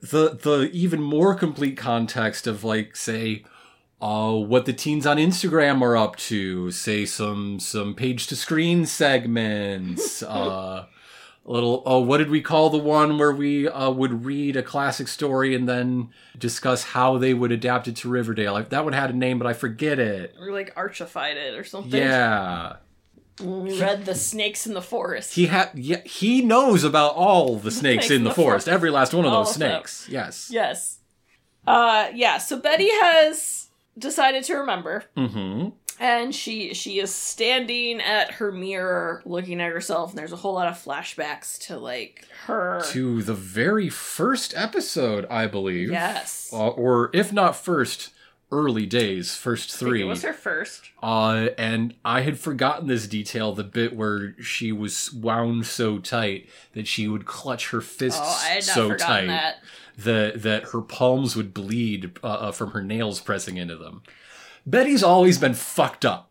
the 0.00 0.38
the 0.40 0.70
even 0.72 1.02
more 1.02 1.34
complete 1.34 1.76
context 1.76 2.46
of 2.46 2.62
like 2.62 2.94
say 2.94 3.44
uh 4.00 4.30
what 4.30 4.64
the 4.64 4.72
teens 4.72 5.08
on 5.08 5.16
Instagram 5.16 5.82
are 5.82 5.96
up 5.96 6.14
to, 6.30 6.70
say 6.70 7.04
some 7.04 7.58
some 7.58 7.94
page 7.94 8.28
to 8.28 8.36
screen 8.36 8.86
segments, 8.86 10.22
uh 10.40 10.86
a 11.46 11.50
little 11.52 11.82
oh 11.86 11.98
what 12.00 12.18
did 12.18 12.28
we 12.30 12.40
call 12.42 12.68
the 12.70 12.78
one 12.78 13.18
where 13.18 13.32
we 13.32 13.66
uh 13.66 13.90
would 13.90 14.24
read 14.24 14.56
a 14.56 14.62
classic 14.62 15.08
story 15.08 15.54
and 15.54 15.68
then 15.68 16.10
discuss 16.38 16.84
how 16.84 17.16
they 17.18 17.32
would 17.34 17.50
adapt 17.50 17.88
it 17.88 17.96
to 17.96 18.08
Riverdale. 18.08 18.52
Like, 18.52 18.68
that 18.70 18.84
one 18.84 18.92
had 18.92 19.10
a 19.10 19.12
name 19.14 19.38
but 19.38 19.46
I 19.46 19.52
forget 19.54 19.98
it. 19.98 20.34
Or 20.38 20.52
like 20.52 20.74
archified 20.74 21.36
it 21.36 21.54
or 21.58 21.64
something. 21.64 21.98
Yeah. 22.00 22.76
We 23.42 23.80
read 23.80 24.04
The 24.04 24.14
Snakes 24.14 24.66
in 24.66 24.74
the 24.74 24.82
Forest. 24.82 25.34
He 25.34 25.46
had 25.46 25.70
yeah, 25.74 26.02
he 26.04 26.42
knows 26.42 26.84
about 26.84 27.14
all 27.14 27.56
the 27.56 27.70
snakes 27.70 28.10
in 28.10 28.22
the, 28.24 28.30
forest, 28.30 28.66
forest. 28.66 28.68
every 28.68 28.90
last 28.90 29.14
one 29.14 29.24
of 29.24 29.32
All 29.32 29.44
those 29.44 29.54
of 29.54 29.60
them. 29.60 29.70
snakes. 29.72 30.06
Yes. 30.10 30.50
Yes. 30.52 30.98
Uh 31.66 32.10
yeah, 32.14 32.36
so 32.38 32.58
Betty 32.60 32.90
has 32.90 33.68
decided 33.98 34.44
to 34.44 34.54
remember 34.56 35.04
Mm-hmm. 35.16 35.70
And 36.00 36.34
she 36.34 36.74
she 36.74 36.98
is 36.98 37.14
standing 37.14 38.00
at 38.00 38.32
her 38.32 38.50
mirror 38.50 39.22
looking 39.24 39.60
at 39.60 39.70
herself 39.70 40.10
and 40.10 40.18
there's 40.18 40.32
a 40.32 40.36
whole 40.36 40.54
lot 40.54 40.66
of 40.66 40.74
flashbacks 40.82 41.58
to 41.66 41.78
like 41.78 42.26
her 42.46 42.82
To 42.90 43.22
the 43.22 43.34
very 43.34 43.88
first 43.90 44.54
episode, 44.56 45.26
I 45.30 45.46
believe. 45.46 45.90
Yes. 45.90 46.50
Uh, 46.52 46.68
or 46.68 47.10
if 47.12 47.32
not 47.32 47.54
first, 47.54 48.10
early 48.50 48.86
days, 48.86 49.36
first 49.36 49.70
three. 49.70 50.00
It 50.02 50.06
was 50.06 50.22
her 50.22 50.32
first. 50.32 50.90
Uh, 51.02 51.50
and 51.56 51.94
I 52.04 52.22
had 52.22 52.38
forgotten 52.38 52.88
this 52.88 53.06
detail, 53.06 53.52
the 53.52 53.62
bit 53.62 53.94
where 53.94 54.34
she 54.42 54.72
was 54.72 55.12
wound 55.12 55.66
so 55.66 55.98
tight 55.98 56.48
that 56.72 56.88
she 56.88 57.06
would 57.06 57.26
clutch 57.26 57.70
her 57.70 57.80
fists 57.80 58.20
Oh, 58.20 58.42
I 58.44 58.48
had 58.54 58.66
not 58.66 58.74
so 58.74 58.94
tight 58.96 59.26
that. 59.28 59.56
that 59.98 60.42
that 60.42 60.64
her 60.72 60.80
palms 60.80 61.36
would 61.36 61.54
bleed 61.54 62.18
uh, 62.24 62.26
uh, 62.26 62.52
from 62.52 62.70
her 62.72 62.82
nails 62.82 63.20
pressing 63.20 63.56
into 63.56 63.76
them. 63.76 64.02
Betty's 64.66 65.02
always 65.02 65.38
been 65.38 65.54
fucked 65.54 66.04
up. 66.04 66.30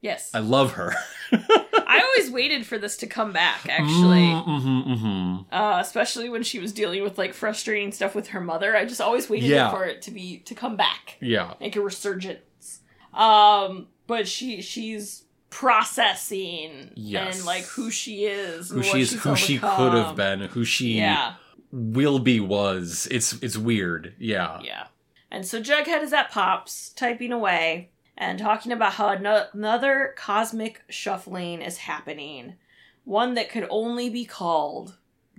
Yes. 0.00 0.30
I 0.34 0.40
love 0.40 0.72
her. 0.72 0.94
I 1.32 2.02
always 2.04 2.30
waited 2.30 2.66
for 2.66 2.76
this 2.78 2.96
to 2.98 3.06
come 3.06 3.32
back, 3.32 3.66
actually. 3.68 4.20
mm-hmm, 4.26 4.92
mm-hmm. 4.92 5.54
Uh, 5.54 5.78
especially 5.80 6.28
when 6.28 6.42
she 6.42 6.58
was 6.58 6.72
dealing 6.72 7.02
with 7.02 7.16
like 7.18 7.32
frustrating 7.34 7.90
stuff 7.92 8.14
with 8.14 8.28
her 8.28 8.40
mother. 8.40 8.76
I 8.76 8.84
just 8.84 9.00
always 9.00 9.28
waited 9.30 9.48
Yeah. 9.48 9.70
for 9.70 9.84
it 9.84 10.02
to 10.02 10.10
be 10.10 10.38
to 10.40 10.54
come 10.54 10.76
back. 10.76 11.16
Yeah. 11.20 11.54
Make 11.60 11.76
a 11.76 11.80
resurgence. 11.80 12.80
Um, 13.14 13.88
but 14.06 14.28
she 14.28 14.60
she's 14.60 15.24
processing 15.50 16.90
Yes. 16.94 17.36
and 17.38 17.46
like 17.46 17.64
who 17.64 17.90
she 17.90 18.24
is, 18.26 18.70
Who 18.70 18.82
she 18.82 19.00
is, 19.00 19.10
she's 19.10 19.22
who 19.22 19.36
she 19.36 19.58
could 19.58 19.94
have 19.94 20.16
been, 20.16 20.40
who 20.40 20.64
she 20.64 20.98
Yeah, 20.98 21.34
will 21.72 22.18
be 22.18 22.40
was. 22.40 23.08
It's 23.10 23.32
it's 23.42 23.56
weird. 23.56 24.14
Yeah. 24.18 24.60
yeah. 24.62 24.86
And 25.34 25.44
so 25.44 25.60
Jughead 25.60 26.04
is 26.04 26.12
at 26.12 26.30
Pops, 26.30 26.90
typing 26.90 27.32
away 27.32 27.90
and 28.16 28.38
talking 28.38 28.70
about 28.70 28.92
how 28.92 29.08
another 29.08 30.14
cosmic 30.16 30.82
shuffling 30.88 31.60
is 31.60 31.76
happening, 31.76 32.54
one 33.02 33.34
that 33.34 33.50
could 33.50 33.66
only 33.68 34.08
be 34.08 34.24
called 34.24 34.96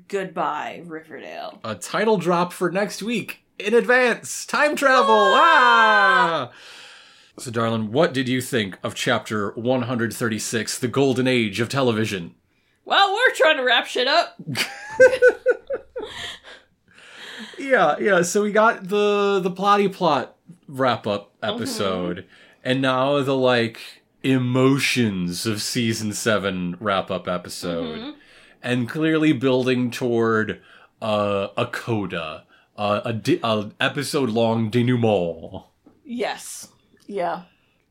"Goodbye 0.09 0.81
Riverdale." 0.83 1.61
A 1.63 1.75
title 1.75 2.17
drop 2.17 2.51
for 2.51 2.69
next 2.69 3.01
week 3.01 3.45
in 3.57 3.73
advance. 3.73 4.45
Time 4.45 4.75
travel. 4.75 5.15
Ah! 5.15 6.51
So, 7.39 7.49
darling, 7.49 7.93
what 7.93 8.13
did 8.13 8.27
you 8.27 8.41
think 8.41 8.77
of 8.83 8.95
chapter 8.95 9.51
136, 9.51 10.77
The 10.77 10.89
Golden 10.89 11.25
Age 11.25 11.61
of 11.61 11.69
Television? 11.69 12.35
Well, 12.83 13.13
we're 13.13 13.33
trying 13.33 13.55
to 13.55 13.63
wrap 13.63 13.85
shit 13.85 14.09
up. 14.09 14.35
Yeah, 17.57 17.97
yeah. 17.99 18.21
So 18.21 18.43
we 18.43 18.51
got 18.51 18.87
the 18.89 19.39
the 19.41 19.51
plotty 19.51 19.91
plot 19.91 20.35
wrap 20.67 21.05
up 21.07 21.31
episode, 21.41 22.25
and 22.63 22.81
now 22.81 23.21
the 23.21 23.35
like 23.35 23.79
emotions 24.23 25.45
of 25.45 25.61
season 25.61 26.13
seven 26.13 26.75
wrap 26.79 27.09
up 27.11 27.27
episode. 27.27 28.15
and 28.61 28.89
clearly 28.89 29.31
building 29.31 29.91
toward 29.91 30.59
uh, 31.01 31.49
a 31.55 31.67
coda, 31.67 32.45
uh, 32.77 33.01
a, 33.05 33.13
di- 33.13 33.39
a 33.43 33.69
episode 33.79 34.29
long 34.29 34.71
denouement. 34.71 35.63
Yes. 36.03 36.69
Yeah. 37.07 37.43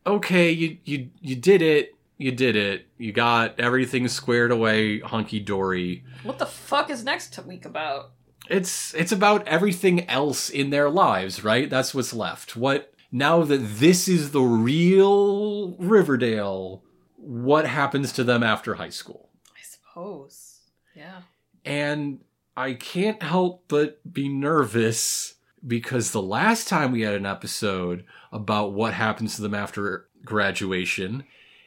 Okay, 0.07 0.51
you 0.51 0.79
you 0.85 1.11
you 1.21 1.37
did 1.37 1.63
it. 1.63 1.95
You 2.19 2.31
did 2.33 2.57
it. 2.57 2.87
You 2.99 3.13
got 3.13 3.59
everything 3.59 4.07
squared 4.09 4.51
away, 4.51 5.01
hunky 5.01 5.41
dory. 5.41 6.05
What 6.23 6.39
the 6.39 6.47
fuck 6.47 6.91
is 6.91 7.05
next 7.05 7.39
week 7.47 7.65
about? 7.65 8.11
It's 8.49 8.95
it's 8.95 9.13
about 9.13 9.47
everything 9.49 10.09
else 10.09 10.51
in 10.51 10.71
their 10.71 10.91
lives, 10.91 11.43
right? 11.43 11.69
That's 11.71 11.95
what's 11.95 12.13
left. 12.13 12.57
What 12.57 12.93
now 13.11 13.43
that 13.45 13.59
this 13.79 14.09
is 14.09 14.33
the 14.33 14.43
real 14.43 15.77
Riverdale, 15.79 16.83
what 17.17 17.67
happens 17.67 18.13
to 18.13 18.25
them 18.25 18.43
after 18.43 18.75
high 18.75 18.91
school? 18.91 19.31
I 19.57 19.63
suppose. 19.63 20.61
Yeah. 20.95 21.23
And 21.65 22.21
I 22.57 22.75
can't 22.75 23.23
help 23.23 23.65
but 23.69 24.01
be 24.13 24.29
nervous 24.29 25.35
because 25.67 26.11
the 26.11 26.23
last 26.23 26.69
time 26.69 26.93
we 26.93 27.01
had 27.01 27.15
an 27.15 27.27
episode 27.27 28.05
about 28.33 28.73
what 28.73 28.95
happens 28.95 29.37
to 29.37 29.43
them 29.43 29.55
after 29.55 30.09
graduation, 30.25 31.25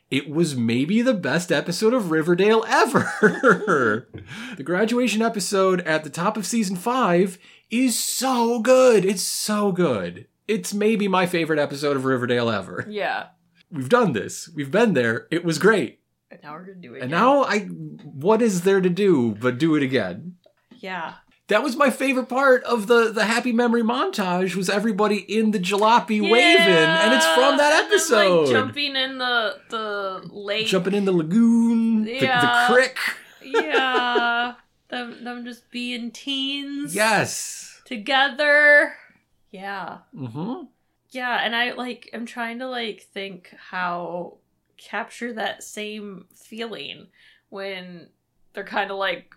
it 0.09 0.29
was 0.29 0.55
maybe 0.55 1.01
the 1.01 1.13
best 1.13 1.51
episode 1.51 1.93
of 1.93 2.11
Riverdale 2.11 2.63
ever. 2.67 4.07
the 4.55 4.63
graduation 4.63 5.21
episode 5.21 5.81
at 5.81 6.03
the 6.03 6.09
top 6.09 6.37
of 6.37 6.45
season 6.45 6.75
five 6.77 7.37
is 7.69 7.99
so 7.99 8.59
good. 8.59 9.03
It's 9.03 9.23
so 9.23 9.71
good. 9.71 10.27
It's 10.47 10.73
maybe 10.73 11.09
my 11.09 11.25
favorite 11.25 11.59
episode 11.59 11.97
of 11.97 12.05
Riverdale 12.05 12.49
ever. 12.49 12.85
Yeah. 12.89 13.27
We've 13.69 13.89
done 13.89 14.13
this. 14.13 14.49
We've 14.55 14.71
been 14.71 14.93
there. 14.93 15.27
It 15.29 15.43
was 15.43 15.59
great. 15.59 15.99
And 16.31 16.39
now 16.41 16.53
we're 16.53 16.65
gonna 16.65 16.75
do 16.75 16.93
it. 16.93 17.03
And 17.03 17.11
again. 17.11 17.19
now 17.19 17.43
I 17.43 17.59
what 17.59 18.41
is 18.41 18.61
there 18.61 18.79
to 18.79 18.89
do 18.89 19.35
but 19.35 19.57
do 19.57 19.75
it 19.75 19.83
again? 19.83 20.37
Yeah. 20.77 21.15
That 21.47 21.63
was 21.63 21.77
my 21.77 21.89
favorite 21.89 22.27
part 22.27 22.63
of 22.65 22.87
the 22.87 23.09
the 23.11 23.23
happy 23.25 23.53
memory 23.53 23.81
montage 23.83 24.55
was 24.55 24.69
everybody 24.69 25.17
in 25.17 25.51
the 25.51 25.59
jalopy 25.59 26.19
waving 26.21 26.59
and 26.61 27.13
it's 27.13 27.25
from 27.27 27.57
that 27.57 27.85
episode. 27.85 28.41
like, 28.43 28.51
jumping 28.51 28.95
in 28.97 29.17
the 29.17 29.57
the 29.69 30.27
lake. 30.31 30.67
Jumping 30.67 30.93
in 30.93 31.05
the 31.05 31.13
lagoon, 31.13 32.03
the, 32.03 32.13
Yeah. 32.15 32.67
the 32.67 32.73
crick. 32.73 32.97
yeah. 33.41 34.53
them 34.89 35.23
them 35.23 35.45
just 35.45 35.69
being 35.71 36.11
teens. 36.11 36.93
Yes. 36.93 37.81
Together. 37.85 38.93
Yeah. 39.49 39.99
mm-hmm. 40.13 40.65
Yeah, 41.11 41.39
and 41.41 41.55
I 41.55 41.71
like 41.71 42.09
i'm 42.13 42.25
trying 42.25 42.59
to 42.59 42.67
like 42.67 43.01
think 43.13 43.53
how 43.69 44.37
capture 44.77 45.31
that 45.33 45.63
same 45.63 46.25
feeling 46.35 47.07
when 47.49 48.09
they're 48.53 48.65
kind 48.65 48.91
of 48.91 48.97
like 48.97 49.33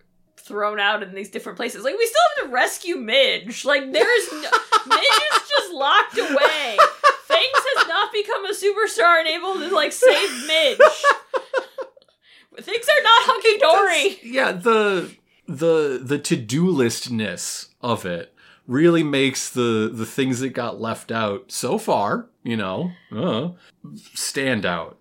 thrown 0.51 0.81
out 0.81 1.01
in 1.05 1.15
these 1.15 1.31
different 1.31 1.57
places. 1.57 1.85
Like 1.85 1.97
we 1.97 2.05
still 2.05 2.21
have 2.37 2.47
to 2.49 2.53
rescue 2.53 2.97
Midge. 2.97 3.65
Like 3.65 3.93
there's 3.93 4.33
no, 4.33 4.51
Midge 4.89 5.23
is 5.33 5.49
just 5.49 5.73
locked 5.73 6.19
away. 6.19 6.77
Fangs 7.25 7.65
has 7.77 7.87
not 7.87 8.13
become 8.13 8.45
a 8.45 8.53
superstar 8.53 9.21
and 9.21 9.29
able 9.29 9.55
to 9.55 9.73
like 9.73 9.93
save 9.93 10.47
Midge. 10.49 10.79
Things 12.61 12.87
are 12.89 13.03
not 13.03 13.23
hunky 13.23 13.59
dory. 13.59 14.19
Yeah, 14.35 14.53
the 14.53 15.15
the 15.47 16.01
the 16.03 16.19
to-do 16.19 16.69
listness 16.69 17.69
of 17.81 18.05
it 18.05 18.35
really 18.67 19.05
makes 19.05 19.51
the 19.51 19.89
the 19.93 20.05
things 20.05 20.41
that 20.41 20.51
got 20.51 20.81
left 20.81 21.13
out 21.13 21.53
so 21.53 21.79
far, 21.79 22.27
you 22.43 22.57
know, 22.57 22.91
uh, 23.15 23.51
stand 24.15 24.67
out. 24.67 24.99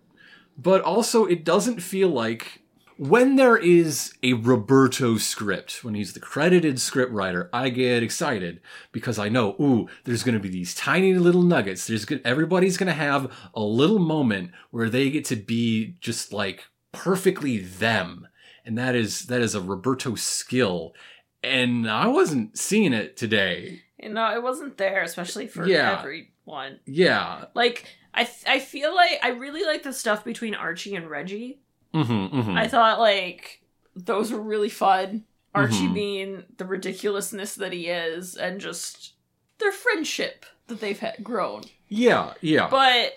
But 0.57 0.81
also 0.81 1.25
it 1.25 1.43
doesn't 1.43 1.81
feel 1.81 2.09
like 2.09 2.61
when 3.01 3.37
there 3.37 3.55
is 3.55 4.13
a 4.21 4.33
Roberto 4.33 5.17
script, 5.17 5.85
when 5.85 5.95
he's 5.95 6.11
the 6.11 6.19
credited 6.19 6.81
script 6.81 7.13
writer, 7.13 7.49
I 7.53 7.69
get 7.69 8.03
excited 8.03 8.59
because 8.91 9.17
I 9.17 9.29
know, 9.29 9.55
ooh, 9.57 9.87
there's 10.03 10.21
going 10.23 10.33
to 10.33 10.39
be 10.41 10.49
these 10.49 10.75
tiny 10.75 11.13
little 11.13 11.41
nuggets. 11.43 11.87
There's 11.87 12.03
good, 12.03 12.21
everybody's 12.25 12.75
going 12.75 12.87
to 12.87 12.93
have 12.93 13.31
a 13.53 13.61
little 13.61 13.99
moment 13.99 14.51
where 14.71 14.89
they 14.89 15.09
get 15.09 15.23
to 15.25 15.37
be 15.37 15.95
just 16.01 16.33
like 16.33 16.65
perfectly 16.91 17.59
them, 17.59 18.27
and 18.65 18.77
that 18.77 18.95
is 18.95 19.27
that 19.27 19.39
is 19.39 19.55
a 19.55 19.61
Roberto 19.61 20.15
skill. 20.15 20.93
And 21.41 21.89
I 21.89 22.07
wasn't 22.07 22.57
seeing 22.57 22.91
it 22.91 23.15
today. 23.15 23.81
You 23.97 24.09
know, 24.09 24.29
it 24.35 24.43
wasn't 24.43 24.77
there, 24.77 25.03
especially 25.03 25.47
for 25.47 25.65
Yeah. 25.65 25.99
everyone. 25.99 26.79
Yeah. 26.85 27.45
Like 27.53 27.85
I, 28.13 28.25
th- 28.25 28.43
I 28.45 28.59
feel 28.59 28.93
like 28.93 29.19
I 29.23 29.29
really 29.29 29.63
like 29.63 29.83
the 29.83 29.93
stuff 29.93 30.25
between 30.25 30.53
Archie 30.53 30.95
and 30.95 31.09
Reggie. 31.09 31.61
Mm-hmm, 31.93 32.39
mm-hmm. 32.39 32.57
I 32.57 32.67
thought 32.67 32.99
like 32.99 33.61
those 33.95 34.31
were 34.31 34.41
really 34.41 34.69
fun. 34.69 35.25
Archie 35.55 35.87
Mhm. 35.87 35.93
being 35.95 36.43
the 36.57 36.65
ridiculousness 36.65 37.55
that 37.55 37.73
he 37.73 37.87
is, 37.87 38.35
and 38.35 38.61
just 38.61 39.13
their 39.57 39.71
friendship 39.71 40.45
that 40.67 40.79
they've 40.79 40.99
had 40.99 41.23
grown. 41.23 41.63
yeah, 41.87 42.33
yeah. 42.41 42.67
But 42.69 43.13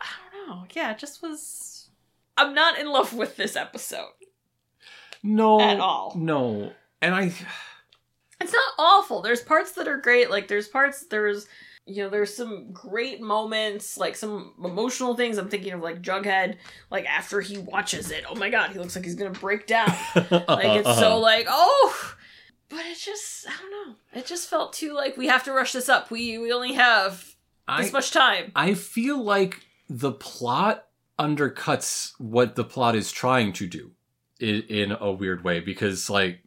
I 0.00 0.06
don't 0.32 0.48
know. 0.48 0.64
Yeah, 0.72 0.92
it 0.92 0.98
just 0.98 1.20
was. 1.22 1.90
I'm 2.38 2.54
not 2.54 2.78
in 2.78 2.88
love 2.88 3.12
with 3.12 3.36
this 3.36 3.54
episode. 3.54 4.08
no. 5.22 5.60
at 5.60 5.78
all. 5.80 6.14
No. 6.16 6.72
And 7.02 7.14
I 7.14 7.32
It's 8.40 8.52
not 8.52 8.72
awful. 8.78 9.22
There's 9.22 9.42
parts 9.42 9.72
that 9.72 9.86
are 9.88 9.98
great. 9.98 10.30
Like 10.30 10.48
there's 10.48 10.68
parts 10.68 11.04
there's 11.06 11.46
you 11.86 12.02
know 12.02 12.08
there's 12.08 12.34
some 12.34 12.70
great 12.72 13.20
moments, 13.20 13.98
like 13.98 14.16
some 14.16 14.54
emotional 14.64 15.14
things. 15.14 15.36
I'm 15.38 15.48
thinking 15.48 15.72
of 15.72 15.80
like 15.80 16.00
Jughead, 16.02 16.56
like 16.90 17.04
after 17.06 17.40
he 17.40 17.58
watches 17.58 18.10
it. 18.10 18.24
Oh 18.28 18.34
my 18.34 18.48
god, 18.50 18.70
he 18.70 18.78
looks 18.78 18.96
like 18.96 19.04
he's 19.04 19.14
gonna 19.14 19.30
break 19.30 19.66
down. 19.66 19.92
Like 20.14 20.30
it's 20.78 20.88
Uh-huh. 20.88 21.00
so 21.00 21.18
like 21.18 21.46
oh, 21.48 22.14
but 22.68 22.80
it 22.86 22.98
just 22.98 23.46
I 23.46 23.52
don't 23.60 23.88
know. 23.88 23.94
It 24.14 24.26
just 24.26 24.48
felt 24.48 24.72
too 24.72 24.94
like 24.94 25.16
we 25.16 25.26
have 25.26 25.44
to 25.44 25.52
rush 25.52 25.72
this 25.72 25.88
up. 25.88 26.10
We 26.10 26.38
we 26.38 26.52
only 26.52 26.72
have 26.74 27.18
this 27.78 27.88
I, 27.88 27.90
much 27.90 28.10
time. 28.10 28.52
I 28.56 28.74
feel 28.74 29.22
like 29.22 29.60
the 29.88 30.12
plot 30.12 30.86
undercuts 31.18 32.12
what 32.18 32.56
the 32.56 32.64
plot 32.64 32.96
is 32.96 33.12
trying 33.12 33.52
to 33.52 33.66
do 33.66 33.92
in, 34.40 34.62
in 34.62 34.92
a 34.92 35.12
weird 35.12 35.44
way 35.44 35.60
because 35.60 36.08
like 36.10 36.40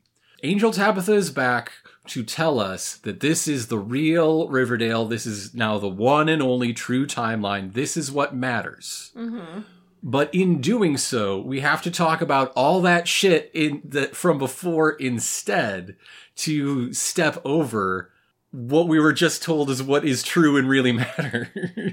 Angel 0.43 0.71
Tabitha 0.71 1.13
is 1.13 1.29
back 1.31 1.71
to 2.09 2.23
tell 2.23 2.59
us 2.59 2.97
that 2.97 3.19
this 3.19 3.47
is 3.47 3.67
the 3.67 3.77
real 3.77 4.47
Riverdale. 4.47 5.05
This 5.05 5.25
is 5.25 5.53
now 5.53 5.77
the 5.77 5.89
one 5.89 6.29
and 6.29 6.41
only 6.41 6.73
true 6.73 7.05
timeline. 7.05 7.73
This 7.73 7.97
is 7.97 8.11
what 8.11 8.35
matters. 8.35 9.11
Mm-hmm. 9.15 9.61
But 10.03 10.33
in 10.33 10.61
doing 10.61 10.97
so, 10.97 11.39
we 11.39 11.59
have 11.61 11.81
to 11.81 11.91
talk 11.91 12.21
about 12.21 12.51
all 12.55 12.81
that 12.81 13.07
shit 13.07 13.51
in 13.53 13.81
that 13.85 14.15
from 14.15 14.37
before 14.37 14.91
instead 14.91 15.97
to 16.37 16.93
step 16.93 17.41
over 17.43 18.11
what 18.51 18.87
we 18.87 18.99
were 18.99 19.13
just 19.13 19.43
told 19.43 19.69
is 19.69 19.83
what 19.83 20.05
is 20.05 20.23
true 20.23 20.57
and 20.57 20.69
really 20.69 20.91
matters. 20.93 21.49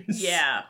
Yeah. 0.09 0.63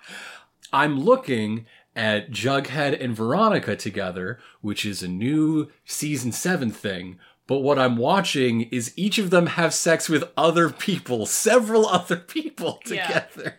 I'm 0.73 1.01
looking 1.01 1.67
at 1.97 2.31
Jughead 2.31 3.03
and 3.03 3.15
Veronica 3.15 3.77
together, 3.77 4.39
which 4.61 4.85
is 4.85 5.03
a 5.03 5.09
new 5.09 5.71
season 5.85 6.33
7 6.33 6.71
thing. 6.71 7.19
But 7.47 7.59
what 7.59 7.79
I'm 7.79 7.97
watching 7.99 8.63
is 8.63 8.93
each 8.97 9.19
of 9.19 9.29
them 9.31 9.47
have 9.49 9.75
sex 9.75 10.09
with 10.09 10.25
other 10.37 10.71
people, 10.71 11.27
several 11.47 11.87
other 11.87 12.17
people 12.17 12.81
Yeah. 12.87 13.07
together. 13.07 13.57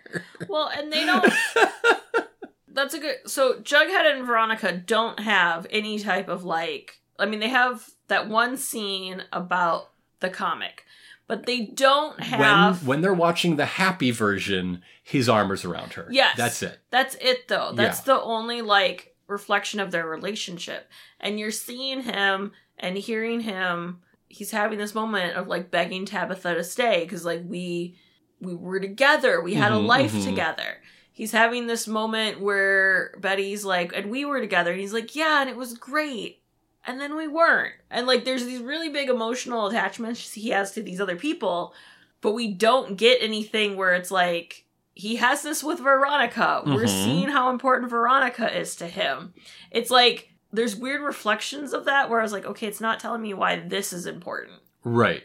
Well, 0.50 0.70
and 0.76 0.92
they 0.92 1.06
don't. 1.06 1.32
That's 2.68 2.94
a 2.94 3.00
good. 3.00 3.16
So 3.26 3.60
Jughead 3.62 4.12
and 4.18 4.26
Veronica 4.26 4.72
don't 4.74 5.20
have 5.20 5.66
any 5.70 6.00
type 6.00 6.28
of 6.28 6.44
like. 6.44 7.00
I 7.18 7.26
mean, 7.26 7.40
they 7.40 7.48
have 7.50 7.90
that 8.10 8.28
one 8.28 8.58
scene 8.58 9.24
about 9.32 9.92
the 10.20 10.30
comic, 10.30 10.84
but 11.28 11.46
they 11.46 11.62
don't 11.68 12.20
have. 12.20 12.82
when 12.82 12.88
when 12.88 13.02
they're 13.02 13.14
watching 13.14 13.56
the 13.56 13.66
happy 13.66 14.12
version, 14.12 14.82
his 15.04 15.30
arm 15.30 15.52
is 15.52 15.64
around 15.64 15.94
her. 15.94 16.08
Yes. 16.12 16.36
That's 16.36 16.64
it. 16.64 16.80
That's 16.90 17.16
it 17.22 17.48
though. 17.48 17.72
That's 17.74 18.00
Yeah. 18.00 18.16
the 18.16 18.22
only 18.22 18.62
like 18.62 19.16
reflection 19.28 19.80
of 19.80 19.92
their 19.92 20.06
relationship. 20.08 20.90
And 21.22 21.40
you're 21.40 21.52
seeing 21.52 22.02
him 22.02 22.52
and 22.78 22.98
hearing 22.98 23.42
him 23.42 24.02
he's 24.28 24.52
having 24.52 24.78
this 24.80 24.96
moment 24.96 25.36
of 25.36 25.48
like 25.48 25.70
begging 25.72 26.06
Tabitha 26.06 26.56
to 26.56 26.64
stay 26.64 27.06
cuz 27.06 27.24
like 27.26 27.42
we 27.46 27.96
we 28.42 28.54
were 28.54 28.80
together. 28.80 29.42
We 29.42 29.54
had 29.54 29.72
a 29.72 29.76
Mhm, 29.76 29.86
life 29.88 30.14
mhm. 30.14 30.24
together. 30.26 30.82
He's 31.14 31.32
having 31.32 31.68
this 31.68 31.88
moment 31.88 32.42
where 32.42 33.16
Betty's 33.20 33.64
like 33.64 33.94
and 33.96 34.10
we 34.12 34.26
were 34.26 34.42
together 34.42 34.72
and 34.72 34.82
he's 34.82 34.92
like, 34.94 35.16
"Yeah, 35.16 35.42
and 35.42 35.50
it 35.50 35.56
was 35.56 35.74
great." 35.78 36.42
And 36.86 37.00
then 37.00 37.16
we 37.16 37.28
weren't. 37.28 37.74
And 37.90 38.06
like 38.08 38.26
there's 38.26 38.46
these 38.46 38.60
really 38.62 38.90
big 38.90 39.10
emotional 39.10 39.68
attachments 39.68 40.34
he 40.34 40.50
has 40.50 40.72
to 40.74 40.84
these 40.84 41.00
other 41.00 41.16
people, 41.16 41.74
but 42.22 42.34
we 42.34 42.52
don't 42.54 42.98
get 42.98 43.22
anything 43.22 43.78
where 43.78 43.94
it's 43.94 44.12
like 44.12 44.66
he 44.94 45.16
has 45.18 45.42
this 45.44 45.64
with 45.64 45.80
Veronica. 45.80 46.62
We're 46.66 46.84
Mhm. 46.86 47.04
seeing 47.04 47.30
how 47.30 47.50
important 47.50 47.90
Veronica 47.90 48.56
is 48.58 48.76
to 48.78 48.88
him. 48.88 49.34
It's 49.72 49.90
like 49.92 50.30
there's 50.52 50.76
weird 50.76 51.02
reflections 51.02 51.74
of 51.74 51.86
that 51.86 52.10
where 52.10 52.20
I 52.20 52.24
was 52.24 52.32
like, 52.32 52.46
okay, 52.46 52.68
it's 52.68 52.82
not 52.82 53.00
telling 53.00 53.22
me 53.22 53.34
why 53.34 53.58
this 53.58 53.92
is 53.92 54.06
important. 54.06 54.62
Right. 54.84 55.24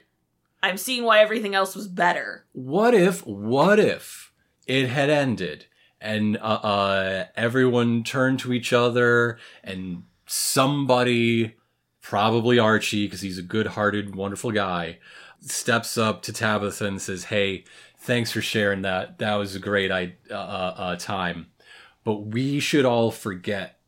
I'm 0.62 0.76
seeing 0.76 1.04
why 1.04 1.20
everything 1.20 1.54
else 1.54 1.74
was 1.74 1.88
better. 1.88 2.46
What 2.52 2.94
if, 2.94 3.26
what 3.26 3.78
if 3.78 4.32
it 4.66 4.88
had 4.88 5.10
ended 5.10 5.66
and 6.00 6.36
uh, 6.38 6.40
uh, 6.40 7.26
everyone 7.36 8.04
turned 8.04 8.40
to 8.40 8.52
each 8.52 8.72
other 8.72 9.38
and 9.62 10.04
somebody 10.26 11.56
probably 12.00 12.58
Archie, 12.58 13.06
because 13.06 13.20
he's 13.20 13.38
a 13.38 13.42
good 13.42 13.68
hearted, 13.68 14.14
wonderful 14.14 14.50
guy, 14.50 14.98
steps 15.40 15.98
up 15.98 16.22
to 16.22 16.32
Tabitha 16.32 16.86
and 16.86 17.00
says, 17.00 17.24
Hey, 17.24 17.64
thanks 17.98 18.32
for 18.32 18.40
sharing 18.40 18.82
that. 18.82 19.18
That 19.18 19.34
was 19.36 19.54
a 19.54 19.60
great 19.60 19.90
uh, 19.90 20.06
uh, 20.30 20.34
uh, 20.34 20.96
time. 20.96 21.48
But 22.04 22.26
we 22.26 22.60
should 22.60 22.84
all 22.84 23.10
forget 23.10 23.79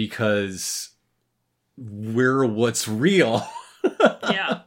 because 0.00 0.90
we're 1.76 2.44
what's 2.46 2.88
real. 2.88 3.46
Yeah. 4.22 4.60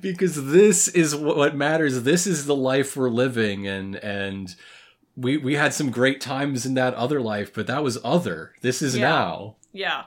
because 0.00 0.46
this 0.50 0.88
is 0.88 1.14
what 1.14 1.54
matters. 1.54 2.02
This 2.02 2.26
is 2.26 2.46
the 2.46 2.56
life 2.56 2.96
we're 2.96 3.10
living, 3.10 3.66
and 3.68 3.96
and 3.96 4.54
we 5.14 5.36
we 5.36 5.54
had 5.56 5.74
some 5.74 5.90
great 5.90 6.20
times 6.22 6.64
in 6.64 6.72
that 6.74 6.94
other 6.94 7.20
life, 7.20 7.52
but 7.54 7.66
that 7.66 7.82
was 7.84 7.98
other. 8.02 8.52
This 8.62 8.80
is 8.82 8.96
Yeah. 8.96 9.08
now. 9.10 9.56
Yeah. 9.72 10.04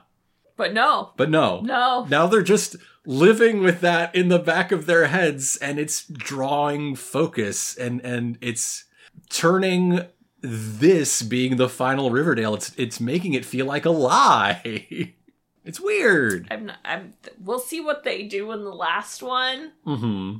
But 0.58 0.74
no. 0.74 1.12
But 1.16 1.30
no, 1.30 1.62
No. 1.62 2.06
now 2.10 2.26
they're 2.28 2.41
just 2.41 2.76
living 3.06 3.62
with 3.62 3.82
that 3.82 4.14
in 4.16 4.30
the 4.30 4.39
back 4.39 4.72
of 4.72 4.88
their 4.88 5.06
heads, 5.08 5.56
and 5.58 5.78
it's 5.80 6.06
drawing 6.08 6.95
focus, 6.95 7.76
and 7.78 8.01
and 8.01 8.38
it's 8.41 8.86
turning 9.30 10.01
this 10.44 11.22
being 11.22 11.56
the 11.56 11.70
final 11.70 12.12
Riverdale. 12.12 12.54
It's 12.54 12.74
it's 12.78 13.00
making 13.00 13.34
it 13.34 13.46
feel 13.46 13.66
like 13.66 13.86
a 13.86 13.89
lie. 13.89 14.86
it's 15.66 15.80
weird. 15.80 16.48
I'm 16.52 16.66
not 16.68 16.78
I'm 16.84 17.14
we'll 17.39 17.60
see 17.60 17.80
what 17.82 18.04
they 18.04 18.24
do 18.24 18.52
in 18.52 18.64
the 18.64 18.74
last 18.74 19.24
one. 19.24 19.72
hmm 19.86 20.36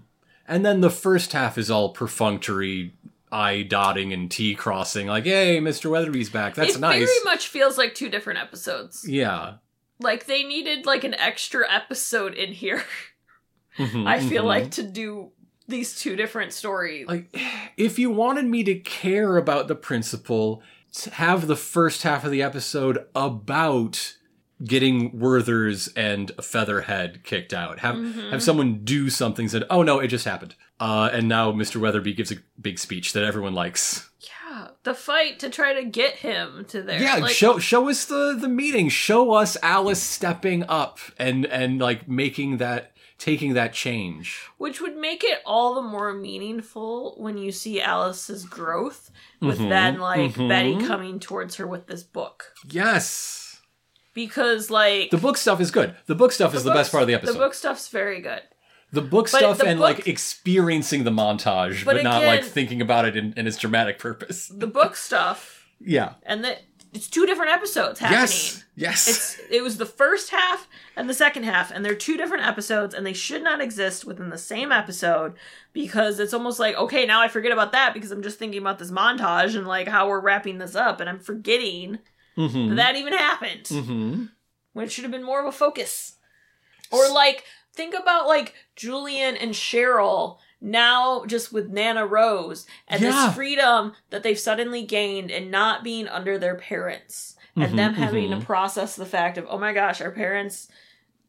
And 0.48 0.66
then 0.66 0.82
the 0.82 0.90
first 0.90 1.32
half 1.32 1.58
is 1.58 1.72
all 1.72 1.90
perfunctory 1.90 2.94
I 3.32 3.64
dotting 3.64 4.14
and 4.14 4.30
T 4.30 4.54
crossing, 4.54 5.08
like, 5.08 5.24
"Hey, 5.24 5.58
Mr. 5.60 5.90
Weatherbee's 5.90 6.30
back. 6.30 6.54
That's 6.54 6.76
it 6.76 6.82
nice." 6.82 7.02
It 7.02 7.06
very 7.06 7.24
much 7.24 7.48
feels 7.48 7.78
like 7.80 7.96
two 7.96 8.10
different 8.10 8.40
episodes. 8.40 9.08
yeah. 9.08 9.56
Like 10.00 10.26
they 10.26 10.44
needed 10.44 10.86
like 10.86 11.04
an 11.06 11.14
extra 11.14 11.66
episode 11.72 12.34
in 12.34 12.52
here. 12.52 12.84
Mhm, 13.80 14.06
I 14.08 14.20
feel 14.20 14.44
mhm. 14.44 14.48
like 14.48 14.72
to 14.72 14.84
do 14.84 15.32
these 15.68 15.96
two 16.00 16.16
different 16.16 16.54
stories. 16.54 17.08
like 17.08 17.36
if 17.78 17.98
you 18.00 18.10
wanted 18.10 18.46
me 18.46 18.64
to 18.64 18.76
care 18.76 19.38
about 19.38 19.68
the 19.68 19.76
principal, 19.76 20.62
have 21.14 21.48
the 21.48 21.56
first 21.56 22.04
half 22.04 22.24
of 22.26 22.32
the 22.32 22.42
episode 22.44 23.06
about 23.16 24.16
getting 24.64 25.20
Werther's 25.20 25.88
and 25.90 26.32
Featherhead 26.42 27.24
kicked 27.24 27.54
out. 27.54 27.80
Have 27.80 27.96
Mhm. 27.96 28.32
have 28.32 28.44
someone 28.44 28.82
do 28.84 29.10
something 29.10 29.48
said, 29.50 29.64
"Oh 29.70 29.84
no, 29.84 30.00
it 30.00 30.08
just 30.08 30.26
happened." 30.26 30.56
Uh, 30.80 31.10
and 31.12 31.28
now 31.28 31.52
Mr. 31.52 31.78
Weatherbee 31.82 32.16
gives 32.16 32.32
a 32.32 32.38
big 32.62 32.80
speech 32.80 33.14
that 33.14 33.24
everyone 33.24 33.54
likes. 33.54 34.10
yeah, 34.22 34.68
the 34.84 34.94
fight 34.94 35.40
to 35.40 35.50
try 35.50 35.74
to 35.74 35.84
get 35.84 36.16
him 36.18 36.64
to 36.70 36.82
there. 36.82 37.02
Yeah, 37.02 37.16
like, 37.16 37.32
show 37.34 37.58
show 37.60 37.90
us 37.90 38.06
the 38.06 38.38
the 38.40 38.48
meeting. 38.48 38.88
Show 38.90 39.34
us 39.34 39.58
Alice 39.64 40.02
stepping 40.02 40.64
up 40.70 41.00
and 41.18 41.46
and 41.48 41.80
like 41.80 42.08
making 42.08 42.58
that 42.58 42.93
taking 43.18 43.54
that 43.54 43.74
change. 43.74 44.42
which 44.58 44.82
would 44.82 44.96
make 44.98 45.24
it 45.24 45.40
all 45.46 45.76
the 45.76 45.82
more 45.82 46.14
meaningful 46.14 47.16
when 47.18 47.38
you 47.38 47.52
see 47.52 47.80
Alice's 47.82 48.44
growth 48.46 49.12
with 49.42 49.60
Mhm, 49.60 49.70
then 49.70 50.00
like 50.00 50.34
mhm. 50.34 50.48
Betty 50.50 50.86
coming 50.86 51.20
towards 51.20 51.56
her 51.56 51.68
with 51.68 51.88
this 51.88 52.04
book. 52.04 52.54
Yes. 52.70 53.62
Because 54.14 54.70
like 54.70 55.10
The 55.12 55.18
book 55.18 55.38
stuff 55.38 55.60
is 55.60 55.72
good. 55.72 55.96
The 56.06 56.16
book 56.16 56.32
stuff 56.32 56.54
is 56.54 56.64
the, 56.64 56.72
best 56.72 56.92
part 56.92 57.02
of 57.02 57.08
the 57.08 57.14
episode. 57.16 57.34
The 57.34 57.40
book 57.40 57.54
stuff's 57.54 57.88
very 57.90 58.22
good. 58.22 58.42
The 58.92 59.02
book 59.02 59.30
But 59.32 59.40
stuff 59.40 59.58
the 59.58 59.66
and 59.66 59.80
book- 59.80 59.98
like 60.00 60.08
experiencing 60.08 61.04
the 61.04 61.10
montage, 61.12 61.84
but, 61.84 61.96
But 61.96 62.04
not 62.04 62.24
like 62.24 62.44
thinking 62.44 62.80
about 62.82 63.06
it 63.06 63.18
in, 63.18 63.34
in 63.36 63.48
its 63.48 63.58
dramatic 63.58 63.98
purpose. 64.00 64.48
The 64.48 64.68
book 64.68 64.96
stuff 64.96 65.66
Yeah. 65.80 66.14
and 66.24 66.44
the 66.44 66.58
it's 66.94 67.08
two 67.08 67.26
different 67.26 67.52
episodes 67.52 68.00
happening. 68.00 68.20
Yes. 68.20 68.64
Yes. 68.76 69.08
It's 69.08 69.40
it 69.52 69.64
was 69.64 69.78
the 69.78 69.86
first 69.86 70.30
half 70.30 70.68
and 70.96 71.10
the 71.10 71.14
second 71.14 71.44
half, 71.44 71.72
and 71.72 71.84
they're 71.84 71.96
two 71.96 72.18
different 72.18 72.46
episodes, 72.46 72.94
and 72.94 73.06
they 73.06 73.14
should 73.14 73.44
not 73.44 73.62
exist 73.62 74.06
within 74.06 74.30
the 74.30 74.38
same 74.38 74.72
episode 74.72 75.34
because 75.74 76.20
it's 76.20 76.34
almost 76.34 76.60
like 76.60 76.76
okay, 76.76 77.06
now 77.06 77.22
I 77.22 77.28
forget 77.28 77.52
about 77.52 77.72
that 77.72 77.94
because 77.94 78.12
I'm 78.12 78.24
just 78.24 78.40
thinking 78.40 78.62
about 78.62 78.80
this 78.80 78.92
montage 78.92 79.56
and 79.56 79.68
like 79.68 79.88
how 79.88 80.08
we're 80.08 80.20
wrapping 80.20 80.58
this 80.58 80.76
up, 80.76 81.00
and 81.00 81.10
I'm 81.10 81.20
forgetting 81.20 82.00
mm-hmm. 82.38 82.70
that 82.70 82.76
that 82.76 82.96
even 82.96 83.14
happened 83.14 83.64
mm-hmm. 83.66 84.26
when 84.74 84.86
it 84.86 84.92
should 84.92 85.04
have 85.04 85.12
been 85.12 85.24
more 85.24 85.40
of 85.40 85.48
a 85.48 85.52
focus. 85.52 86.18
Or 86.92 87.12
like 87.12 87.44
think 87.74 87.96
about 88.00 88.28
like 88.28 88.54
Julian 88.76 89.36
and 89.36 89.52
Cheryl 89.52 90.38
now 90.66 91.26
just 91.26 91.52
with 91.52 91.70
Nana 91.70 92.06
Rose 92.08 92.66
and 92.88 93.02
Yeah. 93.02 93.10
this 93.28 93.36
freedom 93.36 93.92
that 94.12 94.24
they've 94.24 94.40
suddenly 94.40 94.84
gained 94.84 95.30
and 95.30 95.52
not 95.52 95.84
being 95.84 96.08
under 96.08 96.38
their 96.40 96.56
parents 96.56 97.36
and 97.56 97.74
Mhm, 97.74 97.76
them 97.76 97.94
having 97.96 98.30
mhm. 98.30 98.40
to 98.40 98.46
process 98.46 98.96
the 98.96 99.06
fact 99.06 99.38
of 99.38 99.46
oh 99.50 99.58
my 99.60 99.74
gosh 99.74 100.00
our 100.02 100.12
parents 100.12 100.70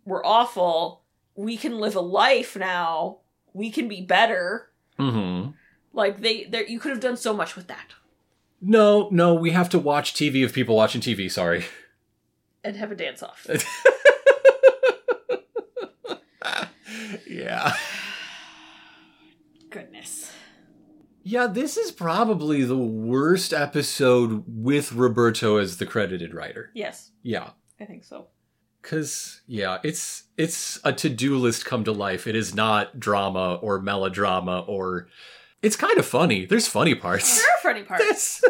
were 0.05 0.25
awful 0.25 1.03
we 1.35 1.57
can 1.57 1.81
live 1.81 1.97
a 1.97 2.01
life 2.01 2.55
now 2.57 3.19
we 3.53 3.71
can 3.71 3.89
be 3.89 4.01
better 4.01 4.71
Mm-hmm. 5.01 5.51
like 5.93 6.21
they 6.21 6.45
there 6.45 6.65
you 6.67 6.79
could 6.79 6.93
have 6.93 7.01
done 7.01 7.17
so 7.17 7.35
much 7.35 7.57
with 7.57 7.67
that 7.67 7.93
No, 8.63 9.09
no, 9.11 9.35
we 9.35 9.51
have 9.51 9.69
to 9.71 9.79
watch 9.81 10.15
TV 10.15 10.43
of 10.45 10.53
people 10.55 10.75
watching 10.77 11.01
TV. 11.03 11.29
Sorry. 11.31 11.65
and 12.63 12.77
have 12.77 12.93
a 12.93 12.95
dance 12.95 13.21
off 13.23 13.47
yeah. 17.27 17.73
goodness 19.75 20.31
Yeah, 21.25 21.47
this 21.49 21.77
is 21.77 21.91
probably 21.91 22.63
the 22.65 22.77
worst 22.79 23.53
episode 23.53 24.45
with 24.47 24.93
Roberto 24.93 25.57
as 25.57 25.79
the 25.79 25.87
credited 25.87 26.33
writer. 26.35 26.71
yes 26.75 27.11
Yeah. 27.23 27.51
i 27.81 27.85
think 27.85 28.05
so 28.05 28.29
Cause 28.83 29.41
yeah, 29.47 29.79
it's 29.83 30.25
it's 30.37 30.79
a 30.85 30.93
to-do 30.93 31.39
list 31.39 31.65
come 31.65 31.85
to 31.85 31.93
life. 31.93 32.27
It 32.27 32.37
is 32.37 32.55
not 32.55 33.01
drama 33.01 33.55
or 33.63 33.81
melodrama 33.81 34.59
or 34.69 35.09
it's 35.63 35.75
kind 35.75 35.97
of 35.99 36.05
funny. 36.05 36.45
There's 36.45 36.69
funny 36.69 36.95
parts. 36.95 37.41
there 37.41 37.51
are 37.51 37.63
funny 37.63 37.83
parts 37.85 38.43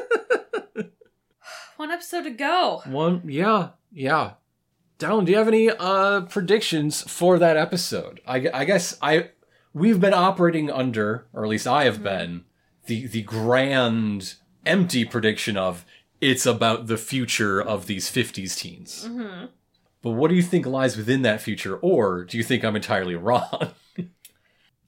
one 1.76 1.92
episode 1.92 2.22
to 2.24 2.30
go 2.30 2.82
one, 2.86 3.22
yeah, 3.26 3.68
yeah. 3.92 4.32
Dallin, 4.98 5.24
do 5.24 5.30
you 5.30 5.38
have 5.38 5.46
any 5.46 5.70
uh 5.70 6.22
predictions 6.22 7.02
for 7.02 7.38
that 7.38 7.56
episode? 7.56 8.20
I, 8.26 8.48
I 8.52 8.64
guess 8.64 8.98
I 9.00 9.30
we've 9.74 10.00
been 10.00 10.14
operating 10.14 10.70
under, 10.70 11.26
or 11.34 11.44
at 11.44 11.50
least 11.50 11.66
I 11.66 11.84
have 11.84 12.02
been, 12.02 12.44
the 12.86 13.06
the 13.06 13.22
grand 13.22 14.34
empty 14.64 15.04
prediction 15.04 15.56
of 15.58 15.84
it's 16.20 16.46
about 16.46 16.86
the 16.86 16.96
future 16.96 17.60
of 17.60 17.86
these 17.86 18.10
50s 18.10 18.56
teens. 18.56 19.06
mm-hmm. 19.06 19.46
But 20.00 20.10
what 20.12 20.28
do 20.28 20.34
you 20.34 20.42
think 20.42 20.64
lies 20.66 20.96
within 20.96 21.22
that 21.22 21.40
future, 21.42 21.76
or 21.76 22.24
do 22.24 22.36
you 22.38 22.44
think 22.44 22.64
I'm 22.64 22.76
entirely 22.76 23.14
wrong? 23.26 23.72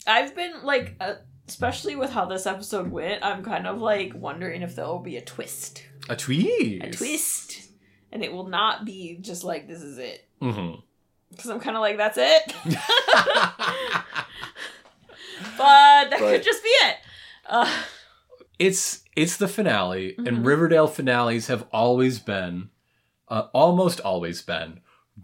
I've 0.06 0.34
been 0.36 0.62
like, 0.62 0.94
uh, 1.00 1.14
especially 1.48 1.96
with 1.96 2.10
how 2.10 2.26
this 2.26 2.46
episode 2.46 2.90
went, 2.90 3.24
I'm 3.24 3.42
kind 3.42 3.66
of 3.66 3.78
like 3.80 4.12
wondering 4.14 4.62
if 4.62 4.76
there 4.76 4.86
will 4.86 4.98
be 5.00 5.16
a 5.16 5.22
twist, 5.22 5.84
A 6.08 6.16
twist. 6.16 6.48
a 6.82 6.90
twist, 6.90 7.68
and 8.12 8.22
it 8.22 8.32
will 8.32 8.46
not 8.48 8.84
be 8.84 9.18
just 9.20 9.42
like 9.42 9.66
this 9.66 9.82
is 9.82 9.98
it. 9.98 10.28
Mm-hmm. 10.40 10.80
Because 11.30 11.50
I'm 11.50 11.60
kind 11.60 11.76
of 11.76 11.80
like 11.80 11.96
that's 11.96 12.18
it, 12.18 12.54
but 15.56 16.10
that 16.10 16.18
But- 16.18 16.18
could 16.18 16.42
just 16.42 16.62
be 16.62 16.68
it. 16.68 16.96
Uh, 17.46 17.82
it's 18.58 19.02
it's 19.14 19.36
the 19.36 19.48
finale, 19.48 20.14
Mhm. 20.18 20.26
and 20.28 20.46
Riverdale 20.46 20.88
finales 20.88 21.46
have 21.46 21.66
always 21.72 22.18
been, 22.18 22.70
uh, 23.28 23.48
almost 23.54 24.00
always 24.00 24.42
been, 24.42 24.80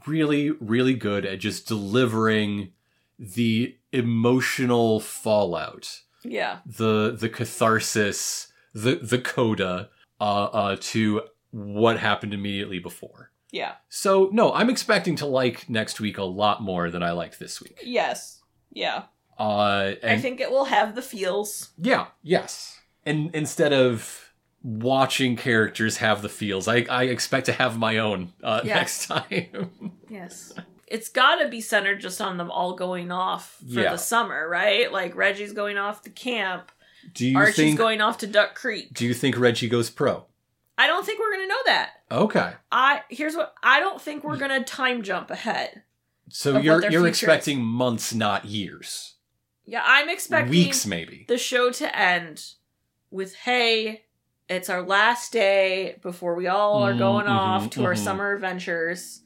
really 0.06 0.50
really 0.50 0.94
good 0.94 1.24
at 1.26 1.40
just 1.40 1.66
delivering 1.66 2.72
the 3.18 3.76
emotional 3.92 5.00
fallout, 5.00 6.00
yeah, 6.24 6.60
the 6.66 7.16
the 7.18 7.28
catharsis, 7.28 8.52
the 8.74 8.96
the 8.96 9.18
coda, 9.18 9.90
uh, 10.20 10.44
uh, 10.44 10.76
to 10.80 11.22
what 11.50 11.98
happened 11.98 12.32
immediately 12.32 12.78
before. 12.78 13.30
yeah, 13.50 13.74
So 13.90 14.30
no, 14.32 14.54
I'm 14.54 14.70
expecting 14.70 15.16
to 15.16 15.26
like 15.26 15.68
next 15.68 16.00
week 16.00 16.16
a 16.16 16.24
lot 16.24 16.62
more 16.62 16.90
than 16.90 17.02
I 17.02 17.10
liked 17.12 17.38
this 17.38 17.60
week. 17.60 17.78
yes, 17.84 18.40
yeah. 18.72 19.02
Uh, 19.42 19.94
and 20.02 20.12
I 20.12 20.18
think 20.18 20.40
it 20.40 20.50
will 20.50 20.66
have 20.66 20.94
the 20.94 21.02
feels. 21.02 21.70
yeah, 21.78 22.06
yes. 22.22 22.80
And 23.04 23.34
instead 23.34 23.72
of 23.72 24.32
watching 24.62 25.36
characters 25.36 25.96
have 25.96 26.22
the 26.22 26.28
feels, 26.28 26.68
I, 26.68 26.86
I 26.88 27.04
expect 27.04 27.46
to 27.46 27.52
have 27.52 27.76
my 27.78 27.98
own 27.98 28.32
uh, 28.42 28.60
Yeah. 28.64 28.74
next 28.76 29.06
time. 29.08 29.70
Yes. 30.08 30.52
It's 30.86 31.08
got 31.08 31.36
to 31.36 31.48
be 31.48 31.62
centered 31.62 32.00
just 32.00 32.20
on 32.20 32.36
them 32.36 32.50
all 32.50 32.74
going 32.74 33.10
off 33.10 33.56
for 33.60 33.80
Yeah. 33.80 33.92
the 33.92 33.96
summer, 33.96 34.46
right? 34.46 34.92
Like 34.92 35.16
Reggie's 35.16 35.52
going 35.54 35.78
off 35.78 36.02
to 36.02 36.10
camp, 36.10 36.70
do 37.14 37.26
you 37.26 37.36
Archie's 37.38 37.56
think? 37.56 37.78
going 37.78 38.00
off 38.02 38.18
to 38.18 38.26
Duck 38.26 38.54
Creek. 38.54 38.92
do 38.92 39.06
you 39.06 39.14
think 39.14 39.38
Reggie 39.38 39.68
goes 39.70 39.88
pro? 39.90 40.26
I 40.78 40.86
don't 40.86 41.04
think 41.06 41.18
we're 41.18 41.32
gonna 41.32 41.46
know 41.48 41.62
that. 41.66 41.90
Okay, 42.10 42.52
I 42.70 43.00
here's 43.08 43.34
what 43.34 43.54
I 43.62 43.80
don't 43.80 44.00
think 44.00 44.22
we're 44.22 44.36
gonna 44.36 44.62
time 44.64 45.02
jump 45.02 45.30
ahead. 45.30 45.82
so 46.28 46.58
you're 46.58 46.88
you're 46.90 47.06
expecting 47.08 47.62
months, 47.62 48.12
not 48.14 48.44
years, 48.44 49.11
Yeah, 49.64 49.82
I'm 49.84 50.08
expecting 50.08 50.50
weeks, 50.50 50.86
maybe. 50.86 51.24
the 51.28 51.38
show 51.38 51.70
to 51.70 51.98
end 51.98 52.44
with 53.10 53.34
hey, 53.34 54.04
it's 54.48 54.68
our 54.68 54.82
last 54.82 55.32
day 55.32 55.98
before 56.02 56.34
we 56.34 56.46
all 56.48 56.82
are 56.82 56.92
Mm, 56.94 56.98
going 56.98 57.26
mhm, 57.26 57.30
off 57.30 57.70
to 57.70 57.84
our 57.84 57.94
mhm. 57.94 57.98
summer 58.04 58.32
adventures. 58.34 59.22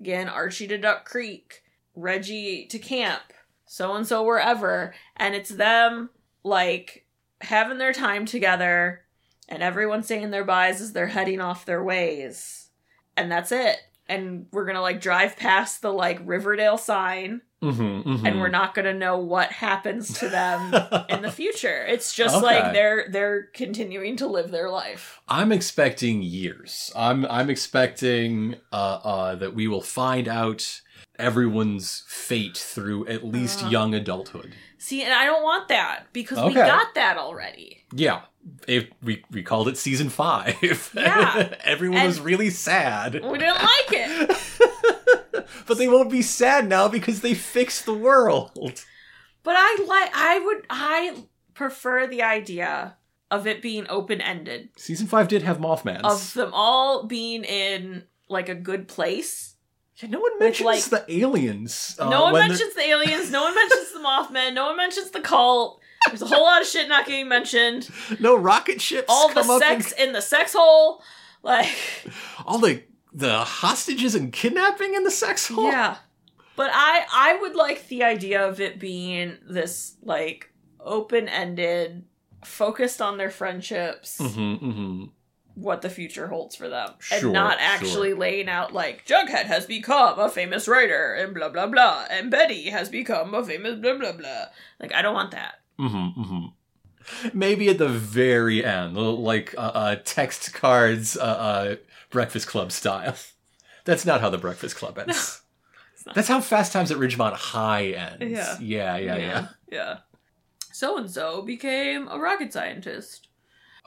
Again, 0.00 0.28
Archie 0.28 0.68
to 0.68 0.78
Duck 0.78 1.04
Creek. 1.04 1.62
Reggie 1.96 2.66
to 2.66 2.78
camp, 2.78 3.20
so 3.66 3.94
and 3.94 4.06
so 4.06 4.22
wherever, 4.22 4.94
and 5.16 5.34
it's 5.34 5.50
them 5.50 6.08
like 6.44 7.04
having 7.40 7.78
their 7.78 7.92
time 7.92 8.24
together, 8.24 9.02
and 9.48 9.60
everyone 9.62 10.02
saying 10.04 10.30
their 10.30 10.44
byes 10.44 10.80
as 10.80 10.92
they're 10.92 11.08
heading 11.08 11.40
off 11.40 11.66
their 11.66 11.82
ways, 11.82 12.70
and 13.16 13.30
that's 13.30 13.50
it. 13.50 13.76
And 14.08 14.46
we're 14.52 14.64
gonna 14.66 14.80
like 14.80 15.00
drive 15.00 15.36
past 15.36 15.82
the 15.82 15.92
like 15.92 16.20
Riverdale 16.24 16.78
sign, 16.78 17.42
Mm-hmm, 17.62 18.24
and 18.26 18.40
we're 18.40 18.48
not 18.48 18.74
gonna 18.74 18.94
know 18.94 19.18
what 19.18 19.52
happens 19.52 20.18
to 20.20 20.28
them 20.30 20.72
in 21.10 21.20
the 21.22 21.30
future. 21.30 21.84
It's 21.86 22.14
just 22.14 22.36
Okay. 22.36 22.44
like 22.46 22.72
they're 22.72 23.06
they're 23.10 23.42
continuing 23.52 24.16
to 24.16 24.26
live 24.26 24.50
their 24.50 24.70
life. 24.70 25.20
I'm 25.28 25.52
expecting 25.52 26.22
years. 26.22 26.90
I'm 26.96 27.26
I'm 27.26 27.50
expecting 27.50 28.56
uh, 28.72 29.00
uh, 29.04 29.34
that 29.36 29.54
we 29.54 29.68
will 29.68 29.82
find 29.82 30.26
out 30.26 30.80
everyone's 31.18 32.02
fate 32.08 32.56
through 32.56 33.06
at 33.08 33.24
least 33.24 33.64
Uh. 33.64 33.68
young 33.68 33.94
adulthood. 33.94 34.54
See, 34.78 35.02
and 35.02 35.12
I 35.12 35.26
don't 35.26 35.42
want 35.42 35.68
that 35.68 36.04
because 36.14 36.42
we 36.42 36.54
got 36.54 36.94
that 36.94 37.18
already. 37.18 37.84
Yeah, 37.94 38.22
if 38.66 38.86
we 39.02 39.22
we 39.30 39.42
called 39.42 39.68
it 39.68 39.76
season 39.76 40.08
five. 40.08 40.90
Yeah. 40.94 41.54
everyone 41.64 42.04
was 42.06 42.18
really 42.18 42.48
sad, 42.48 43.12
We 43.22 43.36
didn't 43.38 43.56
like 43.62 43.92
it. 43.92 43.99
But 45.66 45.78
they 45.78 45.88
won't 45.88 46.10
be 46.10 46.22
sad 46.22 46.68
now 46.68 46.88
because 46.88 47.20
they 47.20 47.34
fixed 47.34 47.86
the 47.86 47.94
world. 47.94 48.52
But 49.42 49.54
I 49.56 49.84
like 49.86 50.10
I 50.14 50.38
would 50.40 50.66
I 50.70 51.16
prefer 51.54 52.06
the 52.06 52.22
idea 52.22 52.96
of 53.30 53.46
it 53.46 53.62
being 53.62 53.86
open 53.88 54.20
ended. 54.20 54.70
Season 54.76 55.06
five 55.06 55.28
did 55.28 55.42
have 55.42 55.58
Mothman. 55.58 56.00
Of 56.02 56.34
them 56.34 56.50
all 56.52 57.04
being 57.06 57.44
in 57.44 58.04
like 58.28 58.48
a 58.48 58.54
good 58.54 58.88
place. 58.88 59.54
yeah, 59.96 60.08
no 60.08 60.20
one 60.20 60.38
mentions 60.38 60.66
like- 60.66 60.84
the 60.84 61.04
aliens. 61.20 61.96
uh, 61.98 62.08
no 62.08 62.22
one 62.24 62.32
when 62.32 62.40
they're- 62.42 62.48
mentions 62.50 62.74
the 62.74 62.82
aliens, 62.82 63.30
no 63.30 63.42
one 63.42 63.54
mentions 63.54 63.92
the 63.92 63.98
Mothman, 64.00 64.54
no 64.54 64.66
one 64.66 64.76
mentions 64.76 65.10
the 65.10 65.20
cult. 65.20 65.80
There's 66.06 66.22
a 66.22 66.26
whole 66.26 66.44
lot 66.44 66.62
of 66.62 66.66
shit 66.66 66.88
not 66.88 67.06
getting 67.06 67.28
mentioned. 67.28 67.88
no 68.20 68.34
rocket 68.36 68.80
ships. 68.80 69.06
All 69.08 69.28
the 69.28 69.34
come 69.34 69.50
up 69.50 69.62
and- 69.62 69.82
sex 69.84 69.92
in 70.00 70.12
the 70.12 70.22
sex 70.22 70.54
hole. 70.56 71.02
Like 71.42 71.68
all 72.46 72.58
the 72.58 72.82
the 73.12 73.38
hostages 73.38 74.14
and 74.14 74.32
kidnapping 74.32 74.94
in 74.94 75.04
the 75.04 75.10
sex 75.10 75.48
hole. 75.48 75.64
Yeah. 75.70 75.96
But 76.56 76.70
I 76.72 77.06
I 77.12 77.38
would 77.40 77.54
like 77.54 77.88
the 77.88 78.04
idea 78.04 78.46
of 78.46 78.60
it 78.60 78.78
being 78.78 79.38
this 79.48 79.96
like 80.02 80.52
open-ended 80.80 82.04
focused 82.44 83.00
on 83.02 83.18
their 83.18 83.30
friendships, 83.30 84.18
Mm-hmm, 84.18 84.66
mm-hmm. 84.66 85.04
what 85.54 85.82
the 85.82 85.90
future 85.90 86.26
holds 86.28 86.56
for 86.56 86.68
them. 86.68 86.90
Sure, 86.98 87.18
and 87.18 87.32
not 87.32 87.58
sure. 87.58 87.68
actually 87.68 88.14
laying 88.14 88.48
out 88.48 88.72
like 88.72 89.06
Jughead 89.06 89.44
has 89.44 89.66
become 89.66 90.18
a 90.18 90.28
famous 90.28 90.68
writer 90.68 91.14
and 91.14 91.34
blah 91.34 91.48
blah 91.48 91.66
blah 91.66 92.06
and 92.10 92.30
Betty 92.30 92.70
has 92.70 92.88
become 92.88 93.34
a 93.34 93.44
famous 93.44 93.76
blah 93.76 93.96
blah 93.96 94.12
blah. 94.12 94.46
Like 94.80 94.94
I 94.94 95.02
don't 95.02 95.14
want 95.14 95.30
that. 95.32 95.54
Mm-hmm, 95.78 96.20
mm-hmm. 96.20 96.46
Maybe 97.32 97.68
at 97.70 97.78
the 97.78 97.88
very 97.88 98.62
end, 98.64 98.96
like 98.96 99.54
uh, 99.56 99.72
uh, 99.74 99.96
text 100.04 100.52
cards, 100.52 101.16
uh, 101.16 101.22
uh, 101.22 101.76
Breakfast 102.10 102.46
Club 102.46 102.72
style. 102.72 103.14
That's 103.84 104.04
not 104.04 104.20
how 104.20 104.30
the 104.30 104.38
Breakfast 104.38 104.76
Club 104.76 104.98
ends. 104.98 105.42
not. 106.06 106.14
That's 106.14 106.28
how 106.28 106.40
Fast 106.40 106.72
Times 106.72 106.90
at 106.90 106.98
Ridgemont 106.98 107.32
High 107.34 107.88
ends. 107.88 108.22
Yeah. 108.22 108.58
yeah, 108.60 108.96
yeah. 108.96 109.16
yeah. 109.16 109.48
Yeah. 109.70 109.98
So 110.72 110.96
and 110.98 111.10
so 111.10 111.42
became 111.42 112.08
a 112.08 112.18
rocket 112.18 112.52
scientist. 112.52 113.28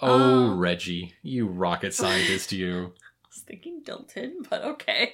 Oh, 0.02 0.52
Um, 0.52 0.60
Reggie, 0.60 1.14
you 1.22 1.48
rocket 1.48 1.94
scientist, 1.94 2.52
you. 2.52 2.94
I 3.24 3.28
was 3.30 3.41
thinking 3.45 3.82
Dilton, 3.84 4.48
but 4.50 4.64
okay. 4.64 5.14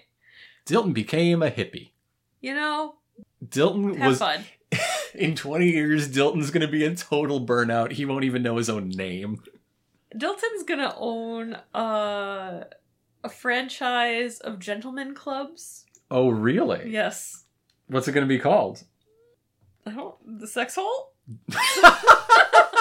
Dilton 0.65 0.94
became 0.94 1.41
a 1.44 1.49
hippie. 1.52 1.91
You 2.41 2.56
know, 2.56 2.95
Dilton 3.45 3.98
have 3.98 4.07
was 4.10 4.19
fun. 4.19 4.44
in 5.14 5.36
20 5.36 5.69
years. 5.69 6.10
Dilton's 6.10 6.52
gonna 6.52 6.68
be 6.68 6.86
a 6.86 6.95
total 6.95 7.45
burnout. 7.45 7.91
He 7.94 8.06
won't 8.06 8.23
even 8.23 8.44
know 8.44 8.57
his 8.57 8.69
own 8.69 8.90
name. 8.90 9.41
Dilton's 10.15 10.64
gonna 10.65 10.94
own 10.98 11.56
uh, 11.73 12.64
a 13.23 13.29
franchise 13.29 14.39
of 14.39 14.59
gentlemen 14.59 15.13
clubs. 15.13 15.85
Oh, 16.11 16.29
really? 16.29 16.89
Yes. 16.89 17.43
What's 17.87 18.07
it 18.07 18.13
gonna 18.13 18.25
be 18.25 18.39
called? 18.39 18.83
I 19.85 19.91
don't. 19.91 20.15
The 20.39 20.47
sex 20.47 20.75
hole? 20.75 21.13
I 21.51 22.75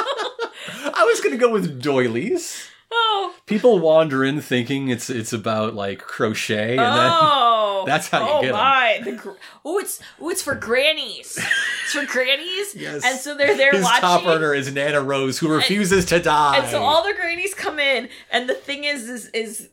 was 1.07 1.21
gonna 1.21 1.37
go 1.37 1.51
with 1.51 1.83
doilies. 1.83 2.69
Oh. 2.91 3.35
People 3.45 3.81
wander 3.81 4.25
in 4.25 4.41
thinking 4.41 4.89
it's 4.89 5.11
it's 5.11 5.33
about 5.33 5.75
like 5.75 5.99
crochet, 5.99 6.73
and 6.73 6.81
oh. 6.81 7.85
that's 7.87 8.09
how 8.09 8.21
you 8.21 8.33
oh 8.33 8.43
get 8.43 8.53
my. 8.53 9.01
The 9.05 9.13
gr- 9.13 9.31
oh, 9.65 9.79
it's 9.79 10.01
oh, 10.21 10.31
it's 10.31 10.43
for 10.43 10.55
grannies. 10.55 11.39
it's 11.85 11.93
for 11.93 12.07
grannies. 12.07 12.75
Yes. 12.75 13.05
And 13.05 13.19
so 13.19 13.37
they're 13.37 13.57
there 13.57 13.73
then 13.73 13.81
his 13.81 13.85
watching. 13.85 14.01
top 14.01 14.27
earner 14.27 14.55
is 14.55 14.73
Nana 14.73 15.03
Rose, 15.03 15.39
who 15.39 15.53
refuses 15.53 16.07
to 16.07 16.21
die. 16.21 16.59
And 16.59 16.69
so 16.69 16.83
all 16.83 17.07
the 17.07 17.15
grannies 17.15 17.55
come 17.55 17.79
in, 17.79 18.09
and 18.31 18.49
the 18.49 18.55
thing 18.55 18.85
is, 18.85 19.09
is, 19.09 19.27
is 19.29 19.69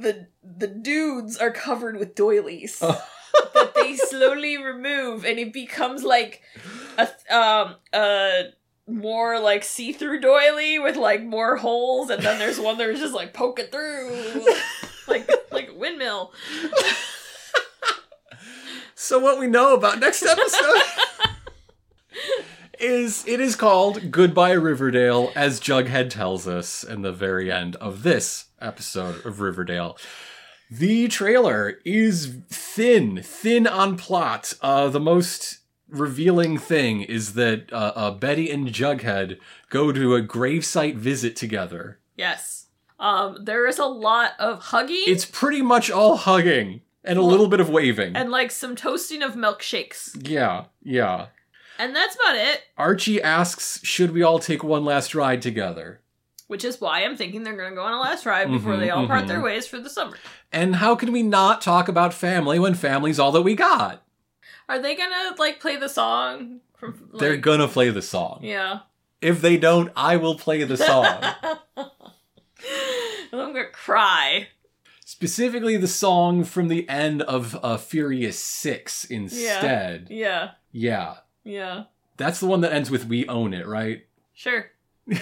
the 0.00 0.28
the 0.42 0.66
dudes 0.66 1.36
are 1.36 1.50
covered 1.50 1.96
with 1.96 2.14
doilies 2.14 2.78
Oh. 2.82 3.02
that 3.54 3.74
they 3.74 3.96
slowly 3.96 4.56
remove, 4.56 5.24
and 5.24 5.38
it 5.38 5.52
becomes 5.52 6.02
like 6.02 6.42
a 6.98 7.08
um 7.34 7.76
a 7.92 8.44
more 8.88 9.40
like 9.40 9.64
see 9.64 9.92
through 9.92 10.20
doily 10.20 10.78
with 10.78 10.96
like 10.96 11.22
more 11.22 11.56
holes, 11.56 12.08
and 12.10 12.22
then 12.22 12.38
there's 12.38 12.60
one 12.60 12.78
that's 12.78 13.00
just 13.00 13.14
like 13.14 13.34
poking 13.34 13.66
through, 13.66 14.46
like 15.08 15.28
like 15.50 15.68
a 15.68 15.74
windmill. 15.74 16.32
So 18.94 19.18
what 19.18 19.38
we 19.38 19.46
know 19.46 19.74
about 19.74 20.00
next 20.00 20.22
episode 20.24 20.82
is 22.80 23.24
it 23.26 23.40
is 23.40 23.54
called 23.54 24.10
Goodbye 24.10 24.52
Riverdale, 24.52 25.30
as 25.36 25.60
Jughead 25.60 26.10
tells 26.10 26.48
us 26.48 26.82
in 26.82 27.02
the 27.02 27.12
very 27.12 27.52
end 27.52 27.76
of 27.76 28.02
this 28.02 28.45
episode 28.60 29.24
of 29.24 29.40
Riverdale. 29.40 29.98
The 30.70 31.08
trailer 31.08 31.78
is 31.84 32.38
thin, 32.48 33.20
thin 33.22 33.66
on 33.66 33.96
plot. 33.96 34.54
Uh, 34.60 34.88
the 34.88 35.00
most 35.00 35.58
revealing 35.88 36.58
thing 36.58 37.02
is 37.02 37.34
that 37.34 37.72
uh, 37.72 37.92
uh, 37.94 38.10
Betty 38.10 38.50
and 38.50 38.66
Jughead 38.68 39.38
go 39.70 39.92
to 39.92 40.14
a 40.16 40.22
gravesite 40.22 40.96
visit 40.96 41.36
together. 41.36 42.00
Yes. 42.16 42.66
Um, 42.98 43.44
there 43.44 43.66
is 43.66 43.78
a 43.78 43.84
lot 43.84 44.32
of 44.38 44.58
hugging 44.64 45.04
It's 45.06 45.24
pretty 45.26 45.62
much 45.62 45.90
all 45.90 46.16
hugging 46.16 46.80
and 47.04 47.18
a 47.18 47.22
little 47.22 47.46
bit 47.46 47.60
of 47.60 47.68
waving. 47.68 48.16
and 48.16 48.30
like 48.30 48.50
some 48.50 48.74
toasting 48.74 49.22
of 49.22 49.34
milkshakes, 49.34 50.28
yeah, 50.28 50.64
yeah. 50.82 51.26
and 51.78 51.94
that's 51.94 52.16
about 52.16 52.34
it. 52.34 52.62
Archie 52.76 53.22
asks, 53.22 53.80
should 53.84 54.10
we 54.12 54.22
all 54.22 54.40
take 54.40 54.64
one 54.64 54.84
last 54.84 55.14
ride 55.14 55.40
together? 55.42 56.00
Which 56.48 56.64
is 56.64 56.80
why 56.80 57.04
I'm 57.04 57.16
thinking 57.16 57.42
they're 57.42 57.56
going 57.56 57.70
to 57.70 57.74
go 57.76 57.82
on 57.82 57.92
a 57.92 58.00
last 58.00 58.24
ride 58.24 58.50
before 58.50 58.74
Mhm, 58.74 58.78
they 58.78 58.90
all 58.90 59.06
part 59.08 59.24
mhm. 59.24 59.28
their 59.28 59.40
ways 59.40 59.66
for 59.66 59.80
the 59.80 59.90
summer. 59.90 60.16
And 60.52 60.76
how 60.76 60.94
can 60.94 61.10
we 61.10 61.22
not 61.24 61.60
talk 61.60 61.88
about 61.88 62.14
family 62.14 62.58
when 62.60 62.74
family's 62.74 63.18
all 63.18 63.32
that 63.32 63.42
we 63.42 63.54
got? 63.56 64.04
Are 64.68 64.78
they 64.80 64.94
going 64.94 65.10
to 65.10 65.34
like 65.40 65.58
play 65.60 65.76
the 65.76 65.88
song 65.88 66.60
from? 66.76 67.08
Like, 67.10 67.20
They're 67.20 67.36
gonna 67.36 67.66
play 67.68 67.90
the 67.90 68.02
song. 68.02 68.40
Yeah. 68.42 68.80
If 69.20 69.40
they 69.40 69.56
don't, 69.56 69.90
I 69.96 70.16
will 70.16 70.36
play 70.36 70.62
the 70.64 70.76
song. 70.76 71.06
I'm 73.32 73.52
gonna 73.52 73.64
cry. 73.72 74.48
Specifically, 75.04 75.76
the 75.76 75.88
song 75.88 76.44
from 76.44 76.68
the 76.68 76.88
end 76.88 77.22
of 77.22 77.56
uh, 77.62 77.76
Furious 77.76 78.38
6 78.38 79.04
instead. 79.06 80.08
Yeah. 80.10 80.16
Yeah. 80.18 80.50
Yeah. 80.72 81.14
Yeah. 81.44 81.84
That's 82.16 82.40
the 82.40 82.46
one 82.46 82.60
that 82.62 82.72
ends 82.72 82.90
with 82.90 83.06
We 83.06 83.26
Own 83.28 83.54
It, 83.54 83.66
right? 83.66 84.06
Sure. 84.34 84.66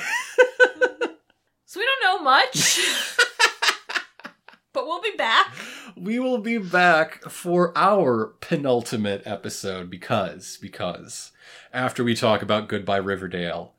so 1.75 1.81
we 1.81 1.87
don't 1.87 2.19
know 2.19 2.23
much. 2.23 2.79
but 4.73 4.87
we'll 4.87 5.03
be 5.03 5.17
back. 5.17 5.53
We 5.97 6.21
will 6.21 6.39
be 6.39 6.59
back 6.59 7.23
for 7.25 7.77
our 7.77 8.35
penultimate 8.41 9.23
episode 9.27 9.91
because, 9.91 10.57
because 10.63 11.33
after 11.73 12.05
we 12.05 12.15
talk 12.15 12.43
about 12.43 12.69
Goodbye 12.69 12.99
Riverdale, 12.99 13.73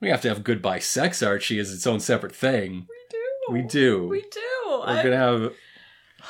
we 0.00 0.10
have 0.10 0.20
to 0.22 0.28
have 0.28 0.44
Goodbye 0.44 0.78
Sex 0.78 1.24
Archie 1.24 1.58
as 1.58 1.72
its 1.74 1.88
own 1.88 1.98
separate 1.98 2.36
thing. 2.36 2.86
We 2.88 2.96
do. 3.10 3.52
We 3.52 3.62
do. 3.62 4.06
We 4.06 4.20
do. 4.20 4.40
We're 4.68 4.84
I- 4.86 5.02
gonna 5.02 5.16
have. 5.16 5.52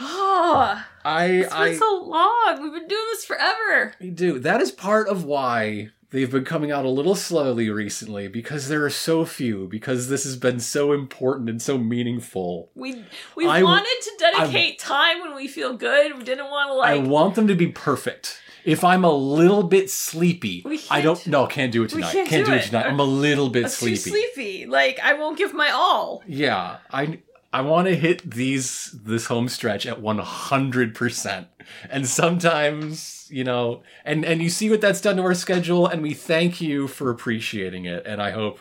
Oh, 0.00 0.84
I. 1.04 1.24
it's 1.26 1.52
I. 1.52 1.68
been 1.70 1.78
so 1.78 2.02
long. 2.02 2.60
We've 2.62 2.72
been 2.72 2.88
doing 2.88 3.06
this 3.10 3.26
forever. 3.26 3.92
we 4.00 4.08
do. 4.08 4.38
That 4.38 4.62
is 4.62 4.70
part 4.70 5.06
of 5.08 5.24
why 5.24 5.90
they've 6.10 6.30
been 6.30 6.44
coming 6.44 6.70
out 6.70 6.84
a 6.84 6.88
little 6.90 7.14
slowly 7.14 7.70
recently 7.70 8.28
because 8.28 8.68
there 8.68 8.84
are 8.84 8.90
so 8.90 9.24
few. 9.24 9.66
Because 9.68 10.08
this 10.08 10.24
has 10.24 10.36
been 10.36 10.60
so 10.60 10.92
important 10.92 11.48
and 11.48 11.60
so 11.62 11.78
meaningful. 11.78 12.70
We 12.74 13.04
we 13.36 13.46
I- 13.46 13.62
wanted 13.62 13.86
to 14.02 14.10
dedicate 14.18 14.78
time 14.78 15.20
when 15.20 15.34
we 15.34 15.48
feel 15.48 15.74
good. 15.74 16.18
We 16.18 16.24
didn't 16.24 16.50
want 16.50 16.68
to 16.70 16.74
like 16.74 16.90
I 16.90 16.98
want 16.98 17.34
them 17.34 17.46
to 17.48 17.54
be 17.54 17.68
perfect. 17.68 18.40
If 18.62 18.84
I'm 18.84 19.04
a 19.04 19.10
little 19.12 19.62
bit 19.62 19.90
sleepy, 19.90 20.62
I 20.90 21.00
don't. 21.00 21.26
No, 21.26 21.46
can't 21.46 21.72
do 21.72 21.82
it 21.84 21.88
tonight. 21.90 22.12
can't 22.12 22.28
do 22.28 22.44
do 22.44 22.52
it 22.52 22.56
it. 22.56 22.66
tonight. 22.66 22.86
I'm 22.86 23.00
a 23.00 23.04
little 23.04 23.48
bit 23.48 23.64
I'm 23.64 23.70
too 23.70 23.96
sleepy. 23.96 23.96
sleepy. 24.10 24.66
Like 24.66 25.00
I 25.02 25.14
won't 25.14 25.38
give 25.38 25.54
my 25.54 25.70
all. 25.70 26.22
Yeah, 26.26 26.76
I 26.90 27.20
I 27.52 27.62
want 27.62 27.88
to 27.88 27.96
hit 27.96 28.30
these 28.30 28.94
this 29.04 29.26
home 29.26 29.48
stretch 29.48 29.84
at 29.86 30.00
100%. 30.00 31.46
And 31.88 32.06
sometimes, 32.06 33.26
you 33.30 33.44
know, 33.44 33.82
and 34.04 34.24
and 34.24 34.42
you 34.42 34.48
see 34.50 34.70
what 34.70 34.80
that's 34.80 35.00
done 35.00 35.16
to 35.16 35.22
our 35.22 35.34
schedule 35.34 35.86
and 35.86 36.02
we 36.02 36.14
thank 36.14 36.60
you 36.60 36.86
for 36.88 37.10
appreciating 37.10 37.84
it 37.86 38.06
and 38.06 38.20
I 38.22 38.30
hope 38.30 38.60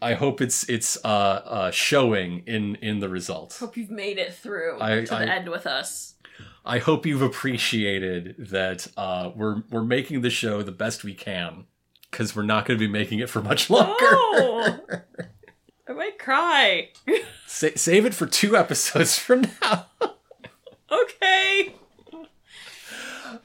I 0.00 0.14
hope 0.14 0.40
it's 0.40 0.68
it's 0.68 0.96
uh 1.04 1.08
uh 1.08 1.70
showing 1.70 2.42
in 2.46 2.76
in 2.76 3.00
the 3.00 3.08
results. 3.08 3.58
Hope 3.58 3.76
you've 3.76 3.90
made 3.90 4.18
it 4.18 4.34
through 4.34 4.78
I- 4.80 5.04
to 5.04 5.14
I- 5.14 5.24
the 5.24 5.32
end 5.32 5.48
with 5.48 5.66
us. 5.66 6.14
I 6.64 6.78
hope 6.78 7.06
you've 7.06 7.22
appreciated 7.22 8.36
that 8.50 8.86
uh 8.96 9.30
we're 9.34 9.62
we're 9.70 9.82
making 9.84 10.20
the 10.20 10.30
show 10.30 10.62
the 10.62 10.72
best 10.72 11.02
we 11.02 11.14
can 11.14 11.64
cuz 12.12 12.34
we're 12.36 12.42
not 12.44 12.66
going 12.66 12.78
to 12.78 12.86
be 12.86 12.90
making 12.90 13.18
it 13.18 13.28
for 13.30 13.42
much 13.42 13.68
longer. 13.70 13.94
Oh, 14.00 14.78
I 15.88 15.92
might 15.92 16.18
cry. 16.18 16.90
Sa- 17.46 17.68
save 17.74 18.04
it 18.04 18.14
for 18.14 18.26
two 18.26 18.56
episodes 18.56 19.18
from 19.18 19.46
now. 19.62 19.86
okay. 20.92 21.74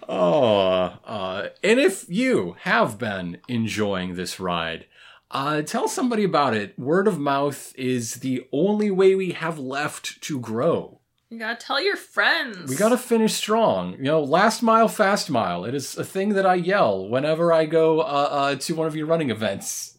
Oh, 0.09 0.97
uh, 1.05 1.49
and 1.63 1.79
if 1.79 2.05
you 2.09 2.55
have 2.61 2.97
been 2.97 3.37
enjoying 3.47 4.15
this 4.15 4.39
ride, 4.39 4.85
uh, 5.31 5.61
tell 5.61 5.87
somebody 5.87 6.25
about 6.25 6.53
it. 6.53 6.77
Word 6.77 7.07
of 7.07 7.17
mouth 7.17 7.73
is 7.77 8.15
the 8.15 8.45
only 8.51 8.91
way 8.91 9.15
we 9.15 9.31
have 9.31 9.57
left 9.57 10.21
to 10.23 10.39
grow. 10.39 10.99
You 11.29 11.39
gotta 11.39 11.55
tell 11.55 11.81
your 11.83 11.95
friends. 11.95 12.69
We 12.69 12.75
gotta 12.75 12.97
finish 12.97 13.33
strong. 13.33 13.93
You 13.93 14.03
know, 14.03 14.21
last 14.21 14.61
mile, 14.61 14.87
fast 14.87 15.31
mile. 15.31 15.65
It 15.65 15.73
is 15.73 15.97
a 15.97 16.03
thing 16.03 16.29
that 16.35 16.45
I 16.45 16.55
yell 16.55 17.09
whenever 17.09 17.51
I 17.51 17.65
go 17.65 18.01
uh, 18.01 18.03
uh, 18.03 18.55
to 18.55 18.75
one 18.75 18.85
of 18.85 18.95
your 18.95 19.07
running 19.07 19.31
events. 19.31 19.92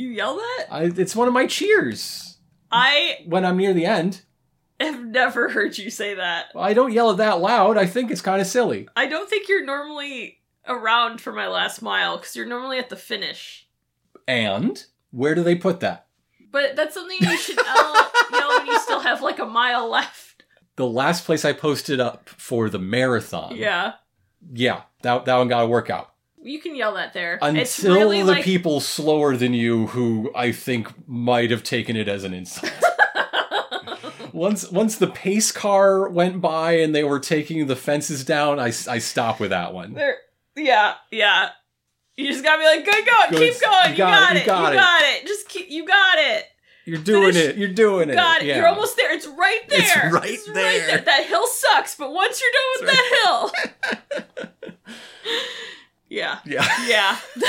You 0.00 0.08
yell 0.08 0.36
that? 0.36 0.66
I, 0.70 0.84
it's 0.84 1.14
one 1.14 1.28
of 1.28 1.34
my 1.34 1.46
cheers 1.46 2.38
I 2.72 3.18
when 3.26 3.44
I'm 3.44 3.58
near 3.58 3.74
the 3.74 3.84
end. 3.84 4.22
I've 4.80 5.04
never 5.04 5.50
heard 5.50 5.76
you 5.76 5.90
say 5.90 6.14
that. 6.14 6.46
I 6.56 6.72
don't 6.72 6.94
yell 6.94 7.10
it 7.10 7.16
that 7.18 7.40
loud. 7.40 7.76
I 7.76 7.84
think 7.84 8.10
it's 8.10 8.22
kind 8.22 8.40
of 8.40 8.46
silly. 8.46 8.88
I 8.96 9.04
don't 9.04 9.28
think 9.28 9.46
you're 9.46 9.62
normally 9.62 10.38
around 10.66 11.20
for 11.20 11.34
my 11.34 11.48
last 11.48 11.82
mile 11.82 12.16
because 12.16 12.34
you're 12.34 12.46
normally 12.46 12.78
at 12.78 12.88
the 12.88 12.96
finish. 12.96 13.68
And 14.26 14.82
where 15.10 15.34
do 15.34 15.42
they 15.42 15.54
put 15.54 15.80
that? 15.80 16.06
But 16.50 16.76
that's 16.76 16.94
something 16.94 17.18
you 17.20 17.36
should 17.36 17.58
yell, 17.62 18.10
yell 18.32 18.56
when 18.56 18.68
you 18.68 18.78
still 18.78 19.00
have 19.00 19.20
like 19.20 19.38
a 19.38 19.44
mile 19.44 19.90
left. 19.90 20.44
The 20.76 20.86
last 20.86 21.26
place 21.26 21.44
I 21.44 21.52
posted 21.52 22.00
up 22.00 22.30
for 22.30 22.70
the 22.70 22.78
marathon. 22.78 23.54
Yeah. 23.54 23.92
Yeah, 24.50 24.84
that, 25.02 25.26
that 25.26 25.36
one 25.36 25.48
got 25.48 25.60
to 25.60 25.66
work 25.66 25.90
out. 25.90 26.09
You 26.42 26.58
can 26.60 26.74
yell 26.74 26.94
that 26.94 27.12
there. 27.12 27.38
Until 27.42 27.60
it's 27.62 27.82
really 27.84 28.20
the 28.22 28.32
like 28.32 28.44
people 28.44 28.80
slower 28.80 29.36
than 29.36 29.52
you 29.54 29.88
who 29.88 30.30
I 30.34 30.52
think 30.52 30.88
might 31.08 31.50
have 31.50 31.62
taken 31.62 31.96
it 31.96 32.08
as 32.08 32.24
an 32.24 32.32
insult. 32.34 32.72
once 34.32 34.70
once 34.70 34.96
the 34.96 35.06
pace 35.08 35.52
car 35.52 36.08
went 36.08 36.40
by 36.40 36.72
and 36.78 36.94
they 36.94 37.04
were 37.04 37.20
taking 37.20 37.66
the 37.66 37.76
fences 37.76 38.24
down, 38.24 38.58
I, 38.58 38.66
I 38.66 38.98
stopped 38.98 39.40
with 39.40 39.50
that 39.50 39.74
one. 39.74 39.94
there. 39.94 40.16
Yeah, 40.56 40.94
yeah. 41.10 41.50
You 42.16 42.26
just 42.28 42.42
gotta 42.44 42.60
be 42.60 42.66
like, 42.66 42.84
good 42.84 43.06
going, 43.06 43.30
Good. 43.30 43.52
keep 43.52 43.62
going. 43.62 43.84
You 43.86 43.90
You 43.92 43.96
got 43.96 44.20
got, 44.20 44.36
it, 44.36 44.40
you 44.40 44.46
got 44.46 44.62
you 44.62 44.72
it. 44.72 44.80
got 44.80 45.02
it. 45.02 45.26
Just 45.26 45.48
keep. 45.48 45.70
You 45.70 45.86
got 45.86 46.18
it. 46.18 46.44
You're 46.86 46.98
doing 46.98 47.32
Finish- 47.34 47.50
it. 47.50 47.56
You're 47.56 47.68
doing 47.72 48.10
it. 48.10 48.14
Got 48.14 48.42
it. 48.42 48.46
Yeah. 48.46 48.56
You're 48.56 48.66
almost 48.68 48.96
there. 48.96 49.12
It's 49.14 49.26
right 49.26 49.60
there. 49.68 50.10
It's 50.24 50.48
right 50.48 50.54
there. 50.54 50.98
That 50.98 51.26
hill 51.26 51.46
sucks, 51.46 51.94
but 51.96 52.12
once 52.12 52.40
you're 52.40 52.50
done 52.52 52.70
with 52.80 52.90
that 52.94 54.30
hill, 54.64 54.90
yeah, 56.10 56.38
Yeah. 56.44 56.66
yeah. 56.86 57.16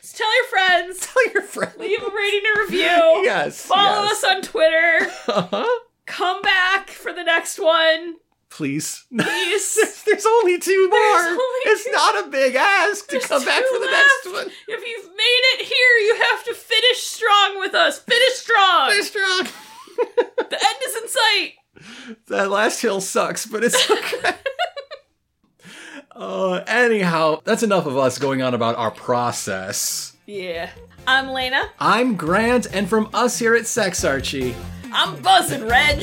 so 0.00 0.18
tell 0.18 0.36
your 0.36 0.44
friends. 0.46 1.00
Tell 1.00 1.32
your 1.32 1.42
friend. 1.42 1.72
Leave 1.78 2.00
a 2.02 2.10
rating 2.10 2.42
and 2.46 2.58
review. 2.60 3.22
Yes. 3.24 3.66
Follow 3.66 4.04
yes. 4.04 4.22
us 4.22 4.24
on 4.24 4.42
Twitter. 4.42 5.10
Uh-huh. 5.28 5.66
Come 6.06 6.40
back 6.42 6.90
for 6.90 7.12
the 7.12 7.24
next 7.24 7.58
one. 7.58 8.16
Please. 8.48 9.04
Please. 9.18 9.74
there's, 9.74 10.02
there's 10.04 10.26
only 10.26 10.58
two 10.58 10.88
more. 10.88 10.98
Only 10.98 11.62
it's 11.66 11.84
two. 11.84 11.90
not 11.90 12.26
a 12.26 12.28
big 12.30 12.54
ask 12.54 13.06
to 13.08 13.12
There's 13.12 13.26
come 13.26 13.44
back 13.44 13.64
for 13.64 13.78
the 13.80 13.86
left. 13.86 14.08
next 14.24 14.32
one. 14.32 14.46
If 14.68 14.86
you've 14.86 15.10
made 15.10 15.42
it 15.54 15.66
here, 15.66 16.06
you 16.06 16.16
have 16.30 16.44
to 16.44 16.54
finish 16.54 16.98
strong 17.02 17.58
with 17.58 17.74
us. 17.74 17.98
Finish 17.98 18.34
strong. 18.34 18.88
They're 18.90 19.02
strong. 19.02 19.48
The 20.36 20.58
end 20.64 20.78
is 20.86 20.96
in 21.02 21.08
sight. 21.08 21.52
That 22.28 22.50
last 22.50 22.80
hill 22.80 23.00
sucks, 23.00 23.44
but 23.46 23.64
it's 23.64 23.90
okay. 23.90 24.30
Uh, 26.16 26.64
anyhow, 26.66 27.40
that's 27.44 27.62
enough 27.62 27.86
of 27.86 27.96
us 27.96 28.18
going 28.18 28.42
on 28.42 28.54
about 28.54 28.76
our 28.76 28.90
process. 28.90 30.16
Yeah. 30.26 30.70
I'm 31.06 31.28
Lena. 31.28 31.70
I'm 31.78 32.16
Grant, 32.16 32.66
and 32.72 32.88
from 32.88 33.08
us 33.14 33.38
here 33.38 33.54
at 33.54 33.66
Sex 33.66 34.04
Archie, 34.04 34.56
I'm 34.92 35.20
buzzing, 35.22 35.68
Reg. 35.68 36.02